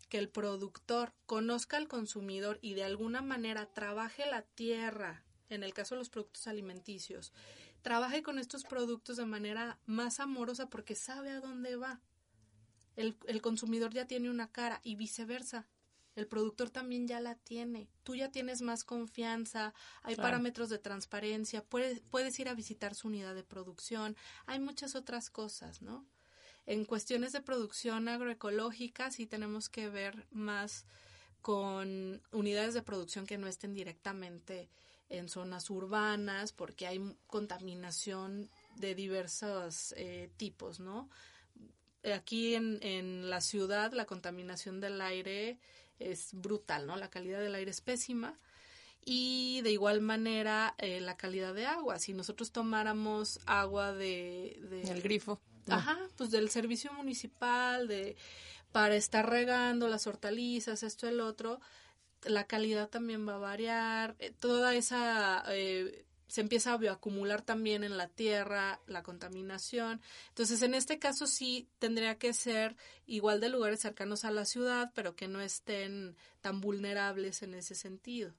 que 0.08 0.18
el 0.18 0.28
productor 0.28 1.14
conozca 1.24 1.76
al 1.76 1.86
consumidor 1.86 2.58
y 2.62 2.74
de 2.74 2.82
alguna 2.82 3.22
manera 3.22 3.66
trabaje 3.66 4.26
la 4.26 4.42
tierra, 4.42 5.22
en 5.48 5.62
el 5.62 5.72
caso 5.72 5.94
de 5.94 6.00
los 6.00 6.10
productos 6.10 6.48
alimenticios, 6.48 7.32
trabaje 7.82 8.24
con 8.24 8.40
estos 8.40 8.64
productos 8.64 9.18
de 9.18 9.26
manera 9.26 9.78
más 9.86 10.18
amorosa 10.18 10.68
porque 10.68 10.96
sabe 10.96 11.30
a 11.30 11.40
dónde 11.40 11.76
va. 11.76 12.00
El, 12.96 13.16
el 13.28 13.40
consumidor 13.40 13.94
ya 13.94 14.08
tiene 14.08 14.30
una 14.30 14.50
cara 14.50 14.80
y 14.82 14.96
viceversa 14.96 15.68
el 16.18 16.26
productor 16.26 16.68
también 16.68 17.06
ya 17.06 17.20
la 17.20 17.36
tiene. 17.36 17.88
Tú 18.02 18.16
ya 18.16 18.32
tienes 18.32 18.60
más 18.60 18.82
confianza, 18.82 19.72
hay 20.02 20.16
parámetros 20.16 20.68
de 20.68 20.80
transparencia, 20.80 21.62
puedes, 21.62 22.00
puedes 22.10 22.40
ir 22.40 22.48
a 22.48 22.54
visitar 22.54 22.96
su 22.96 23.06
unidad 23.06 23.36
de 23.36 23.44
producción, 23.44 24.16
hay 24.46 24.58
muchas 24.58 24.96
otras 24.96 25.30
cosas, 25.30 25.80
¿no? 25.80 26.04
En 26.66 26.84
cuestiones 26.84 27.30
de 27.30 27.40
producción 27.40 28.08
agroecológica 28.08 29.12
sí 29.12 29.26
tenemos 29.26 29.68
que 29.68 29.88
ver 29.88 30.26
más 30.32 30.86
con 31.40 32.20
unidades 32.32 32.74
de 32.74 32.82
producción 32.82 33.24
que 33.24 33.38
no 33.38 33.46
estén 33.46 33.72
directamente 33.72 34.68
en 35.08 35.28
zonas 35.28 35.70
urbanas 35.70 36.52
porque 36.52 36.88
hay 36.88 37.00
contaminación 37.28 38.50
de 38.74 38.96
diversos 38.96 39.94
eh, 39.96 40.30
tipos, 40.36 40.80
¿no? 40.80 41.08
Aquí 42.12 42.56
en, 42.56 42.80
en 42.82 43.30
la 43.30 43.40
ciudad 43.40 43.92
la 43.92 44.04
contaminación 44.04 44.80
del 44.80 45.00
aire 45.00 45.60
es 45.98 46.30
brutal, 46.32 46.86
¿no? 46.86 46.96
La 46.96 47.10
calidad 47.10 47.40
del 47.40 47.54
aire 47.54 47.70
es 47.70 47.80
pésima. 47.80 48.34
Y 49.04 49.62
de 49.62 49.70
igual 49.70 50.00
manera, 50.00 50.74
eh, 50.78 51.00
la 51.00 51.16
calidad 51.16 51.54
de 51.54 51.66
agua. 51.66 51.98
Si 51.98 52.12
nosotros 52.12 52.52
tomáramos 52.52 53.40
agua 53.46 53.92
de... 53.92 54.60
El 54.86 55.00
grifo. 55.02 55.40
Ajá, 55.68 55.98
pues 56.16 56.30
del 56.30 56.50
servicio 56.50 56.92
municipal, 56.92 57.88
de 57.88 58.16
para 58.72 58.96
estar 58.96 59.28
regando 59.28 59.88
las 59.88 60.06
hortalizas, 60.06 60.82
esto, 60.82 61.08
el 61.08 61.20
otro, 61.20 61.60
la 62.24 62.44
calidad 62.44 62.88
también 62.88 63.26
va 63.26 63.36
a 63.36 63.38
variar. 63.38 64.16
Eh, 64.18 64.32
toda 64.38 64.74
esa 64.74 65.44
eh, 65.48 66.04
se 66.28 66.42
empieza 66.42 66.72
a 66.72 66.76
bioacumular 66.76 67.42
también 67.42 67.82
en 67.82 67.96
la 67.96 68.08
tierra, 68.08 68.80
la 68.86 69.02
contaminación. 69.02 70.00
Entonces, 70.28 70.62
en 70.62 70.74
este 70.74 70.98
caso 70.98 71.26
sí 71.26 71.68
tendría 71.78 72.18
que 72.18 72.32
ser 72.34 72.76
igual 73.06 73.40
de 73.40 73.48
lugares 73.48 73.80
cercanos 73.80 74.24
a 74.24 74.30
la 74.30 74.44
ciudad, 74.44 74.92
pero 74.94 75.16
que 75.16 75.26
no 75.26 75.40
estén 75.40 76.16
tan 76.40 76.60
vulnerables 76.60 77.42
en 77.42 77.54
ese 77.54 77.74
sentido. 77.74 78.34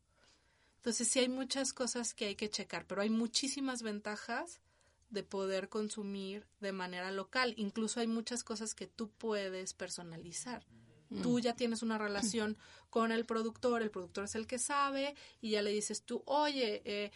Entonces, 0.77 1.07
sí 1.09 1.19
hay 1.19 1.29
muchas 1.29 1.73
cosas 1.73 2.13
que 2.13 2.25
hay 2.25 2.35
que 2.35 2.49
checar, 2.49 2.85
pero 2.87 3.01
hay 3.01 3.09
muchísimas 3.09 3.81
ventajas 3.81 4.61
de 5.09 5.23
poder 5.23 5.69
consumir 5.69 6.45
de 6.59 6.71
manera 6.71 7.11
local. 7.11 7.53
Incluso 7.57 7.99
hay 7.99 8.07
muchas 8.07 8.43
cosas 8.43 8.75
que 8.75 8.85
tú 8.85 9.09
puedes 9.09 9.73
personalizar. 9.73 10.65
Mm. 11.09 11.21
Tú 11.23 11.39
ya 11.39 11.55
tienes 11.55 11.81
una 11.81 11.97
relación 11.97 12.57
con 12.89 13.11
el 13.11 13.25
productor, 13.25 13.81
el 13.81 13.91
productor 13.91 14.25
es 14.25 14.35
el 14.35 14.47
que 14.47 14.59
sabe 14.59 15.15
y 15.41 15.51
ya 15.51 15.61
le 15.61 15.71
dices 15.71 16.03
tú, 16.03 16.23
oye, 16.25 16.81
eh, 16.85 17.11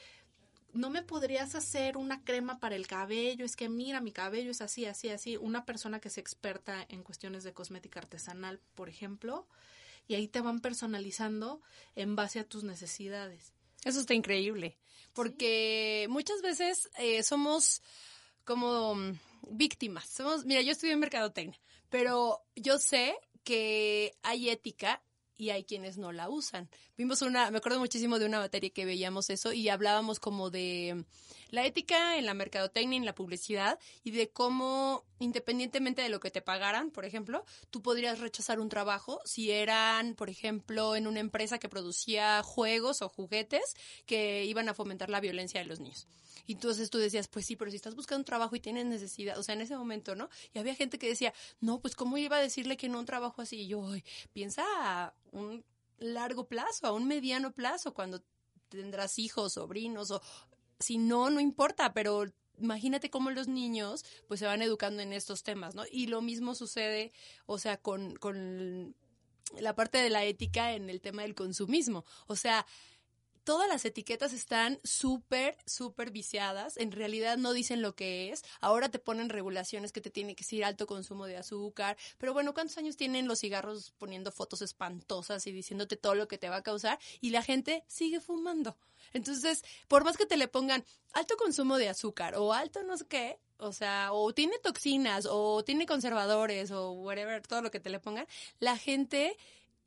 ¿no 0.73 0.89
me 0.89 1.03
podrías 1.03 1.55
hacer 1.55 1.97
una 1.97 2.23
crema 2.23 2.59
para 2.59 2.75
el 2.75 2.87
cabello? 2.87 3.45
Es 3.45 3.55
que 3.55 3.69
mira, 3.69 4.01
mi 4.01 4.11
cabello 4.11 4.51
es 4.51 4.61
así, 4.61 4.85
así, 4.85 5.09
así. 5.09 5.37
Una 5.37 5.65
persona 5.65 5.99
que 5.99 6.07
es 6.07 6.17
experta 6.17 6.85
en 6.89 7.03
cuestiones 7.03 7.43
de 7.43 7.53
cosmética 7.53 7.99
artesanal, 7.99 8.59
por 8.75 8.89
ejemplo, 8.89 9.47
y 10.07 10.15
ahí 10.15 10.27
te 10.27 10.41
van 10.41 10.59
personalizando 10.59 11.61
en 11.95 12.15
base 12.15 12.39
a 12.39 12.47
tus 12.47 12.63
necesidades. 12.63 13.53
Eso 13.85 13.99
está 13.99 14.13
increíble, 14.13 14.77
porque 15.13 16.07
muchas 16.09 16.41
veces 16.41 16.89
eh, 16.97 17.23
somos 17.23 17.81
como 18.43 18.95
mm, 18.95 19.19
víctimas. 19.49 20.07
Somos, 20.07 20.45
mira, 20.45 20.61
yo 20.61 20.71
estudié 20.71 20.93
en 20.93 20.99
mercadotecnia, 20.99 21.59
pero 21.89 22.43
yo 22.55 22.79
sé 22.79 23.15
que 23.43 24.15
hay 24.23 24.49
ética 24.49 25.03
y 25.35 25.49
hay 25.49 25.63
quienes 25.63 25.97
no 25.97 26.11
la 26.11 26.29
usan. 26.29 26.69
Vimos 26.95 27.23
una, 27.23 27.49
me 27.49 27.57
acuerdo 27.57 27.79
muchísimo 27.79 28.19
de 28.19 28.27
una 28.27 28.39
materia 28.39 28.69
que 28.69 28.85
veíamos 28.85 29.31
eso 29.31 29.51
y 29.51 29.67
hablábamos 29.69 30.19
como 30.19 30.51
de 30.51 31.05
la 31.49 31.65
ética 31.65 32.17
en 32.17 32.27
la 32.27 32.35
mercadotecnia, 32.35 32.97
en 32.97 33.05
la 33.05 33.15
publicidad 33.15 33.79
y 34.03 34.11
de 34.11 34.29
cómo 34.29 35.03
independientemente 35.17 36.03
de 36.03 36.09
lo 36.09 36.19
que 36.19 36.29
te 36.29 36.41
pagaran, 36.41 36.91
por 36.91 37.05
ejemplo, 37.05 37.45
tú 37.71 37.81
podrías 37.81 38.19
rechazar 38.19 38.59
un 38.59 38.69
trabajo 38.69 39.21
si 39.25 39.49
eran, 39.51 40.13
por 40.13 40.29
ejemplo, 40.29 40.95
en 40.95 41.07
una 41.07 41.19
empresa 41.19 41.57
que 41.57 41.69
producía 41.69 42.43
juegos 42.43 43.01
o 43.01 43.09
juguetes 43.09 43.75
que 44.05 44.45
iban 44.45 44.69
a 44.69 44.75
fomentar 44.75 45.09
la 45.09 45.19
violencia 45.19 45.59
de 45.61 45.65
los 45.65 45.79
niños. 45.79 46.07
Y 46.45 46.53
entonces 46.53 46.89
tú 46.89 46.97
decías, 46.97 47.27
pues 47.27 47.45
sí, 47.45 47.55
pero 47.55 47.71
si 47.71 47.77
estás 47.77 47.95
buscando 47.95 48.19
un 48.19 48.25
trabajo 48.25 48.55
y 48.55 48.59
tienes 48.59 48.85
necesidad, 48.85 49.37
o 49.37 49.43
sea, 49.43 49.55
en 49.55 49.61
ese 49.61 49.77
momento, 49.77 50.15
¿no? 50.15 50.29
Y 50.53 50.59
había 50.59 50.75
gente 50.75 50.99
que 50.99 51.07
decía, 51.07 51.33
no, 51.59 51.79
pues 51.79 51.95
¿cómo 51.95 52.17
iba 52.17 52.37
a 52.37 52.41
decirle 52.41 52.77
que 52.77 52.89
no 52.89 52.99
un 52.99 53.05
trabajo 53.05 53.41
así? 53.41 53.61
Y 53.61 53.67
yo, 53.67 53.83
piensa 54.33 54.63
a 54.81 55.13
un 55.31 55.63
largo 55.97 56.47
plazo, 56.47 56.87
a 56.87 56.91
un 56.91 57.07
mediano 57.07 57.53
plazo, 57.53 57.93
cuando 57.93 58.23
tendrás 58.69 59.19
hijos, 59.19 59.53
sobrinos, 59.53 60.11
o 60.11 60.21
si 60.79 60.97
no, 60.97 61.29
no 61.29 61.39
importa, 61.39 61.93
pero 61.93 62.25
imagínate 62.59 63.09
cómo 63.09 63.31
los 63.31 63.47
niños 63.47 64.05
pues 64.27 64.39
se 64.39 64.45
van 64.45 64.61
educando 64.61 65.01
en 65.01 65.13
estos 65.13 65.43
temas, 65.43 65.75
¿no? 65.75 65.83
Y 65.91 66.07
lo 66.07 66.21
mismo 66.21 66.55
sucede, 66.55 67.11
o 67.45 67.57
sea, 67.57 67.77
con, 67.77 68.15
con 68.15 68.95
la 69.59 69.75
parte 69.75 69.97
de 69.99 70.09
la 70.09 70.23
ética 70.23 70.73
en 70.73 70.89
el 70.89 71.01
tema 71.01 71.23
del 71.23 71.35
consumismo. 71.35 72.05
O 72.27 72.35
sea, 72.35 72.65
todas 73.43 73.67
las 73.67 73.85
etiquetas 73.85 74.33
están 74.33 74.79
súper, 74.83 75.57
súper 75.65 76.11
viciadas. 76.11 76.77
En 76.77 76.91
realidad 76.91 77.37
no 77.37 77.53
dicen 77.53 77.81
lo 77.81 77.95
que 77.95 78.31
es. 78.31 78.43
Ahora 78.61 78.89
te 78.89 78.99
ponen 78.99 79.29
regulaciones 79.29 79.91
que 79.91 80.01
te 80.01 80.09
tiene 80.09 80.35
que 80.35 80.43
decir 80.43 80.65
alto 80.65 80.87
consumo 80.87 81.25
de 81.25 81.37
azúcar. 81.37 81.97
Pero 82.17 82.33
bueno, 82.33 82.53
¿cuántos 82.53 82.77
años 82.77 82.97
tienen 82.97 83.27
los 83.27 83.39
cigarros 83.39 83.93
poniendo 83.97 84.31
fotos 84.31 84.61
espantosas 84.61 85.45
y 85.47 85.51
diciéndote 85.51 85.97
todo 85.97 86.15
lo 86.15 86.27
que 86.27 86.37
te 86.37 86.49
va 86.49 86.57
a 86.57 86.63
causar? 86.63 86.99
Y 87.21 87.31
la 87.31 87.43
gente 87.43 87.83
sigue 87.87 88.19
fumando. 88.19 88.77
Entonces, 89.11 89.63
por 89.87 90.03
más 90.03 90.17
que 90.17 90.25
te 90.25 90.37
le 90.37 90.47
pongan 90.47 90.85
alto 91.13 91.35
consumo 91.37 91.77
de 91.77 91.89
azúcar 91.89 92.35
o 92.35 92.53
alto 92.53 92.83
no 92.83 92.97
sé 92.97 93.05
qué, 93.07 93.39
o 93.57 93.71
sea, 93.71 94.11
o 94.11 94.33
tiene 94.33 94.57
toxinas 94.59 95.27
o 95.29 95.63
tiene 95.63 95.85
conservadores 95.85 96.71
o 96.71 96.91
whatever, 96.91 97.45
todo 97.45 97.61
lo 97.61 97.71
que 97.71 97.79
te 97.79 97.89
le 97.89 97.99
pongan, 97.99 98.27
la 98.59 98.77
gente 98.77 99.37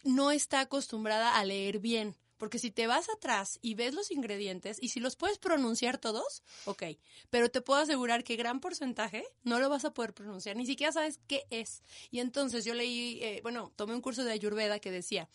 no 0.05 0.31
está 0.31 0.61
acostumbrada 0.61 1.37
a 1.37 1.45
leer 1.45 1.79
bien. 1.79 2.17
Porque 2.37 2.59
si 2.59 2.71
te 2.71 2.87
vas 2.87 3.09
atrás 3.09 3.59
y 3.63 3.75
ves 3.75 3.95
los 3.95 4.11
ingredientes 4.11 4.79
y 4.81 4.89
si 4.89 5.01
los 5.01 5.17
puedes 5.17 5.39
pronunciar 5.39 5.99
todos, 5.99 6.43
ok. 6.67 6.83
Pero 7.31 7.51
te 7.51 7.61
puedo 7.61 7.81
asegurar 7.81 8.25
que 8.25 8.37
gran 8.37 8.61
porcentaje 8.61 9.25
no 9.43 9.59
lo 9.59 9.69
vas 9.69 9.85
a 9.85 9.95
poder 9.95 10.13
pronunciar, 10.13 10.57
ni 10.57 10.67
siquiera 10.67 10.93
sabes 10.93 11.19
qué 11.27 11.47
es. 11.51 11.83
Y 12.11 12.21
entonces 12.21 12.65
yo 12.65 12.75
leí, 12.75 13.23
eh, 13.23 13.41
bueno, 13.43 13.73
tomé 13.77 13.95
un 13.95 14.03
curso 14.03 14.25
de 14.25 14.33
Ayurveda 14.33 14.79
que 14.79 14.91
decía, 14.91 15.29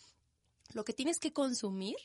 lo 0.72 0.84
que 0.84 0.92
tienes 0.92 1.18
que 1.18 1.32
consumir 1.32 1.96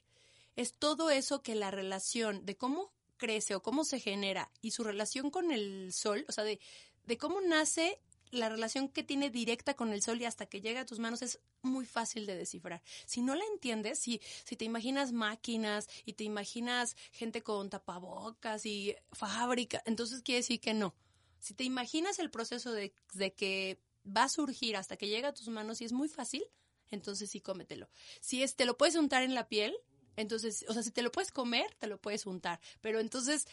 es 0.56 0.74
todo 0.74 1.10
eso 1.10 1.44
que 1.44 1.56
la 1.56 1.72
relación 1.72 2.46
de 2.46 2.58
cómo 2.58 2.92
crece 3.18 3.56
o 3.56 3.62
cómo 3.62 3.84
se 3.84 4.00
genera 4.00 4.52
y 4.62 4.72
su 4.72 4.84
relación 4.84 5.30
con 5.30 5.52
el 5.52 5.92
sol, 5.94 6.26
o 6.28 6.32
sea, 6.32 6.44
de, 6.44 6.60
de 7.06 7.18
cómo 7.18 7.42
nace 7.42 8.00
la 8.32 8.50
relación 8.50 8.90
que 8.90 9.04
tiene 9.04 9.30
directa 9.30 9.76
con 9.76 9.94
el 9.94 10.02
sol 10.02 10.22
y 10.22 10.26
hasta 10.26 10.46
que 10.46 10.62
llega 10.62 10.82
a 10.82 10.86
tus 10.86 11.00
manos 11.00 11.22
es 11.22 11.40
muy 11.62 11.86
fácil 11.86 12.26
de 12.26 12.36
descifrar. 12.36 12.82
Si 13.06 13.22
no 13.22 13.36
la 13.36 13.46
entiendes, 13.46 14.00
si, 14.00 14.22
si 14.44 14.56
te 14.56 14.66
imaginas 14.66 15.12
máquinas 15.12 15.88
y 16.06 16.14
te 16.14 16.24
imaginas 16.24 16.96
gente 17.12 17.44
con 17.44 17.70
tapabocas 17.70 18.66
y 18.66 18.96
fábrica, 19.12 19.82
entonces 19.86 20.22
quiere 20.22 20.40
decir 20.40 20.60
que 20.60 20.74
no. 20.74 20.96
Si 21.40 21.54
te 21.54 21.64
imaginas 21.64 22.20
el 22.20 22.32
proceso 22.32 22.72
de, 22.72 22.94
de 23.14 23.34
que 23.34 23.80
va 24.06 24.24
a 24.24 24.30
surgir 24.30 24.76
hasta 24.76 24.98
que 24.98 25.08
llega 25.08 25.30
a 25.30 25.34
tus 25.34 25.48
manos 25.50 25.82
y 25.82 25.86
es 25.86 25.94
muy 25.94 26.08
fácil, 26.08 26.44
entonces 26.90 27.30
sí 27.30 27.42
cómetelo. 27.42 27.90
Si 28.22 28.44
es, 28.44 28.56
te 28.56 28.66
lo 28.66 28.78
puedes 28.78 28.96
untar 28.96 29.24
en 29.24 29.36
la 29.36 29.48
piel, 29.48 29.76
entonces, 30.16 30.66
o 30.68 30.74
sea, 30.74 30.84
si 30.84 30.92
te 30.92 31.04
lo 31.04 31.12
puedes 31.12 31.32
comer, 31.32 31.74
te 31.76 31.88
lo 31.88 32.00
puedes 32.00 32.26
untar. 32.26 32.60
Pero 32.82 33.00
entonces 33.00 33.48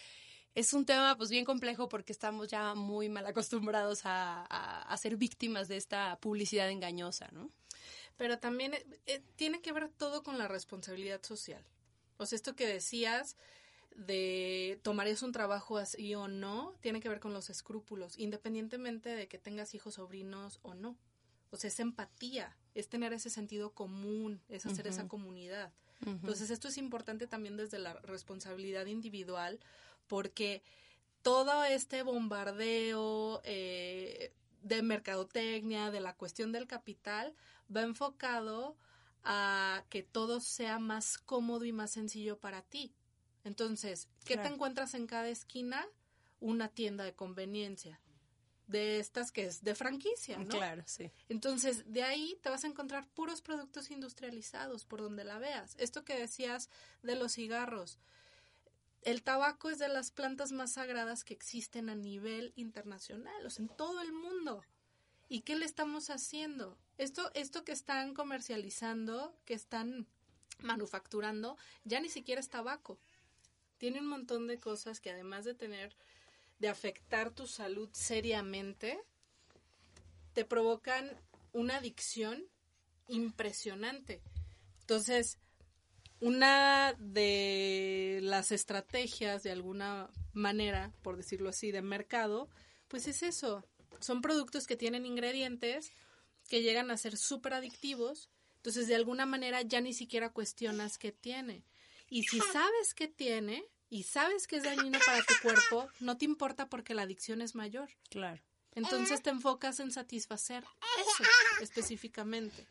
es 0.54 0.72
un 0.72 0.84
tema 0.84 1.16
pues 1.16 1.30
bien 1.30 1.44
complejo 1.44 1.88
porque 1.88 2.12
estamos 2.12 2.48
ya 2.48 2.74
muy 2.74 3.08
mal 3.08 3.26
acostumbrados 3.26 4.02
a, 4.04 4.96
ser 5.00 5.16
víctimas 5.16 5.68
de 5.68 5.76
esta 5.76 6.18
publicidad 6.20 6.70
engañosa, 6.70 7.28
¿no? 7.32 7.50
Pero 8.16 8.38
también 8.38 8.74
eh, 8.74 8.86
eh, 9.06 9.22
tiene 9.36 9.60
que 9.60 9.72
ver 9.72 9.88
todo 9.88 10.22
con 10.22 10.38
la 10.38 10.46
responsabilidad 10.46 11.22
social. 11.22 11.64
O 12.16 12.26
sea, 12.26 12.36
esto 12.36 12.54
que 12.54 12.66
decías 12.66 13.36
de 13.96 14.78
tomarías 14.82 15.22
un 15.22 15.32
trabajo 15.32 15.78
así 15.78 16.14
o 16.14 16.28
no, 16.28 16.74
tiene 16.80 17.00
que 17.00 17.08
ver 17.08 17.20
con 17.20 17.32
los 17.32 17.50
escrúpulos, 17.50 18.18
independientemente 18.18 19.08
de 19.10 19.26
que 19.26 19.38
tengas 19.38 19.74
hijos, 19.74 19.94
sobrinos 19.94 20.60
o 20.62 20.74
no. 20.74 20.96
O 21.50 21.56
sea, 21.56 21.68
es 21.68 21.80
empatía, 21.80 22.56
es 22.74 22.88
tener 22.88 23.12
ese 23.12 23.30
sentido 23.30 23.72
común, 23.72 24.40
es 24.48 24.66
hacer 24.66 24.86
esa 24.86 25.06
comunidad. 25.08 25.72
Entonces, 26.04 26.50
esto 26.50 26.68
es 26.68 26.76
importante 26.76 27.26
también 27.26 27.56
desde 27.56 27.78
la 27.78 27.94
responsabilidad 28.00 28.86
individual, 28.86 29.60
porque 30.06 30.62
todo 31.22 31.64
este 31.64 32.02
bombardeo 32.02 33.40
eh, 33.44 34.32
de 34.62 34.82
mercadotecnia, 34.82 35.90
de 35.90 36.00
la 36.00 36.16
cuestión 36.16 36.52
del 36.52 36.66
capital, 36.66 37.34
va 37.74 37.82
enfocado 37.82 38.76
a 39.22 39.84
que 39.88 40.02
todo 40.02 40.40
sea 40.40 40.78
más 40.78 41.18
cómodo 41.18 41.64
y 41.64 41.72
más 41.72 41.90
sencillo 41.90 42.38
para 42.38 42.62
ti. 42.62 42.94
Entonces, 43.42 44.08
¿qué 44.24 44.36
te 44.36 44.48
encuentras 44.48 44.94
en 44.94 45.06
cada 45.06 45.28
esquina? 45.28 45.86
Una 46.40 46.68
tienda 46.68 47.04
de 47.04 47.14
conveniencia 47.14 48.00
de 48.66 48.98
estas 48.98 49.30
que 49.30 49.44
es 49.44 49.62
de 49.62 49.74
franquicia, 49.74 50.38
¿no? 50.38 50.48
Claro, 50.48 50.82
sí. 50.86 51.10
Entonces, 51.28 51.92
de 51.92 52.02
ahí 52.02 52.38
te 52.42 52.48
vas 52.48 52.64
a 52.64 52.66
encontrar 52.66 53.06
puros 53.08 53.42
productos 53.42 53.90
industrializados 53.90 54.84
por 54.84 55.02
donde 55.02 55.24
la 55.24 55.38
veas. 55.38 55.74
Esto 55.78 56.04
que 56.04 56.18
decías 56.18 56.70
de 57.02 57.16
los 57.16 57.34
cigarros, 57.34 57.98
el 59.04 59.22
tabaco 59.22 59.70
es 59.70 59.78
de 59.78 59.88
las 59.88 60.10
plantas 60.10 60.52
más 60.52 60.72
sagradas 60.72 61.24
que 61.24 61.34
existen 61.34 61.90
a 61.90 61.94
nivel 61.94 62.52
internacional, 62.56 63.44
o 63.44 63.50
sea, 63.50 63.64
en 63.64 63.68
todo 63.68 64.00
el 64.00 64.12
mundo. 64.12 64.62
¿Y 65.28 65.40
qué 65.42 65.56
le 65.56 65.66
estamos 65.66 66.10
haciendo? 66.10 66.78
Esto, 66.96 67.30
esto 67.34 67.64
que 67.64 67.72
están 67.72 68.14
comercializando, 68.14 69.36
que 69.44 69.54
están 69.54 70.06
manufacturando, 70.60 71.56
ya 71.84 72.00
ni 72.00 72.08
siquiera 72.08 72.40
es 72.40 72.48
tabaco. 72.48 72.98
Tiene 73.78 74.00
un 74.00 74.06
montón 74.06 74.46
de 74.46 74.58
cosas 74.58 75.00
que 75.00 75.10
además 75.10 75.44
de 75.44 75.54
tener, 75.54 75.96
de 76.58 76.68
afectar 76.68 77.30
tu 77.30 77.46
salud 77.46 77.90
seriamente, 77.92 78.98
te 80.32 80.44
provocan 80.44 81.10
una 81.52 81.76
adicción 81.76 82.44
impresionante. 83.08 84.22
Entonces, 84.80 85.38
una 86.24 86.94
de 86.98 88.20
las 88.22 88.50
estrategias, 88.50 89.42
de 89.42 89.50
alguna 89.50 90.10
manera, 90.32 90.90
por 91.02 91.18
decirlo 91.18 91.50
así, 91.50 91.70
de 91.70 91.82
mercado, 91.82 92.48
pues 92.88 93.06
es 93.08 93.22
eso. 93.22 93.62
Son 94.00 94.22
productos 94.22 94.66
que 94.66 94.76
tienen 94.76 95.04
ingredientes 95.04 95.92
que 96.48 96.62
llegan 96.62 96.90
a 96.90 96.96
ser 96.96 97.18
súper 97.18 97.52
adictivos. 97.52 98.30
Entonces, 98.56 98.88
de 98.88 98.94
alguna 98.94 99.26
manera 99.26 99.60
ya 99.60 99.82
ni 99.82 99.92
siquiera 99.92 100.30
cuestionas 100.30 100.96
qué 100.96 101.12
tiene. 101.12 101.62
Y 102.08 102.22
si 102.22 102.40
sabes 102.40 102.94
qué 102.94 103.06
tiene 103.06 103.62
y 103.90 104.04
sabes 104.04 104.46
que 104.46 104.56
es 104.56 104.62
dañino 104.62 104.98
para 105.04 105.22
tu 105.24 105.34
cuerpo, 105.42 105.88
no 106.00 106.16
te 106.16 106.24
importa 106.24 106.70
porque 106.70 106.94
la 106.94 107.02
adicción 107.02 107.42
es 107.42 107.54
mayor. 107.54 107.90
Claro. 108.08 108.40
Entonces 108.74 109.22
te 109.22 109.28
enfocas 109.28 109.78
en 109.78 109.92
satisfacer 109.92 110.64
eso 110.98 111.24
específicamente. 111.60 112.66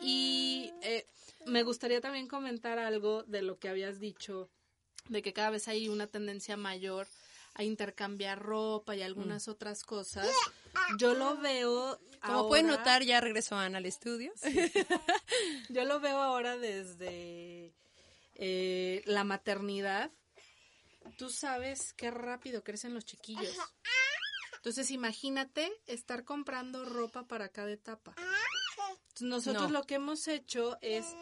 Y 0.00 0.72
eh, 0.82 1.06
me 1.46 1.62
gustaría 1.62 2.00
también 2.00 2.28
comentar 2.28 2.78
algo 2.78 3.22
de 3.24 3.42
lo 3.42 3.58
que 3.58 3.68
habías 3.68 4.00
dicho, 4.00 4.50
de 5.08 5.22
que 5.22 5.32
cada 5.32 5.50
vez 5.50 5.68
hay 5.68 5.88
una 5.88 6.06
tendencia 6.06 6.56
mayor 6.56 7.06
a 7.54 7.64
intercambiar 7.64 8.38
ropa 8.38 8.94
y 8.94 9.02
algunas 9.02 9.48
mm. 9.48 9.50
otras 9.50 9.82
cosas. 9.82 10.28
Yo 10.98 11.14
lo 11.14 11.38
veo. 11.38 11.98
Como 12.22 12.48
pueden 12.48 12.66
notar, 12.66 13.02
ya 13.02 13.20
regresó 13.20 13.56
Ana 13.56 13.78
al 13.78 13.86
estudio. 13.86 14.32
Yo 15.68 15.84
lo 15.84 16.00
veo 16.00 16.18
ahora 16.18 16.56
desde 16.56 17.72
eh, 18.34 19.02
la 19.06 19.24
maternidad. 19.24 20.10
Tú 21.16 21.30
sabes 21.30 21.92
qué 21.94 22.10
rápido 22.10 22.64
crecen 22.64 22.94
los 22.94 23.04
chiquillos. 23.04 23.56
Entonces, 24.56 24.90
imagínate 24.90 25.72
estar 25.86 26.24
comprando 26.24 26.84
ropa 26.84 27.28
para 27.28 27.48
cada 27.48 27.70
etapa. 27.70 28.14
Nosotros 29.20 29.70
lo 29.70 29.84
que 29.84 29.96
hemos 29.96 30.28
hecho 30.28 30.76
es 30.80 31.16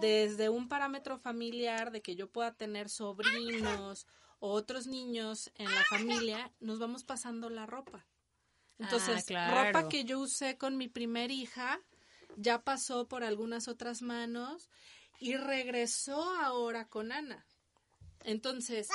desde 0.00 0.48
un 0.48 0.68
parámetro 0.68 1.18
familiar 1.18 1.90
de 1.92 2.02
que 2.02 2.16
yo 2.16 2.30
pueda 2.30 2.54
tener 2.54 2.88
sobrinos 2.88 4.06
o 4.40 4.50
otros 4.52 4.86
niños 4.86 5.50
en 5.56 5.72
la 5.72 5.84
familia, 5.84 6.52
nos 6.60 6.78
vamos 6.78 7.04
pasando 7.04 7.50
la 7.50 7.66
ropa. 7.66 8.06
Entonces, 8.78 9.24
ah, 9.34 9.64
ropa 9.64 9.88
que 9.88 10.04
yo 10.04 10.20
usé 10.20 10.56
con 10.56 10.76
mi 10.76 10.88
primer 10.88 11.30
hija 11.30 11.80
ya 12.36 12.62
pasó 12.62 13.08
por 13.08 13.24
algunas 13.24 13.66
otras 13.66 14.02
manos 14.02 14.70
y 15.18 15.36
regresó 15.36 16.22
ahora 16.40 16.86
con 16.86 17.10
Ana. 17.10 17.44
Entonces, 18.24 18.88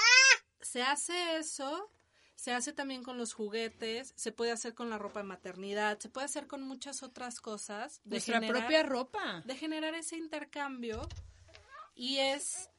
se 0.62 0.82
hace 0.82 1.38
eso 1.38 1.89
se 2.36 2.52
hace 2.52 2.74
también 2.74 3.04
con 3.04 3.18
los 3.18 3.34
juguetes, 3.34 4.14
se 4.16 4.32
puede 4.32 4.52
hacer 4.52 4.74
con 4.74 4.90
la 4.90 4.98
ropa 4.98 5.22
de 5.22 5.28
maternidad, 5.28 6.00
se 6.00 6.10
puede 6.10 6.26
hacer 6.26 6.48
con 6.48 6.62
muchas 6.62 7.04
otras 7.04 7.40
cosas. 7.40 8.02
De 8.04 8.16
Nuestra 8.16 8.42
propia 8.42 8.84
ropa. 8.84 9.42
De 9.46 9.56
generar 9.56 9.94
ese 9.96 10.18
intercambio 10.18 11.08
y 11.96 12.18
es 12.18 12.70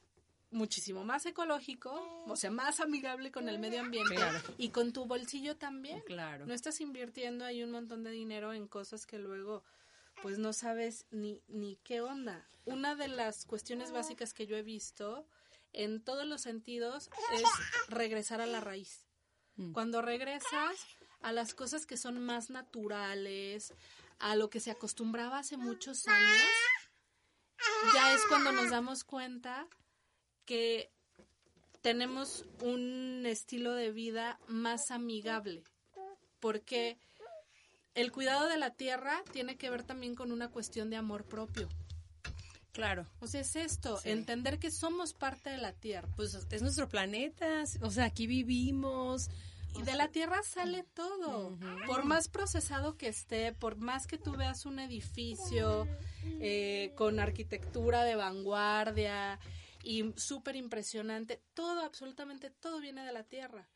muchísimo 0.51 1.03
más 1.03 1.25
ecológico, 1.25 2.23
o 2.27 2.35
sea, 2.35 2.49
más 2.49 2.79
amigable 2.79 3.31
con 3.31 3.49
el 3.49 3.59
medio 3.59 3.81
ambiente 3.81 4.15
y 4.57 4.69
con 4.69 4.93
tu 4.93 5.05
bolsillo 5.05 5.57
también. 5.57 6.01
Claro. 6.01 6.45
No 6.45 6.53
estás 6.53 6.79
invirtiendo 6.81 7.45
ahí 7.45 7.63
un 7.63 7.71
montón 7.71 8.03
de 8.03 8.11
dinero 8.11 8.53
en 8.53 8.67
cosas 8.67 9.05
que 9.05 9.19
luego 9.19 9.63
pues 10.21 10.37
no 10.39 10.53
sabes 10.53 11.05
ni, 11.11 11.43
ni 11.47 11.75
qué 11.83 12.01
onda. 12.01 12.47
Una 12.65 12.95
de 12.95 13.07
las 13.07 13.45
cuestiones 13.45 13.91
básicas 13.91 14.33
que 14.33 14.47
yo 14.47 14.55
he 14.55 14.63
visto 14.63 15.27
en 15.73 16.01
todos 16.01 16.25
los 16.25 16.41
sentidos 16.41 17.09
es 17.33 17.43
regresar 17.89 18.41
a 18.41 18.45
la 18.45 18.61
raíz. 18.61 19.04
Mm. 19.57 19.71
Cuando 19.73 20.01
regresas 20.01 20.77
a 21.21 21.31
las 21.31 21.53
cosas 21.53 21.85
que 21.85 21.97
son 21.97 22.19
más 22.19 22.49
naturales, 22.49 23.73
a 24.19 24.35
lo 24.35 24.49
que 24.49 24.59
se 24.59 24.71
acostumbraba 24.71 25.39
hace 25.39 25.57
muchos 25.57 26.07
años, 26.07 26.49
ya 27.93 28.13
es 28.13 28.21
cuando 28.27 28.51
nos 28.51 28.69
damos 28.69 29.03
cuenta 29.03 29.67
que 30.45 30.91
tenemos 31.81 32.45
un 32.61 33.23
estilo 33.25 33.73
de 33.73 33.91
vida 33.91 34.39
más 34.47 34.91
amigable, 34.91 35.63
porque 36.39 36.97
el 37.93 38.11
cuidado 38.11 38.47
de 38.47 38.57
la 38.57 38.71
tierra 38.71 39.23
tiene 39.31 39.57
que 39.57 39.69
ver 39.69 39.83
también 39.83 40.15
con 40.15 40.31
una 40.31 40.49
cuestión 40.49 40.89
de 40.89 40.97
amor 40.97 41.25
propio. 41.25 41.69
Claro. 42.75 43.07
O 43.21 43.27
sea, 43.27 43.39
es 43.39 43.55
esto, 43.55 44.01
entender 44.03 44.59
que 44.59 44.69
somos 44.69 45.13
parte 45.13 45.49
de 45.49 45.57
la 45.57 45.71
tierra. 45.71 46.09
Pues 46.17 46.35
es 46.51 46.61
nuestro 46.61 46.89
planeta, 46.89 47.63
o 47.81 47.89
sea, 47.89 48.03
aquí 48.03 48.27
vivimos. 48.27 49.29
Y 49.77 49.83
de 49.83 49.95
la 49.95 50.09
tierra 50.09 50.41
sale 50.43 50.83
todo. 50.93 51.57
Por 51.87 52.03
más 52.03 52.27
procesado 52.27 52.97
que 52.97 53.07
esté, 53.07 53.53
por 53.53 53.77
más 53.77 54.07
que 54.07 54.17
tú 54.17 54.33
veas 54.35 54.65
un 54.65 54.79
edificio 54.79 55.87
eh, 56.41 56.91
con 56.95 57.21
arquitectura 57.21 58.03
de 58.03 58.15
vanguardia 58.15 59.39
y 59.81 60.13
súper 60.17 60.57
impresionante, 60.57 61.41
todo, 61.53 61.79
absolutamente 61.81 62.49
todo 62.49 62.81
viene 62.81 63.05
de 63.05 63.13
la 63.13 63.23
tierra. 63.23 63.69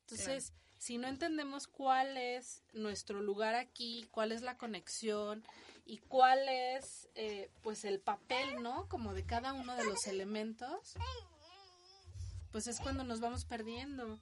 Entonces, 0.00 0.54
si 0.78 0.98
no 0.98 1.08
entendemos 1.08 1.66
cuál 1.66 2.16
es 2.16 2.62
nuestro 2.72 3.20
lugar 3.20 3.54
aquí, 3.54 4.06
cuál 4.10 4.32
es 4.32 4.42
la 4.42 4.56
conexión 4.56 5.44
y 5.84 5.98
cuál 5.98 6.48
es 6.48 7.08
eh, 7.14 7.50
pues 7.62 7.84
el 7.84 8.00
papel, 8.00 8.62
¿no? 8.62 8.88
Como 8.88 9.14
de 9.14 9.24
cada 9.24 9.52
uno 9.52 9.74
de 9.76 9.84
los 9.84 10.06
elementos, 10.06 10.94
pues 12.52 12.66
es 12.66 12.80
cuando 12.80 13.04
nos 13.04 13.20
vamos 13.20 13.44
perdiendo. 13.44 14.18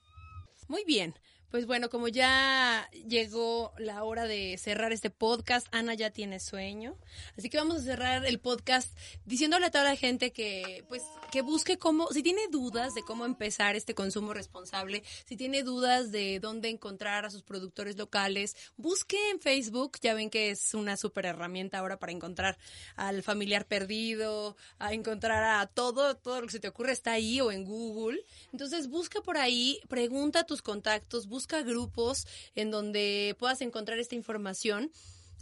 Muy 0.68 0.84
bien, 0.84 1.14
pues 1.54 1.66
bueno, 1.66 1.88
como 1.88 2.08
ya 2.08 2.90
llegó 3.06 3.72
la 3.78 4.02
hora 4.02 4.26
de 4.26 4.58
cerrar 4.58 4.90
este 4.90 5.08
podcast, 5.08 5.68
Ana 5.70 5.94
ya 5.94 6.10
tiene 6.10 6.40
sueño, 6.40 6.96
así 7.38 7.48
que 7.48 7.58
vamos 7.58 7.76
a 7.76 7.82
cerrar 7.82 8.26
el 8.26 8.40
podcast 8.40 8.88
diciéndole 9.24 9.66
a 9.66 9.70
toda 9.70 9.84
la 9.84 9.94
gente 9.94 10.32
que 10.32 10.84
pues 10.88 11.04
que 11.30 11.42
busque 11.42 11.78
cómo, 11.78 12.08
si 12.12 12.24
tiene 12.24 12.42
dudas 12.50 12.94
de 12.94 13.02
cómo 13.02 13.24
empezar 13.24 13.76
este 13.76 13.94
consumo 13.94 14.34
responsable, 14.34 15.04
si 15.26 15.36
tiene 15.36 15.62
dudas 15.62 16.10
de 16.10 16.40
dónde 16.40 16.70
encontrar 16.70 17.24
a 17.24 17.30
sus 17.30 17.44
productores 17.44 17.96
locales, 17.96 18.56
busque 18.76 19.30
en 19.30 19.38
Facebook, 19.38 19.98
ya 20.02 20.14
ven 20.14 20.30
que 20.30 20.50
es 20.50 20.74
una 20.74 20.96
súper 20.96 21.26
herramienta 21.26 21.78
ahora 21.78 22.00
para 22.00 22.10
encontrar 22.10 22.58
al 22.96 23.22
familiar 23.22 23.64
perdido, 23.66 24.56
a 24.80 24.92
encontrar 24.92 25.60
a 25.60 25.66
todo, 25.68 26.16
todo 26.16 26.40
lo 26.40 26.46
que 26.48 26.52
se 26.52 26.60
te 26.60 26.68
ocurre 26.68 26.90
está 26.90 27.12
ahí 27.12 27.40
o 27.40 27.52
en 27.52 27.64
Google. 27.64 28.20
Entonces 28.52 28.88
busca 28.88 29.20
por 29.20 29.36
ahí, 29.36 29.80
pregunta 29.88 30.40
a 30.40 30.46
tus 30.46 30.60
contactos, 30.60 31.28
busca 31.28 31.43
busca 31.44 31.62
grupos 31.62 32.26
en 32.54 32.70
donde 32.70 33.36
puedas 33.38 33.60
encontrar 33.60 33.98
esta 33.98 34.14
información 34.14 34.90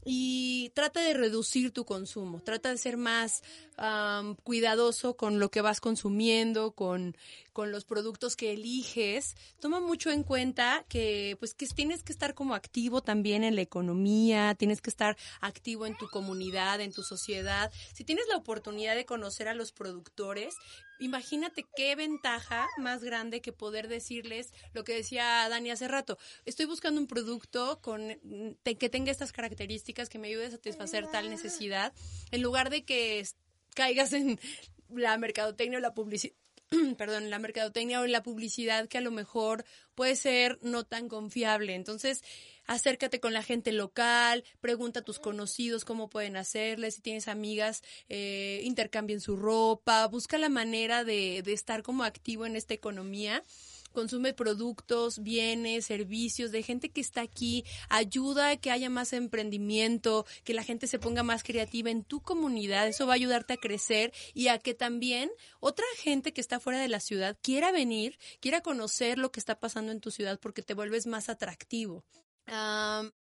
y 0.04 0.70
trata 0.74 1.00
de 1.00 1.14
reducir 1.14 1.70
tu 1.70 1.84
consumo, 1.84 2.42
trata 2.42 2.70
de 2.70 2.78
ser 2.78 2.96
más 2.96 3.44
cuidadoso 4.44 5.16
con 5.16 5.38
lo 5.38 5.50
que 5.50 5.60
vas 5.60 5.80
consumiendo, 5.80 6.72
con, 6.72 7.16
con 7.52 7.72
los 7.72 7.84
productos 7.84 8.36
que 8.36 8.52
eliges. 8.52 9.34
Toma 9.60 9.80
mucho 9.80 10.10
en 10.10 10.22
cuenta 10.22 10.84
que 10.88 11.36
pues 11.38 11.54
que 11.54 11.66
tienes 11.66 12.02
que 12.02 12.12
estar 12.12 12.34
como 12.34 12.54
activo 12.54 13.02
también 13.02 13.44
en 13.44 13.56
la 13.56 13.62
economía, 13.62 14.54
tienes 14.54 14.80
que 14.80 14.90
estar 14.90 15.16
activo 15.40 15.86
en 15.86 15.96
tu 15.96 16.08
comunidad, 16.08 16.80
en 16.80 16.92
tu 16.92 17.02
sociedad. 17.02 17.72
Si 17.94 18.04
tienes 18.04 18.26
la 18.28 18.36
oportunidad 18.36 18.94
de 18.94 19.06
conocer 19.06 19.48
a 19.48 19.54
los 19.54 19.72
productores, 19.72 20.54
imagínate 21.00 21.66
qué 21.76 21.96
ventaja 21.96 22.68
más 22.78 23.02
grande 23.02 23.40
que 23.40 23.52
poder 23.52 23.88
decirles 23.88 24.52
lo 24.72 24.84
que 24.84 24.94
decía 24.94 25.48
Dani 25.48 25.70
hace 25.70 25.88
rato. 25.88 26.18
Estoy 26.44 26.66
buscando 26.66 27.00
un 27.00 27.06
producto 27.06 27.80
con 27.80 28.18
que 28.62 28.88
tenga 28.88 29.10
estas 29.10 29.32
características 29.32 30.08
que 30.08 30.18
me 30.18 30.28
ayude 30.28 30.46
a 30.46 30.50
satisfacer 30.50 31.10
tal 31.10 31.30
necesidad, 31.30 31.92
en 32.30 32.42
lugar 32.42 32.70
de 32.70 32.84
que 32.84 33.26
caigas 33.74 34.12
en 34.12 34.38
la 34.88 35.16
mercadotecnia 35.18 35.78
o 35.78 35.80
la 35.80 35.94
publicidad 35.94 36.34
perdón, 36.96 37.30
la 37.30 37.38
mercadotecnia 37.38 38.00
o 38.00 38.06
la 38.06 38.22
publicidad 38.22 38.88
que 38.88 38.98
a 38.98 39.02
lo 39.02 39.10
mejor 39.10 39.64
puede 39.94 40.16
ser 40.16 40.58
no 40.62 40.84
tan 40.84 41.08
confiable. 41.08 41.74
Entonces, 41.74 42.22
acércate 42.66 43.20
con 43.20 43.32
la 43.32 43.42
gente 43.42 43.72
local, 43.72 44.44
pregunta 44.60 45.00
a 45.00 45.04
tus 45.04 45.18
conocidos 45.18 45.84
cómo 45.84 46.08
pueden 46.08 46.36
hacerle, 46.36 46.90
si 46.90 47.02
tienes 47.02 47.28
amigas, 47.28 47.82
eh, 48.08 48.60
intercambien 48.64 49.20
su 49.20 49.36
ropa, 49.36 50.06
busca 50.06 50.38
la 50.38 50.48
manera 50.48 51.04
de, 51.04 51.42
de 51.44 51.52
estar 51.52 51.82
como 51.82 52.04
activo 52.04 52.46
en 52.46 52.56
esta 52.56 52.74
economía 52.74 53.44
consume 53.92 54.34
productos, 54.34 55.22
bienes, 55.22 55.86
servicios 55.86 56.50
de 56.50 56.62
gente 56.62 56.88
que 56.88 57.00
está 57.00 57.20
aquí, 57.20 57.64
ayuda 57.88 58.50
a 58.50 58.56
que 58.56 58.70
haya 58.70 58.90
más 58.90 59.12
emprendimiento, 59.12 60.26
que 60.44 60.54
la 60.54 60.64
gente 60.64 60.86
se 60.86 60.98
ponga 60.98 61.22
más 61.22 61.42
creativa 61.42 61.90
en 61.90 62.04
tu 62.04 62.20
comunidad, 62.20 62.88
eso 62.88 63.06
va 63.06 63.12
a 63.12 63.16
ayudarte 63.16 63.54
a 63.54 63.58
crecer 63.58 64.12
y 64.34 64.48
a 64.48 64.58
que 64.58 64.74
también 64.74 65.30
otra 65.60 65.86
gente 65.98 66.32
que 66.32 66.40
está 66.40 66.60
fuera 66.60 66.80
de 66.80 66.88
la 66.88 67.00
ciudad 67.00 67.36
quiera 67.42 67.72
venir, 67.72 68.18
quiera 68.40 68.60
conocer 68.60 69.18
lo 69.18 69.30
que 69.32 69.40
está 69.40 69.60
pasando 69.60 69.92
en 69.92 70.00
tu 70.00 70.10
ciudad 70.10 70.40
porque 70.40 70.62
te 70.62 70.74
vuelves 70.74 71.06
más 71.06 71.28
atractivo 71.28 72.04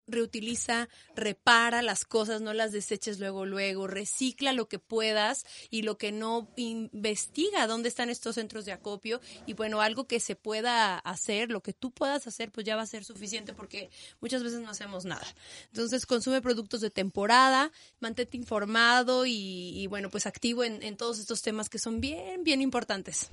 reutiliza, 0.08 0.90
repara 1.16 1.82
las 1.82 2.06
cosas, 2.06 2.42
no 2.42 2.54
las 2.54 2.72
deseches 2.72 3.20
luego, 3.20 3.46
luego, 3.46 3.88
recicla 3.88 4.52
lo 4.52 4.68
que 4.68 4.80
puedas 4.80 5.46
y 5.70 5.84
lo 5.84 5.98
que 5.98 6.12
no, 6.12 6.50
investiga 6.56 7.68
dónde 7.68 7.88
están 7.90 8.10
estos 8.10 8.36
centros 8.36 8.66
de 8.66 8.72
acopio 8.72 9.22
y 9.46 9.54
bueno, 9.54 9.82
algo 9.82 10.06
que 10.06 10.20
se 10.20 10.36
pueda 10.36 10.98
hacer, 10.98 11.50
lo 11.50 11.62
que 11.62 11.74
tú 11.74 11.92
puedas 11.92 12.28
hacer, 12.28 12.52
pues 12.52 12.66
ya 12.66 12.76
va 12.76 12.82
a 12.82 12.88
ser 12.88 13.04
suficiente 13.06 13.54
porque 13.54 13.90
muchas 14.20 14.44
veces 14.44 14.60
no 14.60 14.70
hacemos 14.70 15.06
nada. 15.06 15.26
Entonces, 15.68 16.06
consume 16.06 16.42
productos 16.42 16.82
de 16.82 16.90
temporada, 16.90 17.72
mantente 18.00 18.38
informado 18.38 19.26
y, 19.26 19.88
bueno, 19.88 20.10
pues 20.10 20.26
activo 20.26 20.64
en, 20.64 20.84
en 20.84 20.98
todos 20.98 21.20
estos 21.20 21.42
temas 21.42 21.70
que 21.70 21.80
son 21.80 22.02
bien, 22.02 22.44
bien 22.44 22.62
importantes. 22.62 23.30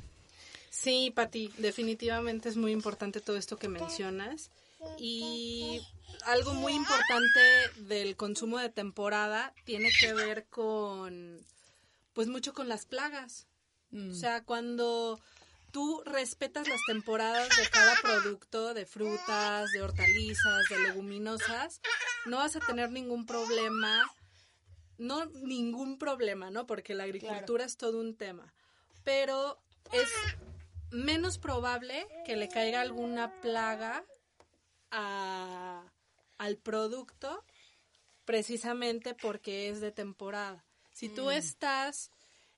Sí, 0.71 1.11
Pati, 1.15 1.51
definitivamente 1.59 2.49
es 2.49 2.57
muy 2.57 2.73
importante 2.73 3.21
todo 3.21 3.37
esto 3.37 3.57
que 3.57 3.69
mencionas. 3.69 4.51
Y 4.99 5.81
algo 6.25 6.55
muy 6.55 6.75
importante 6.75 7.41
del 7.77 8.17
consumo 8.17 8.59
de 8.59 8.69
temporada 8.69 9.55
tiene 9.65 9.91
que 10.01 10.13
ver 10.13 10.47
con, 10.47 11.45
pues 12.13 12.29
mucho 12.29 12.53
con 12.53 12.69
las 12.69 12.87
plagas. 12.87 13.47
Mm. 13.91 14.11
O 14.11 14.15
sea, 14.15 14.45
cuando 14.45 15.21
tú 15.71 16.03
respetas 16.05 16.69
las 16.69 16.81
temporadas 16.87 17.49
de 17.57 17.69
cada 17.71 17.95
producto, 18.03 18.75
de 18.75 18.87
frutas, 18.87 19.71
de 19.73 19.83
hortalizas, 19.83 20.69
de 20.69 20.79
leguminosas, 20.81 21.81
no 22.27 22.39
vas 22.39 22.57
a 22.57 22.61
tener 22.61 22.91
ningún 22.91 23.27
problema, 23.27 24.05
no 24.99 25.27
ningún 25.27 25.99
problema, 25.99 26.51
¿no? 26.51 26.67
Porque 26.67 26.95
la 26.95 27.05
agricultura 27.05 27.65
es 27.65 27.77
todo 27.77 28.01
un 28.01 28.17
tema, 28.17 28.53
pero 29.05 29.59
es 29.93 30.09
menos 30.91 31.39
probable 31.39 32.07
que 32.25 32.37
le 32.37 32.49
caiga 32.49 32.81
alguna 32.81 33.41
plaga 33.41 34.05
al 34.91 36.57
producto 36.63 37.45
precisamente 38.25 39.15
porque 39.15 39.69
es 39.69 39.81
de 39.81 39.93
temporada. 39.93 40.65
Si 40.93 41.09
tú 41.09 41.27
mm. 41.27 41.31
estás, 41.31 42.11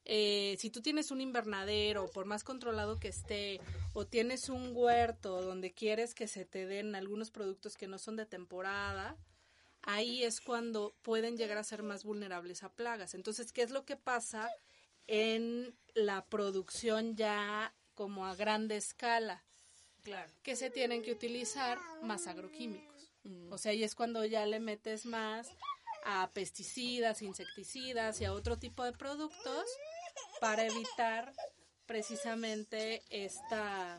eh, 0.05 0.57
si 0.59 0.71
tú 0.71 0.83
tienes 0.83 1.11
un 1.11 1.21
invernadero, 1.21 2.11
por 2.11 2.25
más 2.25 2.43
controlado 2.43 2.99
que 2.99 3.09
esté, 3.09 3.61
o 3.93 4.07
tienes 4.07 4.49
un 4.49 4.73
huerto 4.75 5.43
donde 5.43 5.73
quieres 5.73 6.15
que 6.15 6.27
se 6.27 6.45
te 6.45 6.67
den 6.67 6.95
algunos 6.95 7.31
productos 7.31 7.77
que 7.77 7.87
no 7.87 7.99
son 7.99 8.17
de 8.17 8.27
temporada, 8.27 9.17
ahí 9.83 10.25
es 10.25 10.41
cuando 10.41 10.97
pueden 11.03 11.37
llegar 11.37 11.59
a 11.59 11.65
ser 11.65 11.83
más 11.83 12.03
vulnerables 12.05 12.63
a 12.63 12.73
plagas. 12.73 13.15
Entonces, 13.15 13.53
¿qué 13.53 13.63
es 13.63 13.71
lo 13.71 13.85
que 13.85 13.97
pasa 13.97 14.51
en 15.07 15.77
la 15.95 16.25
producción 16.27 17.17
ya 17.17 17.75
como 17.95 18.27
a 18.27 18.35
grande 18.35 18.77
escala? 18.77 19.45
Claro. 20.03 20.31
Que 20.43 20.57
se 20.57 20.71
tienen 20.71 21.03
que 21.03 21.13
utilizar 21.13 21.79
más 22.03 22.27
agroquímicos. 22.27 23.13
Mm. 23.25 23.53
O 23.53 23.59
sea, 23.59 23.73
y 23.73 23.85
es 23.85 23.95
cuando 23.95 24.25
ya 24.25 24.47
le 24.47 24.61
metes 24.61 25.07
más 25.07 25.49
a 26.05 26.31
pesticidas, 26.33 27.23
insecticidas 27.23 28.21
y 28.21 28.25
a 28.25 28.33
otro 28.33 28.59
tipo 28.59 28.85
de 28.85 28.93
productos 28.93 29.65
para 30.41 30.65
evitar 30.67 31.33
precisamente 31.87 33.03
esta 33.11 33.99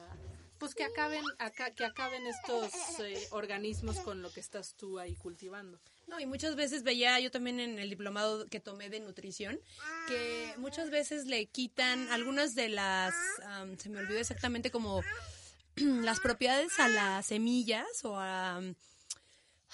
pues 0.57 0.75
que 0.75 0.83
acaben 0.83 1.23
acá, 1.39 1.71
que 1.71 1.83
acaben 1.83 2.27
estos 2.27 2.71
eh, 2.99 3.27
organismos 3.31 3.97
con 3.97 4.21
lo 4.21 4.31
que 4.31 4.39
estás 4.39 4.75
tú 4.75 4.99
ahí 4.99 5.15
cultivando. 5.15 5.79
No, 6.05 6.19
y 6.19 6.27
muchas 6.27 6.55
veces 6.55 6.83
veía 6.83 7.19
yo 7.19 7.31
también 7.31 7.59
en 7.59 7.79
el 7.79 7.89
diplomado 7.89 8.47
que 8.47 8.59
tomé 8.59 8.89
de 8.89 8.99
nutrición 8.99 9.59
que 10.07 10.53
muchas 10.57 10.91
veces 10.91 11.25
le 11.25 11.47
quitan 11.47 12.09
algunas 12.09 12.53
de 12.53 12.69
las 12.69 13.15
se 13.77 13.89
me 13.89 13.99
olvidó 13.99 14.19
exactamente 14.19 14.69
como 14.69 15.01
las 16.03 16.19
propiedades 16.19 16.79
a 16.79 16.87
las 16.87 17.25
semillas 17.25 17.87
o 18.03 18.17
a 18.17 18.61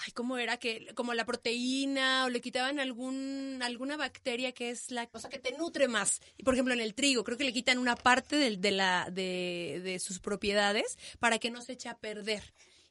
ay, 0.06 0.12
¿cómo 0.14 0.38
era? 0.38 0.58
que 0.58 0.93
Como 0.95 1.14
la 1.14 1.26
proteína 1.26 2.26
o 2.26 2.30
le 2.30 2.41
quitaban 2.41 2.80
algún, 2.80 3.60
alguna 3.62 3.98
bacteria 3.98 4.52
que 4.52 4.70
es 4.70 4.91
la 4.91 5.08
cosa 5.08 5.30
que 5.30 5.39
te 5.39 5.58
nutre 5.58 5.88
más. 5.88 6.22
Y 6.38 6.43
por 6.43 6.54
ejemplo, 6.54 6.74
en 6.74 6.82
el 6.82 6.93
trigo, 6.93 7.24
creo 7.24 7.38
que 7.38 7.43
le 7.43 7.54
quitan 7.54 7.78
una 7.78 7.95
parte 7.95 8.36
de, 8.36 8.58
de, 8.58 8.72
la, 8.72 9.10
de, 9.12 9.82
de 9.84 10.00
sus 10.00 10.20
propiedades 10.20 10.98
para 11.20 11.39
que 11.39 11.52
no 11.52 11.62
se 11.62 11.74
eche 11.74 11.89
a 11.89 11.98
perder. 11.98 12.43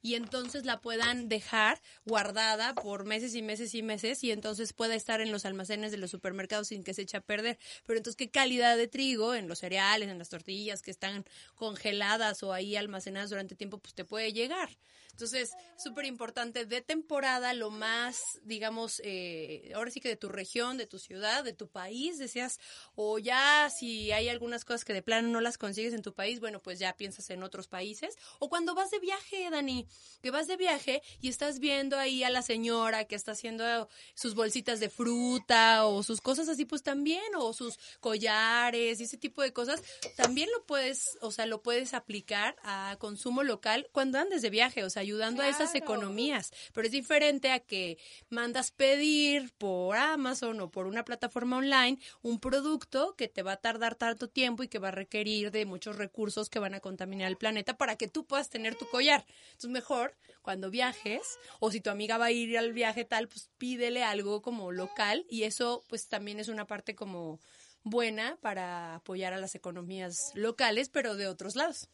Y 0.07 0.14
entonces 0.14 0.64
la 0.64 0.80
puedan 0.80 1.28
dejar 1.28 1.80
guardada 2.04 2.74
por 2.76 3.04
meses 3.04 3.34
y 3.34 3.42
meses 3.42 3.74
y 3.74 3.82
meses 3.82 4.22
y 4.22 4.30
entonces 4.30 4.72
pueda 4.72 4.94
estar 4.94 5.20
en 5.20 5.32
los 5.32 5.44
almacenes 5.44 5.90
de 5.90 5.98
los 5.98 6.12
supermercados 6.12 6.68
sin 6.68 6.84
que 6.84 6.94
se 6.94 7.02
eche 7.02 7.16
a 7.16 7.20
perder. 7.20 7.59
Pero 7.84 7.96
entonces, 7.96 8.16
¿qué 8.16 8.30
calidad 8.30 8.76
de 8.76 8.86
trigo 8.86 9.34
en 9.34 9.48
los 9.48 9.59
cereales, 9.59 10.09
en 10.09 10.18
las 10.18 10.28
tortillas 10.28 10.82
que 10.82 10.92
están 10.92 11.24
congeladas 11.57 12.44
o 12.44 12.52
ahí 12.52 12.76
almacenadas 12.76 13.30
durante 13.30 13.57
tiempo, 13.57 13.78
pues 13.78 13.94
te 13.94 14.04
puede 14.04 14.32
llegar? 14.32 14.68
Entonces, 15.16 15.52
súper 15.78 16.04
importante 16.04 16.66
de 16.66 16.82
temporada, 16.82 17.54
lo 17.54 17.70
más, 17.70 18.38
digamos, 18.42 19.00
eh, 19.02 19.72
ahora 19.74 19.90
sí 19.90 19.98
que 19.98 20.10
de 20.10 20.16
tu 20.16 20.28
región, 20.28 20.76
de 20.76 20.86
tu 20.86 20.98
ciudad, 20.98 21.42
de 21.42 21.54
tu 21.54 21.68
país, 21.68 22.18
decías, 22.18 22.60
o 22.96 23.18
ya 23.18 23.70
si 23.70 24.12
hay 24.12 24.28
algunas 24.28 24.66
cosas 24.66 24.84
que 24.84 24.92
de 24.92 25.00
plano 25.00 25.28
no 25.28 25.40
las 25.40 25.56
consigues 25.56 25.94
en 25.94 26.02
tu 26.02 26.12
país, 26.12 26.38
bueno, 26.38 26.60
pues 26.60 26.78
ya 26.78 26.94
piensas 26.98 27.30
en 27.30 27.42
otros 27.42 27.66
países. 27.66 28.14
O 28.40 28.50
cuando 28.50 28.74
vas 28.74 28.90
de 28.90 28.98
viaje, 28.98 29.48
Dani, 29.50 29.86
que 30.20 30.30
vas 30.30 30.48
de 30.48 30.58
viaje 30.58 31.02
y 31.22 31.30
estás 31.30 31.60
viendo 31.60 31.98
ahí 31.98 32.22
a 32.22 32.28
la 32.28 32.42
señora 32.42 33.06
que 33.06 33.14
está 33.14 33.32
haciendo 33.32 33.88
sus 34.14 34.34
bolsitas 34.34 34.80
de 34.80 34.90
fruta 34.90 35.86
o 35.86 36.02
sus 36.02 36.20
cosas 36.20 36.50
así, 36.50 36.66
pues 36.66 36.82
también, 36.82 37.34
o 37.38 37.54
sus 37.54 37.78
collares 38.00 39.00
y 39.00 39.04
ese 39.04 39.16
tipo 39.16 39.40
de 39.40 39.54
cosas, 39.54 39.82
también 40.14 40.50
lo 40.52 40.66
puedes, 40.66 41.16
o 41.22 41.30
sea, 41.30 41.46
lo 41.46 41.62
puedes 41.62 41.94
aplicar 41.94 42.54
a 42.62 42.96
consumo 42.98 43.42
local 43.42 43.88
cuando 43.92 44.18
andes 44.18 44.42
de 44.42 44.50
viaje, 44.50 44.84
o 44.84 44.90
sea, 44.90 45.05
ayudando 45.07 45.42
a 45.42 45.48
esas 45.48 45.74
economías. 45.74 46.52
Pero 46.72 46.86
es 46.86 46.92
diferente 46.92 47.52
a 47.52 47.61
que 47.61 47.98
mandas 48.28 48.72
pedir 48.72 49.52
por 49.57 49.96
Amazon 49.96 50.61
o 50.61 50.70
por 50.70 50.86
una 50.86 51.04
plataforma 51.04 51.59
online 51.59 51.98
un 52.22 52.40
producto 52.40 53.14
que 53.16 53.28
te 53.28 53.42
va 53.42 53.52
a 53.52 53.57
tardar 53.57 53.94
tanto 53.94 54.28
tiempo 54.28 54.62
y 54.62 54.68
que 54.68 54.80
va 54.80 54.88
a 54.88 54.92
requerir 54.92 55.50
de 55.52 55.64
muchos 55.64 55.96
recursos 55.96 56.50
que 56.50 56.59
van 56.59 56.74
a 56.74 56.80
contaminar 56.80 57.28
el 57.28 57.36
planeta 57.36 57.76
para 57.76 57.96
que 57.96 58.09
tú 58.09 58.26
puedas 58.26 58.50
tener 58.50 58.74
tu 58.74 58.86
collar. 58.88 59.24
Entonces, 59.52 59.70
mejor 59.70 60.16
cuando 60.42 60.70
viajes 60.70 61.38
o 61.61 61.70
si 61.70 61.80
tu 61.80 61.90
amiga 61.90 62.18
va 62.18 62.26
a 62.26 62.32
ir 62.32 62.59
al 62.59 62.72
viaje 62.72 63.04
tal, 63.04 63.28
pues 63.28 63.50
pídele 63.59 64.02
algo 64.02 64.42
como 64.42 64.72
local 64.72 65.24
y 65.28 65.44
eso 65.44 65.84
pues 65.88 66.09
también 66.09 66.40
es 66.40 66.48
una 66.48 66.66
parte 66.66 66.94
como 66.94 67.40
buena 67.84 68.36
para 68.40 68.96
apoyar 68.96 69.32
a 69.32 69.38
las 69.38 69.54
economías 69.54 70.32
locales, 70.34 70.88
pero 70.88 71.14
de 71.14 71.28
otros 71.28 71.54
lados. 71.54 71.88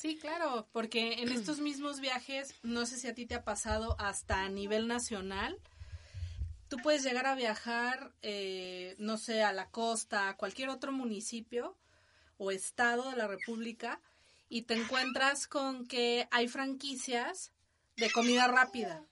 Sí, 0.00 0.16
claro, 0.16 0.68
porque 0.70 1.14
en 1.14 1.32
estos 1.32 1.58
mismos 1.58 1.98
viajes, 1.98 2.54
no 2.62 2.86
sé 2.86 2.96
si 2.98 3.08
a 3.08 3.14
ti 3.14 3.26
te 3.26 3.34
ha 3.34 3.42
pasado 3.42 3.96
hasta 3.98 4.44
a 4.44 4.48
nivel 4.48 4.86
nacional, 4.86 5.58
tú 6.68 6.76
puedes 6.76 7.02
llegar 7.02 7.26
a 7.26 7.34
viajar, 7.34 8.14
eh, 8.22 8.94
no 8.98 9.18
sé, 9.18 9.42
a 9.42 9.52
la 9.52 9.70
costa, 9.70 10.28
a 10.28 10.36
cualquier 10.36 10.68
otro 10.68 10.92
municipio 10.92 11.76
o 12.36 12.52
estado 12.52 13.10
de 13.10 13.16
la 13.16 13.26
República 13.26 14.00
y 14.48 14.62
te 14.62 14.74
encuentras 14.74 15.48
con 15.48 15.88
que 15.88 16.28
hay 16.30 16.46
franquicias 16.46 17.50
de 17.96 18.08
comida 18.12 18.46
rápida. 18.46 19.04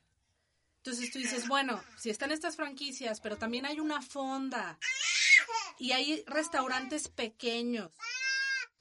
Entonces 0.76 1.10
tú 1.10 1.18
dices, 1.18 1.48
bueno, 1.48 1.82
si 1.98 2.10
están 2.10 2.30
estas 2.30 2.54
franquicias, 2.54 3.20
pero 3.20 3.36
también 3.36 3.66
hay 3.66 3.80
una 3.80 4.02
fonda 4.02 4.78
y 5.80 5.90
hay 5.90 6.22
restaurantes 6.28 7.08
pequeños 7.08 7.90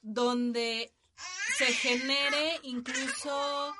donde 0.02 0.92
se 1.56 1.66
genere 1.66 2.60
incluso, 2.62 3.74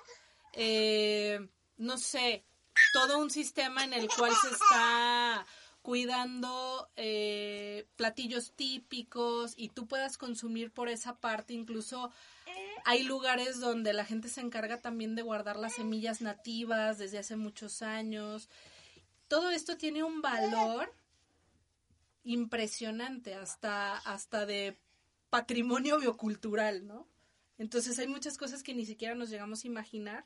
eh, 0.52 1.48
no 1.76 1.98
sé, 1.98 2.44
todo 2.92 3.18
un 3.18 3.30
sistema 3.30 3.84
en 3.84 3.92
el 3.92 4.08
cual 4.08 4.32
se 4.40 4.50
está 4.50 5.46
cuidando 5.82 6.90
eh, 6.96 7.86
platillos 7.94 8.52
típicos 8.52 9.54
y 9.56 9.68
tú 9.68 9.86
puedas 9.86 10.18
consumir 10.18 10.72
por 10.72 10.88
esa 10.88 11.20
parte. 11.20 11.54
Incluso 11.54 12.10
hay 12.84 13.02
lugares 13.02 13.60
donde 13.60 13.92
la 13.92 14.04
gente 14.04 14.28
se 14.28 14.40
encarga 14.40 14.80
también 14.80 15.14
de 15.14 15.22
guardar 15.22 15.56
las 15.56 15.74
semillas 15.74 16.20
nativas 16.20 16.98
desde 16.98 17.18
hace 17.18 17.36
muchos 17.36 17.82
años. 17.82 18.48
Todo 19.28 19.50
esto 19.50 19.76
tiene 19.76 20.02
un 20.02 20.22
valor 20.22 20.92
impresionante, 22.24 23.34
hasta, 23.34 23.96
hasta 23.98 24.44
de 24.46 24.76
patrimonio 25.30 26.00
biocultural, 26.00 26.86
¿no? 26.86 27.06
Entonces 27.58 27.98
hay 27.98 28.08
muchas 28.08 28.38
cosas 28.38 28.62
que 28.62 28.74
ni 28.74 28.86
siquiera 28.86 29.14
nos 29.14 29.30
llegamos 29.30 29.64
a 29.64 29.66
imaginar 29.66 30.24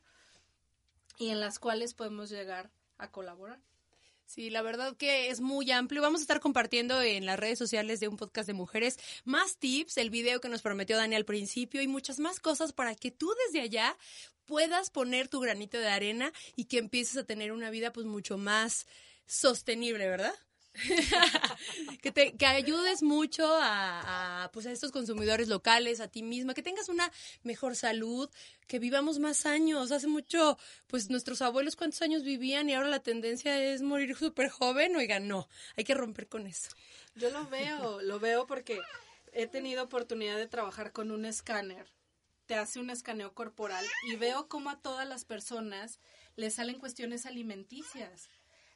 y 1.18 1.28
en 1.28 1.40
las 1.40 1.58
cuales 1.58 1.94
podemos 1.94 2.30
llegar 2.30 2.70
a 2.98 3.10
colaborar. 3.10 3.60
Sí, 4.30 4.48
la 4.48 4.62
verdad 4.62 4.96
que 4.96 5.28
es 5.28 5.40
muy 5.40 5.72
amplio. 5.72 6.02
Vamos 6.02 6.20
a 6.20 6.22
estar 6.22 6.38
compartiendo 6.38 7.02
en 7.02 7.26
las 7.26 7.38
redes 7.38 7.58
sociales 7.58 7.98
de 7.98 8.06
un 8.06 8.16
podcast 8.16 8.46
de 8.46 8.52
mujeres 8.52 8.96
más 9.24 9.56
tips, 9.56 9.96
el 9.96 10.10
video 10.10 10.40
que 10.40 10.48
nos 10.48 10.62
prometió 10.62 10.96
Dani 10.96 11.16
al 11.16 11.24
principio 11.24 11.82
y 11.82 11.88
muchas 11.88 12.20
más 12.20 12.38
cosas 12.38 12.72
para 12.72 12.94
que 12.94 13.10
tú 13.10 13.32
desde 13.46 13.60
allá 13.60 13.96
puedas 14.46 14.90
poner 14.90 15.26
tu 15.26 15.40
granito 15.40 15.78
de 15.78 15.88
arena 15.88 16.32
y 16.54 16.66
que 16.66 16.78
empieces 16.78 17.16
a 17.16 17.24
tener 17.24 17.50
una 17.50 17.70
vida 17.70 17.92
pues 17.92 18.06
mucho 18.06 18.38
más 18.38 18.86
sostenible, 19.26 20.08
¿verdad? 20.08 20.34
que 22.02 22.12
te 22.12 22.36
que 22.36 22.46
ayudes 22.46 23.02
mucho 23.02 23.46
a, 23.60 24.48
pues 24.52 24.66
a 24.66 24.72
estos 24.72 24.92
consumidores 24.92 25.48
locales, 25.48 26.00
a 26.00 26.08
ti 26.08 26.22
misma, 26.22 26.54
que 26.54 26.62
tengas 26.62 26.88
una 26.88 27.10
mejor 27.42 27.76
salud, 27.76 28.30
que 28.66 28.78
vivamos 28.78 29.18
más 29.18 29.46
años. 29.46 29.90
Hace 29.92 30.06
mucho, 30.06 30.58
pues 30.86 31.10
nuestros 31.10 31.42
abuelos 31.42 31.76
cuántos 31.76 32.02
años 32.02 32.22
vivían 32.22 32.68
y 32.68 32.74
ahora 32.74 32.88
la 32.88 33.02
tendencia 33.02 33.60
es 33.62 33.82
morir 33.82 34.16
súper 34.16 34.48
joven. 34.48 34.96
Oigan, 34.96 35.28
no, 35.28 35.48
hay 35.76 35.84
que 35.84 35.94
romper 35.94 36.28
con 36.28 36.46
eso. 36.46 36.70
Yo 37.14 37.30
lo 37.30 37.46
veo, 37.48 38.00
lo 38.00 38.20
veo 38.20 38.46
porque 38.46 38.80
he 39.32 39.46
tenido 39.46 39.84
oportunidad 39.84 40.36
de 40.36 40.46
trabajar 40.46 40.92
con 40.92 41.10
un 41.10 41.24
escáner. 41.24 41.86
Te 42.46 42.54
hace 42.54 42.80
un 42.80 42.90
escaneo 42.90 43.32
corporal 43.32 43.84
y 44.08 44.16
veo 44.16 44.48
cómo 44.48 44.70
a 44.70 44.80
todas 44.80 45.06
las 45.06 45.24
personas 45.24 46.00
les 46.36 46.54
salen 46.54 46.78
cuestiones 46.78 47.26
alimenticias 47.26 48.28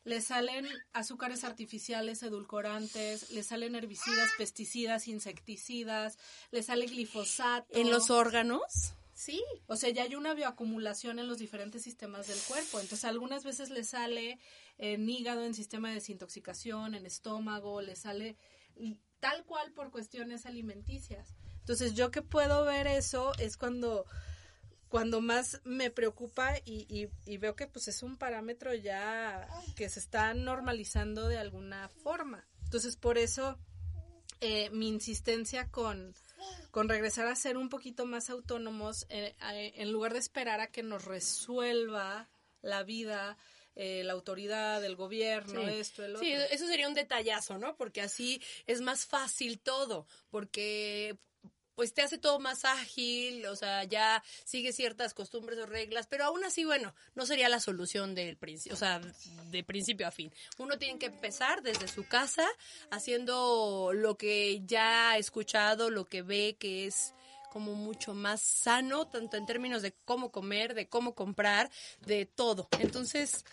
le 0.05 0.21
salen 0.21 0.67
azúcares 0.93 1.45
artificiales, 1.45 2.23
edulcorantes, 2.23 3.31
le 3.31 3.43
salen 3.43 3.75
herbicidas, 3.75 4.31
pesticidas, 4.37 5.09
insecticidas, 5.09 6.19
le 6.51 6.63
sale 6.63 6.87
glifosato. 6.87 7.67
¿En 7.77 7.91
los 7.91 8.11
órganos? 8.11 8.95
Sí, 9.15 9.43
o 9.67 9.77
sea, 9.77 9.91
ya 9.91 10.03
hay 10.03 10.17
una 10.17 10.35
bioacumulación 10.35 11.19
en 11.19 11.29
los 11.29 11.39
diferentes 11.39 11.83
sistemas 11.83 12.27
del 12.27 12.39
cuerpo. 12.49 12.81
Entonces, 12.81 13.05
algunas 13.05 13.45
veces 13.45 13.71
le 13.71 13.85
sale 13.85 14.39
en 14.77 15.09
hígado, 15.09 15.45
en 15.45 15.55
sistema 15.55 15.89
de 15.89 15.95
desintoxicación, 15.95 16.95
en 16.95 17.07
estómago, 17.07 17.81
le 17.81 17.97
sale 17.97 18.37
tal 19.21 19.45
cual 19.45 19.73
por 19.73 19.91
cuestiones 19.91 20.47
alimenticias. 20.47 21.35
Entonces, 21.61 21.95
yo 21.95 22.11
que 22.11 22.23
puedo 22.23 22.65
ver 22.65 22.89
eso 22.89 23.33
es 23.39 23.57
cuando 23.57 24.05
cuando 24.95 25.21
más 25.21 25.61
me 25.65 25.91
preocupa 25.91 26.55
y, 26.65 27.09
veo 27.39 27.57
que 27.57 27.67
pues 27.67 27.89
es 27.89 28.05
un 28.05 28.17
parámetro 28.17 28.73
ya 28.75 29.49
que 29.75 29.89
se 29.89 29.99
está 29.99 30.35
normalizando 30.35 31.27
de 31.27 31.37
alguna 31.37 31.89
forma. 31.89 32.47
Entonces 32.63 32.95
por 32.95 33.19
eso 33.19 33.59
eh, 34.41 34.71
mi 34.71 34.87
insistencia 34.87 35.69
con, 35.69 36.15
con 36.71 36.89
regresar 36.89 37.27
a 37.27 37.35
ser 37.35 37.57
un 37.57 37.71
poquito 37.71 38.07
más 38.07 38.31
autónomos 38.31 39.07
eh, 39.09 39.35
en 39.75 39.91
lugar 39.91 40.13
de 40.13 40.21
esperar 40.21 40.61
a 40.61 40.69
que 40.69 40.85
nos 40.85 41.05
resuelva 41.05 42.29
la 42.63 42.85
vida, 42.85 43.37
eh, 43.75 44.05
la 44.05 44.13
autoridad, 44.13 44.85
el 44.85 44.95
gobierno, 44.95 45.61
esto, 45.63 46.05
el 46.05 46.15
otro. 46.15 46.25
Sí, 46.25 46.33
eso 46.53 46.69
sería 46.69 46.87
un 46.87 46.95
detallazo, 46.95 47.59
¿no? 47.59 47.75
Porque 47.75 48.01
así 48.01 48.41
es 48.69 48.81
más 48.81 49.07
fácil 49.07 49.59
todo, 49.59 50.07
porque 50.31 51.19
pues 51.75 51.93
te 51.95 52.03
hace 52.03 52.19
todo 52.19 52.39
más 52.39 52.65
ágil, 52.65 53.47
o 53.47 53.57
sea, 53.57 53.85
ya 53.85 54.23
sigue 54.45 54.73
ciertas 54.73 55.15
costumbres 55.15 55.59
o 55.59 55.67
reglas, 55.67 56.07
pero 56.07 56.25
aún 56.25 56.45
así, 56.45 56.65
bueno, 56.65 56.95
no 57.15 57.27
sería 57.27 57.49
la 57.49 57.61
solución 57.61 58.15
del 58.15 58.37
principio, 58.37 58.75
o 58.75 58.79
sea, 58.79 59.01
de 59.51 59.65
principio 59.65 60.07
a 60.07 60.11
fin. 60.11 60.33
Uno 60.59 60.79
tiene 60.79 60.99
que 60.99 61.07
empezar 61.07 61.63
desde 61.63 61.89
su 61.89 62.07
casa 62.07 62.47
haciendo 62.91 63.93
lo 63.93 64.17
que 64.17 64.63
ya 64.65 65.11
ha 65.11 65.19
escuchado, 65.19 65.91
lo 65.91 66.05
que 66.05 66.23
ve 66.23 66.57
que 66.59 66.87
es 66.87 67.15
como 67.55 67.75
mucho 67.75 68.15
más 68.15 68.41
sano, 68.41 69.07
tanto 69.07 69.37
en 69.37 69.47
términos 69.47 69.81
de 69.81 69.95
cómo 70.05 70.33
comer, 70.33 70.75
de 70.75 70.89
cómo 70.89 71.15
comprar, 71.15 71.71
de 72.05 72.27
todo. 72.27 72.67
Entonces, 72.81 73.45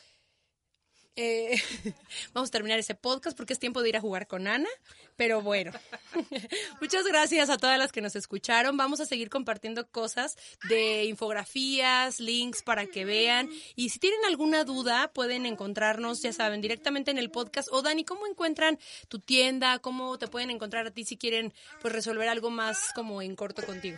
eh, 1.16 1.62
vamos 2.34 2.50
a 2.50 2.52
terminar 2.52 2.80
ese 2.80 2.96
podcast 2.96 3.36
porque 3.36 3.54
es 3.54 3.60
tiempo 3.60 3.82
de 3.82 3.90
ir 3.90 3.98
a 3.98 4.02
jugar 4.02 4.28
con 4.28 4.48
Ana. 4.48 4.70
Pero 5.18 5.42
bueno, 5.42 5.72
muchas 6.82 7.06
gracias 7.06 7.50
a 7.50 7.58
todas 7.58 7.78
las 7.78 7.92
que 7.92 8.02
nos 8.02 8.16
escucharon. 8.16 8.78
Vamos 8.78 9.00
a 9.00 9.06
seguir 9.06 9.30
compartiendo 9.30 9.88
cosas 9.88 10.38
de 10.70 11.06
infografías, 11.06 12.20
links 12.20 12.64
para 12.64 12.86
que 12.88 13.06
vean. 13.06 13.50
Y 13.76 13.90
si 13.90 14.00
tienen 14.00 14.24
alguna 14.26 14.64
duda, 14.64 15.12
pueden 15.14 15.46
encontrarnos, 15.46 16.22
ya 16.22 16.34
saben, 16.34 16.62
directamente 16.62 17.12
en 17.12 17.18
el 17.18 17.30
podcast. 17.30 17.70
O 17.72 17.82
Dani, 17.82 18.04
¿cómo 18.04 18.26
encuentran 18.26 18.80
tu 19.10 19.20
tienda? 19.20 19.80
¿Cómo 19.80 20.18
te 20.18 20.28
pueden 20.28 20.50
encontrar 20.50 20.88
a 20.88 20.92
ti 20.92 21.04
si 21.06 21.18
quieren 21.18 21.54
pues 21.82 21.94
resolver 21.94 22.28
algo 22.30 22.50
más 22.50 22.92
como 22.96 23.22
en 23.22 23.36
corto 23.36 23.64
contigo? 23.64 23.98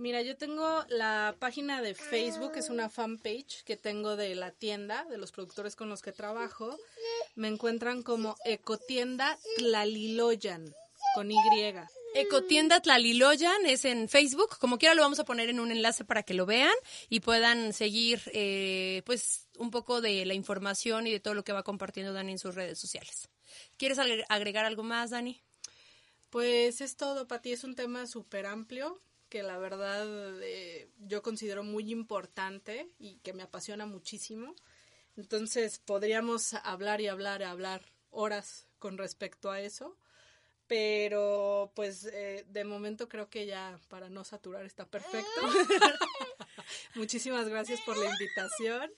Mira, 0.00 0.22
yo 0.22 0.34
tengo 0.34 0.82
la 0.88 1.36
página 1.38 1.82
de 1.82 1.94
Facebook, 1.94 2.52
es 2.56 2.70
una 2.70 2.88
fanpage 2.88 3.64
que 3.64 3.76
tengo 3.76 4.16
de 4.16 4.34
la 4.34 4.50
tienda, 4.50 5.04
de 5.04 5.18
los 5.18 5.30
productores 5.30 5.76
con 5.76 5.90
los 5.90 6.00
que 6.00 6.10
trabajo. 6.10 6.74
Me 7.34 7.48
encuentran 7.48 8.02
como 8.02 8.34
Ecotienda 8.46 9.38
Tlaliloyan. 9.58 10.74
con 11.14 11.30
Y. 11.30 11.36
Ecotienda 12.14 12.80
Tlaliloyan 12.80 13.66
es 13.66 13.84
en 13.84 14.08
Facebook. 14.08 14.56
Como 14.58 14.78
quiera 14.78 14.94
lo 14.94 15.02
vamos 15.02 15.18
a 15.18 15.26
poner 15.26 15.50
en 15.50 15.60
un 15.60 15.70
enlace 15.70 16.02
para 16.02 16.22
que 16.22 16.32
lo 16.32 16.46
vean 16.46 16.72
y 17.10 17.20
puedan 17.20 17.74
seguir 17.74 18.22
eh, 18.32 19.02
pues 19.04 19.48
un 19.58 19.70
poco 19.70 20.00
de 20.00 20.24
la 20.24 20.32
información 20.32 21.08
y 21.08 21.12
de 21.12 21.20
todo 21.20 21.34
lo 21.34 21.44
que 21.44 21.52
va 21.52 21.62
compartiendo 21.62 22.14
Dani 22.14 22.32
en 22.32 22.38
sus 22.38 22.54
redes 22.54 22.78
sociales. 22.78 23.28
¿Quieres 23.76 23.98
agregar 23.98 24.64
algo 24.64 24.82
más, 24.82 25.10
Dani? 25.10 25.42
Pues 26.30 26.80
es 26.80 26.96
todo, 26.96 27.28
Pati. 27.28 27.52
Es 27.52 27.64
un 27.64 27.74
tema 27.74 28.06
súper 28.06 28.46
amplio 28.46 28.98
que 29.30 29.42
la 29.42 29.56
verdad 29.56 30.06
eh, 30.42 30.90
yo 30.98 31.22
considero 31.22 31.64
muy 31.64 31.90
importante 31.90 32.90
y 32.98 33.16
que 33.20 33.32
me 33.32 33.42
apasiona 33.42 33.86
muchísimo. 33.86 34.54
Entonces 35.16 35.78
podríamos 35.78 36.52
hablar 36.52 37.00
y 37.00 37.08
hablar 37.08 37.40
y 37.40 37.44
hablar 37.44 37.82
horas 38.10 38.66
con 38.78 38.98
respecto 38.98 39.50
a 39.50 39.60
eso 39.60 39.96
pero 40.70 41.72
pues 41.74 42.04
eh, 42.12 42.44
de 42.48 42.62
momento 42.62 43.08
creo 43.08 43.28
que 43.28 43.44
ya 43.44 43.80
para 43.88 44.08
no 44.08 44.22
saturar 44.22 44.64
está 44.64 44.86
perfecto. 44.86 45.40
Muchísimas 46.94 47.48
gracias 47.48 47.80
por 47.80 47.98
la 47.98 48.08
invitación. 48.08 48.88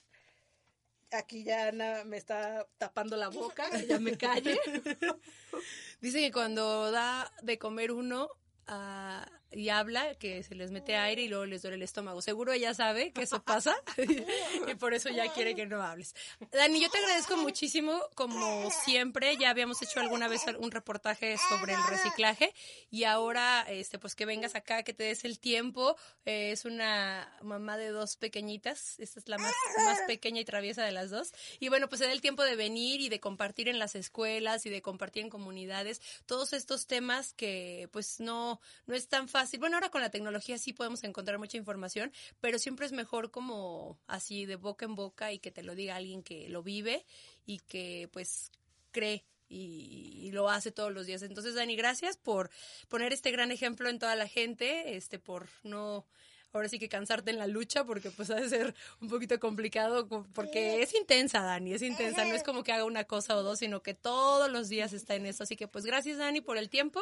Aquí 1.12 1.45
ya 1.45 1.68
Ana 1.68 2.05
me 2.05 2.18
está 2.18 2.66
tapando 2.76 3.16
la 3.16 3.30
boca, 3.30 3.70
ya 3.89 3.99
me 3.99 4.18
calle. 4.18 4.61
Dice 6.03 6.20
que 6.20 6.30
cuando 6.30 6.91
da 6.91 7.33
de 7.41 7.59
comer 7.59 7.91
uno, 7.91 8.28
uh, 8.68 9.24
y 9.53 9.68
habla, 9.68 10.14
que 10.14 10.42
se 10.42 10.55
les 10.55 10.70
mete 10.70 10.96
aire 10.96 11.22
y 11.22 11.28
luego 11.28 11.44
les 11.44 11.62
duele 11.62 11.76
el 11.76 11.82
estómago. 11.82 12.22
Seguro 12.22 12.53
ella 12.53 12.74
sabe 12.74 13.12
que 13.12 13.22
eso 13.22 13.42
pasa 13.42 13.74
y 14.66 14.74
por 14.74 14.94
eso 14.94 15.11
ya 15.11 15.32
quiere 15.32 15.55
que 15.55 15.66
no 15.66 15.82
hables. 15.82 16.14
Dani, 16.50 16.80
yo 16.80 16.90
te 16.90 16.98
agradezco 16.98 17.36
muchísimo, 17.36 18.00
como 18.14 18.70
siempre, 18.70 19.36
ya 19.36 19.50
habíamos 19.50 19.82
hecho 19.82 20.00
alguna 20.00 20.28
vez 20.28 20.42
un 20.59 20.70
reportaje 20.70 21.36
sobre 21.48 21.74
el 21.74 21.86
reciclaje 21.88 22.55
y 22.90 23.05
ahora, 23.05 23.66
este, 23.68 23.98
pues 23.98 24.14
que 24.14 24.26
vengas 24.26 24.55
acá, 24.55 24.82
que 24.82 24.94
te 24.94 25.05
des 25.05 25.24
el 25.24 25.38
tiempo. 25.38 25.96
Eh, 26.24 26.53
es 26.53 26.64
una 26.64 27.30
mamá 27.42 27.76
de 27.76 27.88
dos 27.88 28.16
pequeñitas, 28.16 28.98
esta 28.98 29.20
es 29.20 29.28
la 29.28 29.38
más, 29.38 29.55
más 29.84 30.00
pequeña 30.07 30.40
y 30.40 30.44
traviesa 30.44 30.84
de 30.84 30.92
las 30.92 31.11
dos. 31.11 31.32
Y 31.61 31.68
bueno, 31.68 31.88
pues 31.88 31.98
se 31.98 32.07
da 32.07 32.12
el 32.12 32.20
tiempo 32.20 32.42
de 32.42 32.57
venir 32.57 33.00
y 33.00 33.09
de 33.09 33.20
compartir 33.20 33.68
en 33.68 33.78
las 33.78 33.94
escuelas 33.94 34.66
y 34.66 34.70
de 34.70 34.82
compartir 34.82 35.24
en 35.24 35.30
comunidades 35.30 36.00
todos 36.26 36.53
estos 36.53 36.86
temas 36.86 37.34
que 37.34 37.88
pues 37.92 38.20
no, 38.20 38.61
no 38.86 38.94
es 38.94 39.09
tan 39.09 39.28
fácil 39.28 39.41
bueno, 39.59 39.76
ahora 39.76 39.90
con 39.90 40.01
la 40.01 40.11
tecnología 40.11 40.59
sí 40.59 40.72
podemos 40.72 41.05
encontrar 41.05 41.38
mucha 41.38 41.57
información, 41.57 42.12
pero 42.40 42.59
siempre 42.59 42.86
es 42.86 42.93
mejor 42.93 43.30
como 43.30 43.99
así 44.07 44.47
de 44.47 44.57
boca 44.57 44.84
en 44.84 44.95
boca 44.95 45.32
y 45.32 45.38
que 45.38 45.51
te 45.51 45.62
lo 45.62 45.74
diga 45.74 45.97
alguien 45.97 46.22
que 46.22 46.49
lo 46.49 46.62
vive 46.62 47.05
y 47.47 47.59
que 47.61 48.09
pues 48.12 48.51
cree 48.90 49.24
y, 49.49 50.30
lo 50.32 50.49
hace 50.49 50.72
todos 50.72 50.93
los 50.93 51.07
días. 51.07 51.22
Entonces, 51.22 51.55
Dani, 51.55 51.76
gracias 51.76 52.16
por 52.16 52.51
poner 52.88 53.12
este 53.12 53.30
gran 53.30 53.51
ejemplo 53.51 53.88
en 53.88 53.99
toda 53.99 54.16
la 54.16 54.26
gente, 54.26 54.97
este, 54.97 55.18
por 55.18 55.49
no 55.62 56.07
ahora 56.55 56.68
sí 56.68 56.78
que 56.78 56.88
cansarte 56.88 57.30
en 57.30 57.38
la 57.38 57.47
lucha 57.47 57.84
porque 57.84 58.11
pues 58.11 58.30
ha 58.30 58.34
de 58.34 58.49
ser 58.49 58.74
un 59.01 59.09
poquito 59.09 59.40
complicado 59.40 60.07
porque 60.34 60.82
es 60.82 60.95
intensa, 60.95 61.40
Dani, 61.40 61.72
es 61.72 61.82
intensa, 61.82 62.24
no 62.26 62.34
es 62.34 62.43
como 62.43 62.62
que 62.62 62.72
haga 62.72 62.84
una 62.84 63.05
cosa 63.05 63.36
o 63.36 63.43
dos, 63.43 63.59
sino 63.59 63.82
que 63.82 63.95
todos 63.95 64.51
los 64.51 64.68
días 64.68 64.93
está 64.93 65.14
en 65.14 65.26
eso. 65.26 65.45
Así 65.45 65.57
que 65.57 65.66
pues 65.66 65.84
gracias, 65.84 66.18
Dani, 66.18 66.40
por 66.40 66.59
el 66.59 66.68
tiempo 66.68 67.01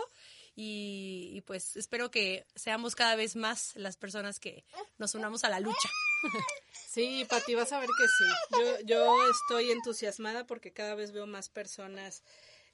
y, 0.57 1.43
pues 1.47 1.77
espero 1.77 2.11
que 2.11 2.47
seamos 2.55 2.95
cada 2.95 3.17
vez 3.17 3.37
más 3.37 3.75
las 3.77 3.97
personas 3.97 4.39
que 4.39 4.65
nos 4.99 5.15
unamos 5.15 5.45
a 5.45 5.49
la 5.49 5.61
lucha. 5.61 5.89
Sí, 6.87 7.25
Pati, 7.29 7.55
vas 7.55 7.73
a 7.73 7.79
ver 7.79 7.89
que 7.89 8.07
sí. 8.09 8.25
Yo, 8.59 8.81
yo 8.85 9.31
estoy 9.31 9.71
entusiasmada 9.71 10.45
porque 10.45 10.73
cada 10.73 10.97
vez 10.97 11.13
veo 11.13 11.25
más 11.25 11.49
personas 11.49 12.25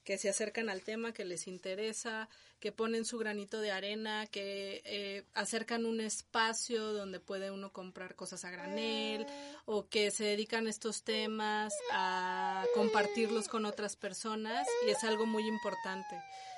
que 0.07 0.19
se 0.19 0.29
acercan 0.29 0.71
al 0.71 0.83
tema, 0.83 1.13
que 1.13 1.25
les 1.25 1.49
interesa, 1.49 2.29
que 2.61 2.71
ponen 2.71 3.05
su 3.05 3.19
granito 3.19 3.61
de 3.61 3.73
arena, 3.73 4.27
que 4.29 4.81
eh, 4.85 5.25
acercan 5.35 5.85
un 5.85 6.01
espacio 6.01 6.93
donde 6.93 7.19
puede 7.19 7.51
uno 7.51 7.73
comprar 7.73 8.15
cosas 8.15 8.45
a 8.45 8.51
granel 8.51 9.27
o 9.65 9.89
que 9.89 10.13
se 10.13 10.23
dedican 10.23 10.69
estos 10.69 11.03
temas 11.03 11.75
a 11.93 12.65
compartirlos 12.75 13.49
con 13.49 13.67
otras 13.67 13.97
personas 13.97 14.69
y 14.87 14.91
es 14.91 15.03
algo 15.03 15.27
muy 15.27 15.47
importante. 15.47 16.17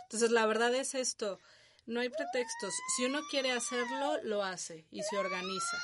Entonces, 0.09 0.31
la 0.31 0.47
verdad 0.47 0.75
es 0.75 0.95
esto, 0.95 1.39
no 1.85 2.01
hay 2.01 2.09
pretextos. 2.09 2.73
Si 2.97 3.05
uno 3.05 3.21
quiere 3.31 3.53
hacerlo, 3.53 4.17
lo 4.23 4.43
hace 4.43 4.87
y 4.91 5.03
se 5.03 5.19
organiza, 5.19 5.77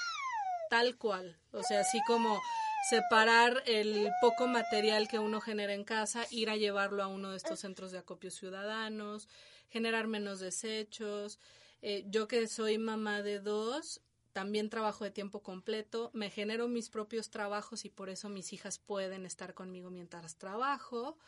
tal 0.71 0.97
cual. 0.97 1.37
O 1.53 1.63
sea, 1.63 1.81
así 1.81 2.01
como 2.07 2.41
separar 2.89 3.63
el 3.67 4.11
poco 4.23 4.47
material 4.47 5.09
que 5.09 5.19
uno 5.19 5.43
genera 5.43 5.75
en 5.75 5.85
casa, 5.85 6.27
ir 6.31 6.49
a 6.49 6.57
llevarlo 6.57 7.03
a 7.03 7.07
uno 7.07 7.33
de 7.33 7.37
estos 7.37 7.61
centros 7.61 7.93
de 7.93 7.99
acopio 7.99 8.31
ciudadanos, 8.31 9.29
generar 9.69 10.07
menos 10.07 10.41
desechos. 10.41 11.39
Eh, 11.83 12.05
yo 12.07 12.27
que 12.27 12.47
soy 12.47 12.79
mamá 12.79 13.21
de 13.21 13.41
dos, 13.41 14.01
también 14.33 14.71
trabajo 14.71 15.05
de 15.05 15.11
tiempo 15.11 15.43
completo, 15.43 16.11
me 16.15 16.31
genero 16.31 16.67
mis 16.67 16.89
propios 16.89 17.29
trabajos 17.29 17.85
y 17.85 17.91
por 17.91 18.09
eso 18.09 18.31
mis 18.31 18.55
hijas 18.55 18.79
pueden 18.79 19.27
estar 19.27 19.53
conmigo 19.53 19.91
mientras 19.91 20.37
trabajo, 20.37 21.19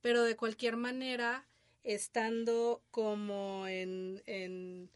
pero 0.00 0.24
de 0.24 0.34
cualquier 0.34 0.76
manera 0.76 1.46
estando 1.84 2.82
como 2.90 3.66
en, 3.66 4.22
en, 4.26 4.90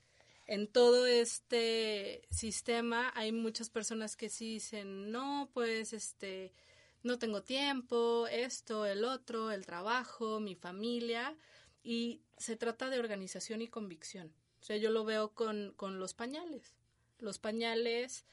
en, 0.47 0.69
todo 0.69 1.07
este 1.07 2.23
sistema, 2.31 3.13
hay 3.15 3.33
muchas 3.33 3.71
personas 3.71 4.17
que 4.17 4.29
sí 4.29 4.55
dicen, 4.55 5.11
no, 5.11 5.51
pues 5.53 5.93
este, 5.93 6.53
no 7.03 7.19
tengo 7.19 7.43
tiempo, 7.43 8.27
esto, 8.29 8.87
el 8.87 9.05
otro, 9.05 9.51
el 9.51 9.67
trabajo, 9.67 10.41
mi 10.41 10.55
familia, 10.55 11.37
y 11.83 12.21
se 12.37 12.57
trata 12.57 12.91
de 12.91 12.99
organización 12.99 13.63
y 13.63 13.69
convicción. 13.69 14.33
O 14.61 14.65
sea, 14.65 14.77
yo 14.77 14.91
lo 14.91 15.05
veo 15.05 15.33
con, 15.33 15.73
con 15.77 15.99
los 15.99 16.15
pañales. 16.15 16.75
Los 17.19 17.39
pañales 17.39 18.25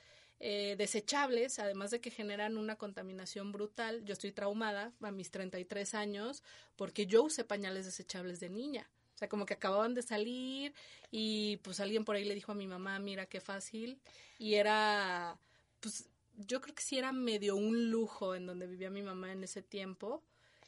eh, 0.46 0.76
desechables, 0.78 1.58
además 1.58 1.89
de 1.89 2.02
que 2.02 2.12
generan 2.12 2.58
una 2.58 2.76
contaminación 2.76 3.54
brutal. 3.54 4.04
Yo 4.04 4.12
estoy 4.12 4.34
traumada 4.34 4.91
a 5.02 5.10
mis 5.10 5.32
33 5.32 5.94
años 5.94 6.44
porque 6.76 7.06
yo 7.06 7.24
usé 7.24 7.46
pañales 7.46 7.86
desechables 7.86 8.41
de 8.41 8.50
niña. 8.50 8.89
O 9.16 9.18
sea, 9.18 9.30
como 9.30 9.46
que 9.46 9.54
acababan 9.54 9.94
de 9.94 10.02
salir 10.02 10.74
y 11.12 11.62
pues 11.64 11.80
alguien 11.80 12.04
por 12.04 12.18
ahí 12.18 12.26
le 12.26 12.36
dijo 12.36 12.52
a 12.52 12.56
mi 12.56 12.68
mamá, 12.68 13.00
mira 13.00 13.26
qué 13.26 13.39
fácil. 13.39 14.02
Y 14.38 14.56
era, 14.56 15.38
pues 15.80 16.10
yo 16.36 16.60
creo 16.60 16.76
que 16.76 16.84
sí 16.84 16.98
era 16.98 17.14
medio 17.14 17.56
un 17.56 17.89
lujo 17.89 18.36
en 18.36 18.46
donde 18.46 18.68
vivía 18.68 18.89
mi 18.89 19.02
mamá 19.02 19.32
en 19.32 19.46
ese 19.46 19.62
tiempo. 19.62 20.22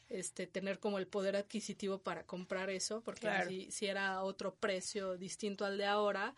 Este, 0.08 0.46
tener 0.46 0.78
como 0.78 0.96
el 0.96 1.06
poder 1.06 1.36
adquisitivo 1.36 1.98
para 1.98 2.24
comprar 2.24 2.70
eso, 2.70 3.02
porque 3.02 3.28
si, 3.46 3.70
si 3.70 3.84
era 3.84 4.22
otro 4.22 4.54
precio 4.54 5.18
distinto 5.18 5.66
al 5.66 5.76
de 5.76 5.84
ahora. 5.84 6.34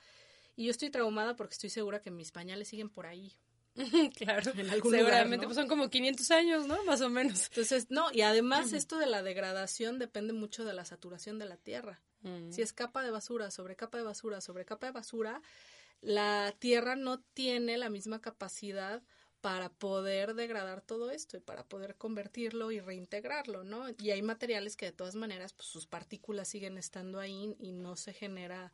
Y 0.59 0.65
yo 0.65 0.73
estoy 0.73 0.91
traumada 0.91 1.37
porque 1.37 1.53
estoy 1.53 1.71
segura 1.71 2.03
que 2.03 2.11
mis 2.11 2.33
pañales 2.33 2.67
siguen 2.67 2.91
por 2.91 3.07
ahí. 3.07 3.33
claro, 4.17 4.53
seguramente 4.53 5.47
pues 5.47 5.55
son 5.55 5.69
como 5.69 5.89
500 5.89 6.31
años, 6.33 6.67
¿no? 6.67 6.83
Más 6.83 7.01
o 7.01 7.09
menos. 7.09 7.47
Entonces, 7.47 7.87
no, 7.91 8.11
y 8.13 8.23
además 8.23 8.73
esto 8.73 8.99
de 8.99 9.07
la 9.07 9.23
degradación 9.23 10.01
depende 10.01 10.33
mucho 10.33 10.65
de 10.65 10.73
la 10.73 10.85
saturación 10.85 11.39
de 11.39 11.45
la 11.45 11.59
tierra. 11.59 12.03
Mm. 12.23 12.51
Si 12.51 12.61
es 12.61 12.73
capa 12.73 13.05
de 13.05 13.13
basura, 13.13 13.53
sobre 13.53 13.77
capa 13.77 13.99
de 13.99 14.03
basura, 14.03 14.41
sobre 14.41 14.65
capa 14.65 14.87
de 14.87 14.93
basura, 14.95 15.43
la 16.01 16.53
tierra 16.59 16.97
no 16.97 17.21
tiene 17.21 17.79
la 17.79 17.89
misma 17.89 18.21
capacidad 18.21 19.01
para 19.41 19.69
poder 19.69 20.35
degradar 20.35 20.81
todo 20.81 21.13
esto 21.13 21.37
y 21.37 21.41
para 21.41 21.63
poder 21.63 21.95
convertirlo 21.95 22.73
y 22.73 22.81
reintegrarlo, 22.81 23.63
¿no? 23.63 23.85
Y 24.03 24.11
hay 24.11 24.23
materiales 24.23 24.77
que 24.77 24.87
de 24.87 24.93
todas 24.93 25.15
maneras, 25.15 25.53
pues 25.53 25.69
sus 25.69 25.87
partículas 25.87 26.49
siguen 26.49 26.79
estando 26.79 27.21
ahí 27.21 27.55
y 27.61 27.71
no 27.71 27.95
se 27.95 28.13
genera 28.13 28.73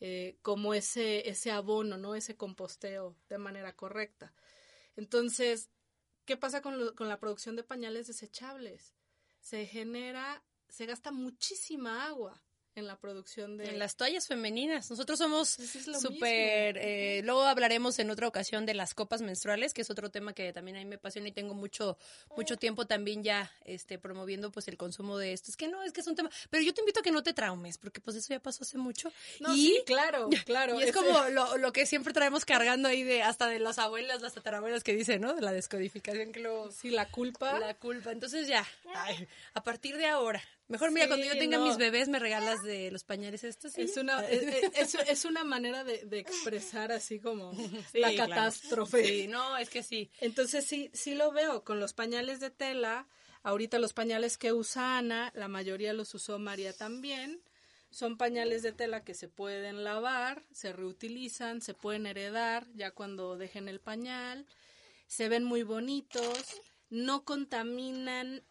eh, 0.00 0.38
como 0.42 0.74
ese, 0.74 1.28
ese 1.28 1.50
abono, 1.50 1.96
¿no? 1.98 2.14
Ese 2.14 2.36
composteo 2.36 3.16
de 3.28 3.38
manera 3.38 3.76
correcta. 3.76 4.34
Entonces, 4.96 5.70
¿qué 6.24 6.36
pasa 6.36 6.62
con, 6.62 6.94
con 6.94 7.08
la 7.08 7.20
producción 7.20 7.56
de 7.56 7.64
pañales 7.64 8.06
desechables? 8.06 8.94
Se 9.40 9.66
genera, 9.66 10.42
se 10.68 10.86
gasta 10.86 11.12
muchísima 11.12 12.06
agua 12.06 12.42
en 12.74 12.86
la 12.86 12.96
producción 12.96 13.56
de... 13.56 13.68
En 13.68 13.78
las 13.78 13.96
toallas 13.96 14.26
femeninas. 14.26 14.90
Nosotros 14.90 15.18
somos 15.18 15.56
pues 15.56 16.00
súper... 16.00 16.78
Eh, 16.78 17.22
luego 17.24 17.42
hablaremos 17.42 17.98
en 17.98 18.10
otra 18.10 18.28
ocasión 18.28 18.66
de 18.66 18.74
las 18.74 18.94
copas 18.94 19.22
menstruales, 19.22 19.74
que 19.74 19.82
es 19.82 19.90
otro 19.90 20.10
tema 20.10 20.32
que 20.32 20.52
también 20.52 20.76
a 20.76 20.80
mí 20.80 20.86
me 20.86 20.96
apasiona 20.96 21.28
y 21.28 21.32
tengo 21.32 21.54
mucho 21.54 21.98
mucho 22.36 22.56
tiempo 22.56 22.86
también 22.86 23.22
ya 23.22 23.52
este 23.64 23.98
promoviendo 23.98 24.50
pues 24.50 24.68
el 24.68 24.76
consumo 24.76 25.18
de 25.18 25.32
esto. 25.32 25.50
Es 25.50 25.56
que 25.56 25.68
no, 25.68 25.82
es 25.82 25.92
que 25.92 26.00
es 26.00 26.06
un 26.06 26.14
tema... 26.14 26.30
Pero 26.48 26.62
yo 26.62 26.72
te 26.72 26.80
invito 26.80 27.00
a 27.00 27.02
que 27.02 27.12
no 27.12 27.22
te 27.22 27.32
traumes, 27.32 27.78
porque 27.78 28.00
pues 28.00 28.16
eso 28.16 28.32
ya 28.32 28.40
pasó 28.40 28.62
hace 28.62 28.78
mucho. 28.78 29.12
y, 29.54 29.66
sí, 29.66 29.82
claro, 29.86 30.28
claro. 30.46 30.80
Y 30.80 30.84
es 30.84 30.92
como 30.92 31.28
lo, 31.30 31.56
lo, 31.56 31.72
que 31.72 31.86
siempre 31.86 32.12
traemos 32.12 32.44
cargando 32.44 32.88
ahí 32.88 33.02
de 33.02 33.22
hasta 33.22 33.48
de 33.48 33.58
las 33.58 33.78
abuelas, 33.78 34.22
las 34.22 34.34
tatarabuelas 34.34 34.84
que 34.84 34.94
dicen, 34.94 35.20
¿no? 35.20 35.34
De 35.34 35.42
la 35.42 35.52
descodificación 35.52 36.32
que 36.32 36.40
luego... 36.40 36.70
Sí, 36.70 36.90
la 36.90 37.10
culpa. 37.10 37.58
La 37.58 37.74
culpa. 37.74 38.12
Entonces 38.12 38.46
ya, 38.46 38.66
a 39.54 39.62
partir 39.62 39.96
de 39.96 40.06
ahora, 40.06 40.42
Mejor 40.70 40.92
mira, 40.92 41.08
cuando 41.08 41.26
yo 41.26 41.36
tenga 41.36 41.58
mis 41.58 41.76
bebés 41.76 42.08
me 42.08 42.20
regalas 42.20 42.62
de 42.62 42.92
los 42.92 43.02
pañales 43.02 43.42
estos. 43.42 43.76
Es 43.76 43.96
una, 43.96 44.20
es, 44.28 44.94
es, 44.94 45.24
una 45.24 45.42
manera 45.42 45.82
de, 45.82 46.04
de, 46.04 46.20
expresar 46.20 46.92
así 46.92 47.18
como 47.18 47.52
la 47.92 48.14
catástrofe. 48.14 49.04
Sí, 49.04 49.26
no, 49.26 49.58
es 49.58 49.68
que 49.68 49.82
sí. 49.82 50.12
Entonces 50.20 50.64
sí, 50.64 50.88
sí 50.94 51.16
lo 51.16 51.32
veo 51.32 51.64
con 51.64 51.80
los 51.80 51.92
pañales 51.92 52.38
de 52.38 52.50
tela. 52.50 53.08
Ahorita 53.42 53.80
los 53.80 53.94
pañales 53.94 54.38
que 54.38 54.52
usa 54.52 54.98
Ana, 54.98 55.32
la 55.34 55.48
mayoría 55.48 55.92
los 55.92 56.14
usó 56.14 56.38
María 56.38 56.72
también. 56.72 57.42
Son 57.90 58.16
pañales 58.16 58.62
de 58.62 58.70
tela 58.70 59.02
que 59.02 59.14
se 59.14 59.26
pueden 59.26 59.82
lavar, 59.82 60.46
se 60.52 60.72
reutilizan, 60.72 61.62
se 61.62 61.74
pueden 61.74 62.06
heredar 62.06 62.68
ya 62.74 62.92
cuando 62.92 63.36
dejen 63.36 63.68
el 63.68 63.80
pañal, 63.80 64.46
se 65.08 65.28
ven 65.28 65.42
muy 65.42 65.64
bonitos, 65.64 66.62
no 66.90 67.24
contaminan 67.24 68.44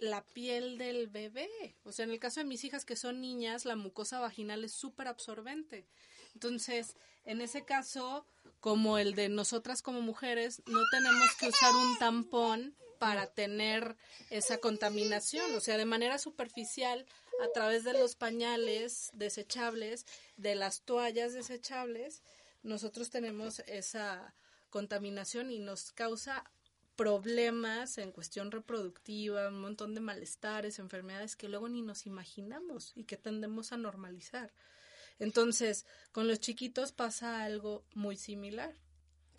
la 0.00 0.24
piel 0.24 0.78
del 0.78 1.06
bebé. 1.06 1.48
O 1.84 1.92
sea, 1.92 2.04
en 2.04 2.10
el 2.10 2.18
caso 2.18 2.40
de 2.40 2.46
mis 2.46 2.64
hijas 2.64 2.84
que 2.84 2.96
son 2.96 3.20
niñas, 3.20 3.64
la 3.64 3.76
mucosa 3.76 4.18
vaginal 4.18 4.64
es 4.64 4.72
súper 4.72 5.08
absorbente. 5.08 5.86
Entonces, 6.34 6.96
en 7.24 7.40
ese 7.40 7.64
caso, 7.64 8.26
como 8.60 8.98
el 8.98 9.14
de 9.14 9.28
nosotras 9.28 9.82
como 9.82 10.00
mujeres, 10.00 10.62
no 10.66 10.80
tenemos 10.90 11.34
que 11.36 11.48
usar 11.48 11.74
un 11.74 11.98
tampón 11.98 12.74
para 12.98 13.26
tener 13.26 13.96
esa 14.30 14.58
contaminación. 14.58 15.54
O 15.54 15.60
sea, 15.60 15.76
de 15.76 15.86
manera 15.86 16.18
superficial, 16.18 17.06
a 17.42 17.48
través 17.52 17.84
de 17.84 17.94
los 17.94 18.14
pañales 18.14 19.10
desechables, 19.14 20.06
de 20.36 20.54
las 20.54 20.82
toallas 20.82 21.32
desechables, 21.32 22.22
nosotros 22.62 23.10
tenemos 23.10 23.60
esa 23.60 24.34
contaminación 24.68 25.50
y 25.50 25.58
nos 25.58 25.92
causa 25.92 26.44
problemas 27.00 27.96
en 27.96 28.12
cuestión 28.12 28.50
reproductiva, 28.50 29.48
un 29.48 29.58
montón 29.58 29.94
de 29.94 30.02
malestares, 30.02 30.78
enfermedades 30.78 31.34
que 31.34 31.48
luego 31.48 31.66
ni 31.66 31.80
nos 31.80 32.04
imaginamos 32.04 32.92
y 32.94 33.04
que 33.04 33.16
tendemos 33.16 33.72
a 33.72 33.78
normalizar. 33.78 34.52
Entonces, 35.18 35.86
con 36.12 36.28
los 36.28 36.40
chiquitos 36.40 36.92
pasa 36.92 37.42
algo 37.42 37.86
muy 37.94 38.18
similar 38.18 38.74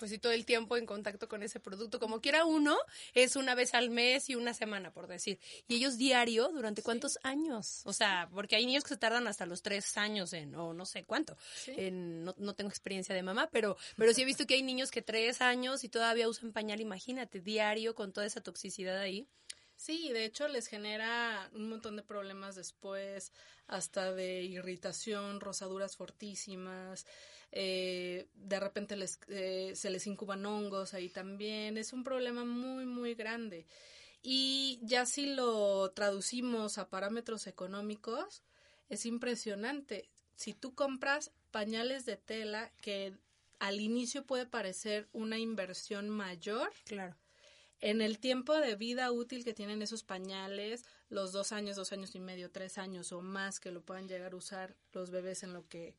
pues 0.02 0.10
sí, 0.10 0.18
todo 0.18 0.32
el 0.32 0.48
tiempo 0.48 0.78
en 0.78 0.88
contacto 0.88 1.28
con 1.28 1.44
ese 1.44 1.60
producto. 1.60 2.00
Como 2.00 2.22
quiera 2.22 2.44
uno, 2.44 2.76
es 3.14 3.36
una 3.36 3.54
vez 3.54 3.76
al 3.76 3.92
mes 3.92 4.32
y 4.32 4.36
una 4.36 4.56
semana, 4.56 4.92
por 4.92 5.06
decir. 5.06 5.38
Y 5.68 5.76
ellos 5.76 6.00
diario, 6.00 6.50
¿durante 6.50 6.82
cuántos 6.82 7.20
años? 7.22 7.84
O 7.86 7.94
sea, 7.94 8.28
porque 8.34 8.56
hay 8.56 8.66
niños 8.66 8.84
que 8.84 8.90
se 8.90 8.98
tardan 8.98 9.28
hasta 9.28 9.46
los 9.46 9.62
tres 9.62 9.96
años 9.98 10.34
en, 10.34 10.56
o 10.56 10.74
no 10.74 10.88
sé 10.88 11.04
cuánto. 11.04 11.38
En, 11.68 12.24
no, 12.24 12.34
no, 12.40 12.56
tengo 12.56 12.72
experiencia 12.72 13.14
de 13.14 13.22
mamá, 13.22 13.48
pero, 13.52 13.78
pero 13.96 14.12
sí 14.12 14.24
he 14.24 14.26
visto 14.26 14.48
que 14.48 14.56
hay 14.56 14.64
niños 14.64 14.90
que 14.90 15.04
tres 15.04 15.40
años 15.40 15.84
y 15.84 15.90
todavía 15.90 16.28
usan 16.28 16.52
pañal, 16.52 16.82
imagínate, 16.82 17.40
diario 17.40 17.94
con 17.94 18.12
toda 18.12 18.26
esa 18.26 18.42
toxicidad 18.42 18.98
ahí. 18.98 19.28
Sí, 19.76 20.12
de 20.14 20.26
hecho 20.26 20.48
les 20.48 20.66
genera 20.66 21.50
un 21.54 21.70
montón 21.70 21.96
de 21.96 22.02
problemas 22.02 22.56
después, 22.56 23.34
hasta 23.68 24.14
de 24.14 24.42
irritación, 24.42 25.40
rosaduras 25.40 25.96
fortísimas, 25.96 27.06
eh, 27.52 28.28
de 28.34 28.60
repente 28.60 28.96
les, 28.96 29.20
eh, 29.28 29.74
se 29.76 29.90
les 29.90 30.08
incuban 30.08 30.46
hongos 30.46 30.94
ahí 30.94 31.10
también, 31.10 31.78
es 31.78 31.94
un 31.94 32.04
problema 32.04 32.46
muy, 32.46 32.86
muy 32.86 33.16
grande. 33.16 33.66
Y 34.24 34.80
ya 34.84 35.06
si 35.06 35.34
lo 35.34 35.92
traducimos 35.92 36.78
a 36.78 36.90
parámetros 36.90 37.48
económicos, 37.48 38.44
es 38.90 39.06
impresionante. 39.06 40.10
Si 40.36 40.54
tú 40.54 40.76
compras 40.76 41.32
pañales 41.50 42.06
de 42.06 42.18
tela 42.18 42.72
que 42.82 43.14
al 43.60 43.80
inicio 43.80 44.26
puede 44.26 44.46
parecer 44.46 45.08
una 45.12 45.38
inversión 45.40 46.10
mayor, 46.10 46.72
claro 46.86 47.16
en 47.82 48.02
el 48.02 48.20
tiempo 48.20 48.54
de 48.54 48.76
vida 48.76 49.12
útil 49.12 49.44
que 49.44 49.54
tienen 49.54 49.82
esos 49.82 50.04
pañales, 50.04 50.86
los 51.10 51.32
dos 51.32 51.52
años, 51.52 51.76
dos 51.76 51.92
años 51.92 52.16
y 52.16 52.20
medio, 52.20 52.52
tres 52.52 52.78
años 52.78 53.12
o 53.12 53.22
más 53.22 53.60
que 53.60 53.72
lo 53.72 53.82
puedan 53.82 54.08
llegar 54.08 54.34
a 54.34 54.38
usar 54.38 54.76
los 54.94 55.10
bebés 55.10 55.44
en 55.44 55.54
lo 55.54 55.68
que 55.68 55.96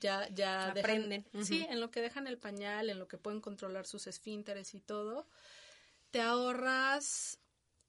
ya, 0.00 0.28
ya 0.28 0.70
aprenden. 0.70 1.26
Sí, 1.42 1.66
en 1.68 1.80
lo 1.80 1.90
que 1.90 2.00
dejan 2.00 2.26
el 2.26 2.38
pañal, 2.38 2.90
en 2.90 2.98
lo 2.98 3.08
que 3.08 3.18
pueden 3.18 3.40
controlar 3.40 3.86
sus 3.86 4.06
esfínteres 4.06 4.74
y 4.74 4.80
todo, 4.80 5.28
te 6.10 6.20
ahorras 6.20 7.38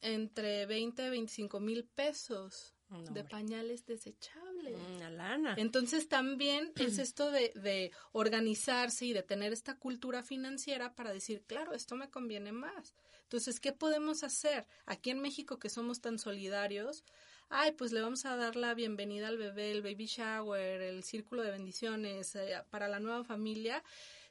entre 0.02 0.66
20 0.66 1.08
y 1.08 1.10
25 1.10 1.60
mil 1.60 1.86
pesos 1.86 2.74
de 3.12 3.24
pañales 3.24 3.86
desechables. 3.86 4.78
Una 4.96 5.10
lana. 5.10 5.56
Entonces 5.58 6.08
también 6.08 6.72
es 6.76 7.00
esto 7.00 7.32
de, 7.32 7.52
de, 7.56 7.92
organizarse 8.14 9.06
y 9.06 9.14
de 9.14 9.24
tener 9.24 9.52
esta 9.52 9.78
cultura 9.78 10.24
financiera 10.24 10.96
para 10.96 11.12
decir, 11.12 11.44
claro, 11.46 11.74
esto 11.74 11.96
me 11.96 12.10
conviene 12.10 12.52
más. 12.52 12.96
Entonces, 13.24 13.60
¿qué 13.60 13.74
podemos 13.74 14.24
hacer? 14.24 14.68
Aquí 14.86 15.10
en 15.10 15.20
México 15.20 15.60
que 15.60 15.70
somos 15.70 16.00
tan 16.00 16.18
solidarios, 16.18 17.04
ay, 17.50 17.72
pues 17.72 17.92
le 17.92 18.02
vamos 18.02 18.26
a 18.26 18.36
dar 18.36 18.56
la 18.56 18.74
bienvenida 18.74 19.28
al 19.28 19.38
bebé, 19.38 19.72
el 19.72 19.82
baby 19.82 20.06
shower, 20.06 20.82
el 20.82 21.04
círculo 21.04 21.44
de 21.44 21.52
bendiciones 21.52 22.36
eh, 22.36 22.62
para 22.70 22.88
la 22.88 23.00
nueva 23.00 23.24
familia. 23.24 23.84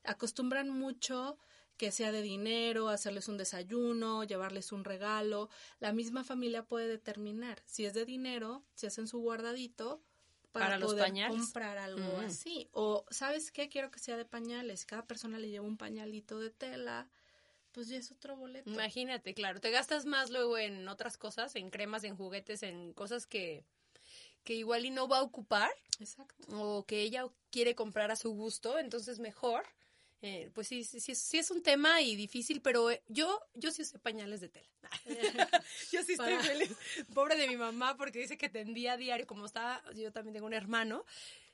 Acostumbran 0.04 0.68
mucho 0.68 1.38
que 1.76 1.92
sea 1.92 2.12
de 2.12 2.22
dinero, 2.22 2.88
hacerles 2.88 3.28
un 3.28 3.36
desayuno, 3.36 4.24
llevarles 4.24 4.72
un 4.72 4.84
regalo. 4.84 5.50
La 5.78 5.92
misma 5.92 6.24
familia 6.24 6.64
puede 6.64 6.88
determinar 6.88 7.62
si 7.66 7.84
es 7.84 7.94
de 7.94 8.04
dinero, 8.04 8.62
si 8.74 8.86
hacen 8.86 9.08
su 9.08 9.18
guardadito 9.18 10.00
para, 10.52 10.78
poder 10.78 11.12
comprar 11.28 11.76
algo 11.78 12.18
mm. 12.18 12.24
así. 12.24 12.68
O, 12.72 13.04
¿sabes 13.10 13.52
qué? 13.52 13.68
Quiero 13.68 13.90
que 13.90 13.98
sea 13.98 14.16
de 14.16 14.24
pañales. 14.24 14.86
Cada 14.86 15.04
persona 15.06 15.38
le 15.38 15.50
lleva 15.50 15.66
un 15.66 15.76
pañalito 15.76 16.38
de 16.38 16.50
tela 16.50 17.08
pues 17.76 17.88
ya 17.88 17.98
es 17.98 18.10
otro 18.10 18.34
boleto. 18.36 18.70
Imagínate, 18.70 19.34
claro, 19.34 19.60
te 19.60 19.70
gastas 19.70 20.06
más 20.06 20.30
luego 20.30 20.56
en 20.56 20.88
otras 20.88 21.18
cosas, 21.18 21.54
en 21.56 21.68
cremas, 21.68 22.04
en 22.04 22.16
juguetes, 22.16 22.62
en 22.62 22.94
cosas 22.94 23.26
que, 23.26 23.66
que 24.44 24.54
igual 24.54 24.86
y 24.86 24.90
no 24.90 25.08
va 25.08 25.18
a 25.18 25.22
ocupar. 25.22 25.70
Exacto. 26.00 26.46
O 26.52 26.86
que 26.86 27.02
ella 27.02 27.26
quiere 27.50 27.74
comprar 27.74 28.10
a 28.10 28.16
su 28.16 28.30
gusto, 28.30 28.78
entonces 28.78 29.18
mejor. 29.18 29.62
Eh, 30.22 30.50
pues 30.54 30.68
sí, 30.68 30.84
sí, 30.84 31.00
sí, 31.00 31.36
es 31.36 31.50
un 31.50 31.62
tema 31.62 32.00
y 32.00 32.16
difícil, 32.16 32.62
pero 32.62 32.90
eh, 32.90 33.02
yo, 33.08 33.42
yo 33.52 33.70
sí 33.70 33.82
usé 33.82 33.98
pañales 33.98 34.40
de 34.40 34.48
tela. 34.48 34.66
yo 35.92 36.02
sí 36.02 36.12
estoy 36.12 36.34
feliz. 36.36 36.74
Pobre 37.12 37.36
de 37.36 37.46
mi 37.46 37.58
mamá 37.58 37.98
porque 37.98 38.20
dice 38.20 38.38
que 38.38 38.48
tendía 38.48 38.94
a 38.94 38.96
diario, 38.96 39.26
como 39.26 39.44
está, 39.44 39.84
yo 39.94 40.12
también 40.12 40.32
tengo 40.32 40.46
un 40.46 40.54
hermano, 40.54 41.04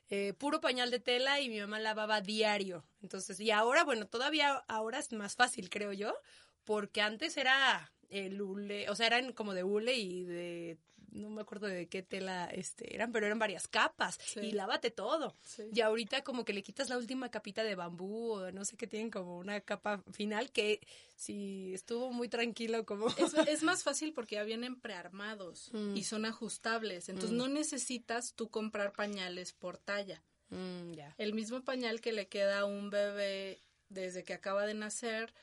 eh, 0.09 0.33
puro 0.33 0.61
pañal 0.61 0.91
de 0.91 0.99
tela 0.99 1.39
y 1.39 1.49
mi 1.49 1.59
mamá 1.59 1.79
lavaba 1.79 2.21
diario. 2.21 2.85
Entonces, 3.01 3.39
y 3.39 3.51
ahora, 3.51 3.83
bueno, 3.83 4.07
todavía 4.07 4.63
ahora 4.67 4.99
es 4.99 5.11
más 5.11 5.35
fácil, 5.35 5.69
creo 5.69 5.93
yo, 5.93 6.15
porque 6.63 7.01
antes 7.01 7.37
era 7.37 7.91
el 8.09 8.41
hule, 8.41 8.89
o 8.89 8.95
sea, 8.95 9.07
eran 9.07 9.33
como 9.33 9.53
de 9.53 9.63
hule 9.63 9.95
y 9.95 10.23
de 10.23 10.77
no 11.13 11.29
me 11.29 11.41
acuerdo 11.41 11.67
de 11.67 11.87
qué 11.87 12.01
tela 12.01 12.45
este 12.45 12.95
eran, 12.95 13.11
pero 13.11 13.25
eran 13.25 13.39
varias 13.39 13.67
capas 13.67 14.19
y 14.35 14.51
lávate 14.51 14.91
todo. 14.91 15.35
Y 15.71 15.81
ahorita 15.81 16.23
como 16.23 16.43
que 16.43 16.53
le 16.53 16.63
quitas 16.63 16.89
la 16.89 16.97
última 16.97 17.29
capita 17.29 17.63
de 17.63 17.75
bambú 17.75 18.33
o 18.33 18.51
no 18.51 18.65
sé 18.65 18.77
qué 18.77 18.87
tienen 18.87 19.11
como 19.11 19.37
una 19.37 19.61
capa 19.61 20.03
final 20.11 20.51
que 20.51 20.81
si 21.15 21.73
estuvo 21.73 22.11
muy 22.11 22.29
tranquilo 22.29 22.85
como 22.85 23.07
es, 23.47 23.63
más 23.63 23.83
fácil 23.83 24.13
porque 24.13 24.35
ya 24.35 24.43
vienen 24.43 24.79
prearmados 24.79 25.69
mm. 25.73 25.95
y 25.95 26.03
son 26.03 26.25
ajustables, 26.25 27.09
entonces 27.09 27.31
mm. 27.31 27.37
no 27.37 27.47
necesitas 27.47 28.33
tú 28.33 28.49
comprar 28.49 28.93
pañales 28.93 29.53
por 29.53 29.77
talla. 29.77 30.21
Mm, 30.49 30.93
El 31.17 31.33
mismo 31.33 31.63
pañal 31.63 32.01
que 32.01 32.11
le 32.11 32.27
queda 32.27 32.59
a 32.59 32.65
un 32.65 32.89
bebé 32.89 33.59
desde 33.89 34.23
que 34.23 34.33
acaba 34.33 34.65
de 34.65 34.73
nacer, 34.73 35.33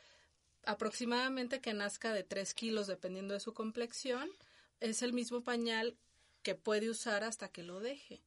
aproximadamente 0.64 1.60
que 1.60 1.72
nazca 1.72 2.12
de 2.12 2.24
3 2.24 2.54
kilos 2.54 2.86
dependiendo 2.86 3.34
de 3.34 3.40
su 3.40 3.54
complexión, 3.54 4.30
es 4.80 5.02
el 5.02 5.12
mismo 5.12 5.42
pañal 5.42 5.96
que 6.42 6.54
puede 6.54 6.90
usar 6.90 7.22
hasta 7.24 7.48
que 7.48 7.62
lo 7.62 7.80
deje 7.80 8.22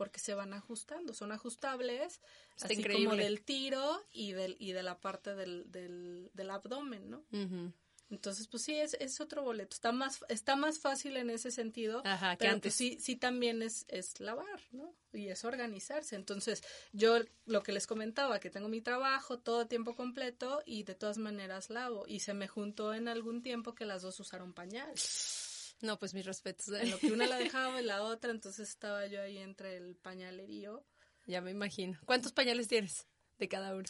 porque 0.00 0.18
se 0.18 0.32
van 0.32 0.54
ajustando, 0.54 1.12
son 1.12 1.30
ajustables, 1.30 2.22
así 2.62 2.82
como 2.82 3.16
del 3.16 3.42
tiro 3.42 4.02
y 4.10 4.32
del 4.32 4.56
y 4.58 4.72
de 4.72 4.82
la 4.82 4.98
parte 4.98 5.34
del, 5.34 5.70
del, 5.70 6.30
del 6.32 6.50
abdomen, 6.50 7.10
¿no? 7.10 7.22
Entonces, 8.08 8.48
pues 8.48 8.62
sí, 8.64 8.74
es, 8.74 8.94
es 8.94 9.20
otro 9.20 9.42
boleto. 9.42 9.74
Está 9.74 9.92
más, 9.92 10.24
está 10.30 10.56
más 10.56 10.78
fácil 10.78 11.18
en 11.18 11.28
ese 11.28 11.50
sentido. 11.50 12.02
Ajá, 12.06 12.36
que 12.36 12.48
antes. 12.48 12.74
sí, 12.74 12.96
sí 12.98 13.14
también 13.16 13.60
es, 13.62 13.84
es 13.88 14.18
lavar, 14.20 14.60
¿no? 14.72 14.94
Y 15.12 15.28
es 15.28 15.44
organizarse. 15.44 16.16
Entonces, 16.16 16.64
yo 16.92 17.18
lo 17.44 17.62
que 17.62 17.72
les 17.72 17.86
comentaba, 17.86 18.40
que 18.40 18.48
tengo 18.48 18.68
mi 18.68 18.80
trabajo 18.80 19.38
todo 19.38 19.66
tiempo 19.66 19.94
completo 19.94 20.62
y 20.64 20.82
de 20.82 20.94
todas 20.94 21.18
maneras 21.18 21.68
lavo. 21.68 22.04
Y 22.08 22.20
se 22.20 22.32
me 22.32 22.48
juntó 22.48 22.94
en 22.94 23.06
algún 23.06 23.42
tiempo 23.42 23.74
que 23.74 23.84
las 23.84 24.00
dos 24.00 24.18
usaron 24.18 24.54
pañal. 24.54 24.90
No, 25.80 25.98
pues 25.98 26.14
mis 26.14 26.26
respetos. 26.26 26.68
En 26.68 26.90
lo 26.90 26.98
que 26.98 27.12
una 27.12 27.26
la 27.26 27.36
dejaba 27.36 27.80
y 27.80 27.84
la 27.84 28.02
otra, 28.02 28.30
entonces 28.30 28.68
estaba 28.68 29.06
yo 29.06 29.22
ahí 29.22 29.38
entre 29.38 29.76
el 29.76 29.96
pañalerío. 29.96 30.84
Ya 31.26 31.40
me 31.40 31.50
imagino. 31.50 31.98
¿Cuántos 32.04 32.32
pañales 32.32 32.68
tienes 32.68 33.06
de 33.38 33.48
cada 33.48 33.74
uno? 33.74 33.88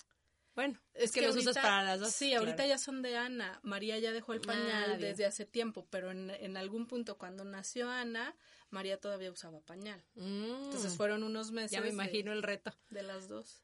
Bueno, 0.54 0.80
es, 0.94 1.12
que, 1.12 1.22
los 1.22 1.36
usas 1.36 1.56
para 1.56 1.84
las 1.84 2.00
dos. 2.00 2.12
Sí, 2.12 2.34
ahorita 2.34 2.66
ya 2.66 2.76
son 2.76 3.02
de 3.02 3.16
Ana. 3.16 3.60
María 3.62 3.98
ya 3.98 4.12
dejó 4.12 4.32
el 4.32 4.40
pañal 4.40 5.00
desde 5.00 5.24
hace 5.24 5.46
tiempo, 5.46 5.86
pero 5.90 6.10
en, 6.10 6.30
en, 6.30 6.56
algún 6.56 6.86
punto 6.86 7.16
cuando 7.16 7.44
nació 7.44 7.88
Ana, 7.88 8.36
María 8.68 8.98
todavía 9.00 9.30
usaba 9.30 9.60
pañal. 9.60 10.04
Mm. 10.14 10.64
Entonces 10.64 10.96
fueron 10.96 11.22
unos 11.22 11.52
meses. 11.52 11.70
Ya 11.70 11.80
me 11.80 11.88
imagino 11.88 12.32
el 12.32 12.42
reto. 12.42 12.74
De 12.90 13.02
las 13.02 13.28
dos. 13.28 13.62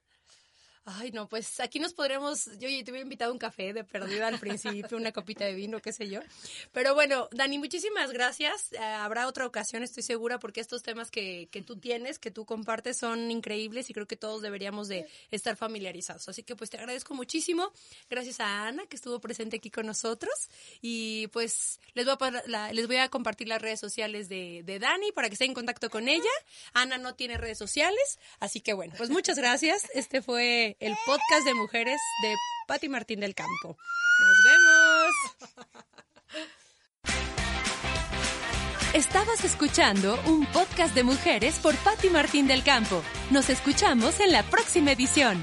Ay, 0.88 1.10
no, 1.10 1.28
pues 1.28 1.58
aquí 1.58 1.80
nos 1.80 1.94
podremos, 1.94 2.46
yo 2.60 2.68
ya 2.68 2.84
te 2.84 2.92
hubiera 2.92 3.02
invitado 3.02 3.32
un 3.32 3.40
café 3.40 3.72
de 3.72 3.82
perdida 3.82 4.28
al 4.28 4.38
principio, 4.38 4.96
una 4.96 5.10
copita 5.10 5.44
de 5.44 5.52
vino, 5.52 5.82
qué 5.82 5.92
sé 5.92 6.08
yo. 6.08 6.20
Pero 6.70 6.94
bueno, 6.94 7.28
Dani, 7.32 7.58
muchísimas 7.58 8.12
gracias. 8.12 8.72
Eh, 8.72 8.78
habrá 8.78 9.26
otra 9.26 9.46
ocasión, 9.46 9.82
estoy 9.82 10.04
segura, 10.04 10.38
porque 10.38 10.60
estos 10.60 10.84
temas 10.84 11.10
que, 11.10 11.48
que 11.50 11.60
tú 11.60 11.76
tienes, 11.76 12.20
que 12.20 12.30
tú 12.30 12.44
compartes, 12.44 12.98
son 12.98 13.32
increíbles 13.32 13.90
y 13.90 13.94
creo 13.94 14.06
que 14.06 14.14
todos 14.14 14.42
deberíamos 14.42 14.86
de 14.86 15.08
estar 15.32 15.56
familiarizados. 15.56 16.28
Así 16.28 16.44
que 16.44 16.54
pues 16.54 16.70
te 16.70 16.76
agradezco 16.76 17.14
muchísimo. 17.14 17.72
Gracias 18.08 18.38
a 18.38 18.68
Ana, 18.68 18.86
que 18.86 18.94
estuvo 18.94 19.18
presente 19.18 19.56
aquí 19.56 19.72
con 19.72 19.86
nosotros. 19.86 20.32
Y 20.80 21.26
pues 21.32 21.80
les 21.94 22.06
voy 22.06 22.14
a, 22.20 22.72
les 22.72 22.86
voy 22.86 22.98
a 22.98 23.08
compartir 23.08 23.48
las 23.48 23.60
redes 23.60 23.80
sociales 23.80 24.28
de, 24.28 24.62
de 24.64 24.78
Dani 24.78 25.10
para 25.10 25.28
que 25.28 25.34
estén 25.34 25.50
en 25.50 25.54
contacto 25.54 25.90
con 25.90 26.06
ella. 26.08 26.30
Ana 26.74 26.96
no 26.96 27.16
tiene 27.16 27.38
redes 27.38 27.58
sociales, 27.58 28.20
así 28.38 28.60
que 28.60 28.72
bueno, 28.72 28.94
pues 28.96 29.10
muchas 29.10 29.36
gracias. 29.36 29.88
Este 29.92 30.22
el 30.80 30.94
podcast 31.06 31.46
de 31.46 31.54
mujeres 31.54 32.00
de 32.22 32.34
Patti 32.66 32.88
Martín 32.88 33.20
del 33.20 33.34
Campo. 33.34 33.76
Nos 34.20 34.44
vemos. 34.44 35.14
Estabas 38.92 39.44
escuchando 39.44 40.18
un 40.26 40.46
podcast 40.46 40.94
de 40.94 41.02
mujeres 41.02 41.58
por 41.58 41.74
Patti 41.76 42.08
Martín 42.10 42.46
del 42.46 42.62
Campo. 42.62 43.02
Nos 43.30 43.50
escuchamos 43.50 44.20
en 44.20 44.32
la 44.32 44.42
próxima 44.42 44.92
edición. 44.92 45.42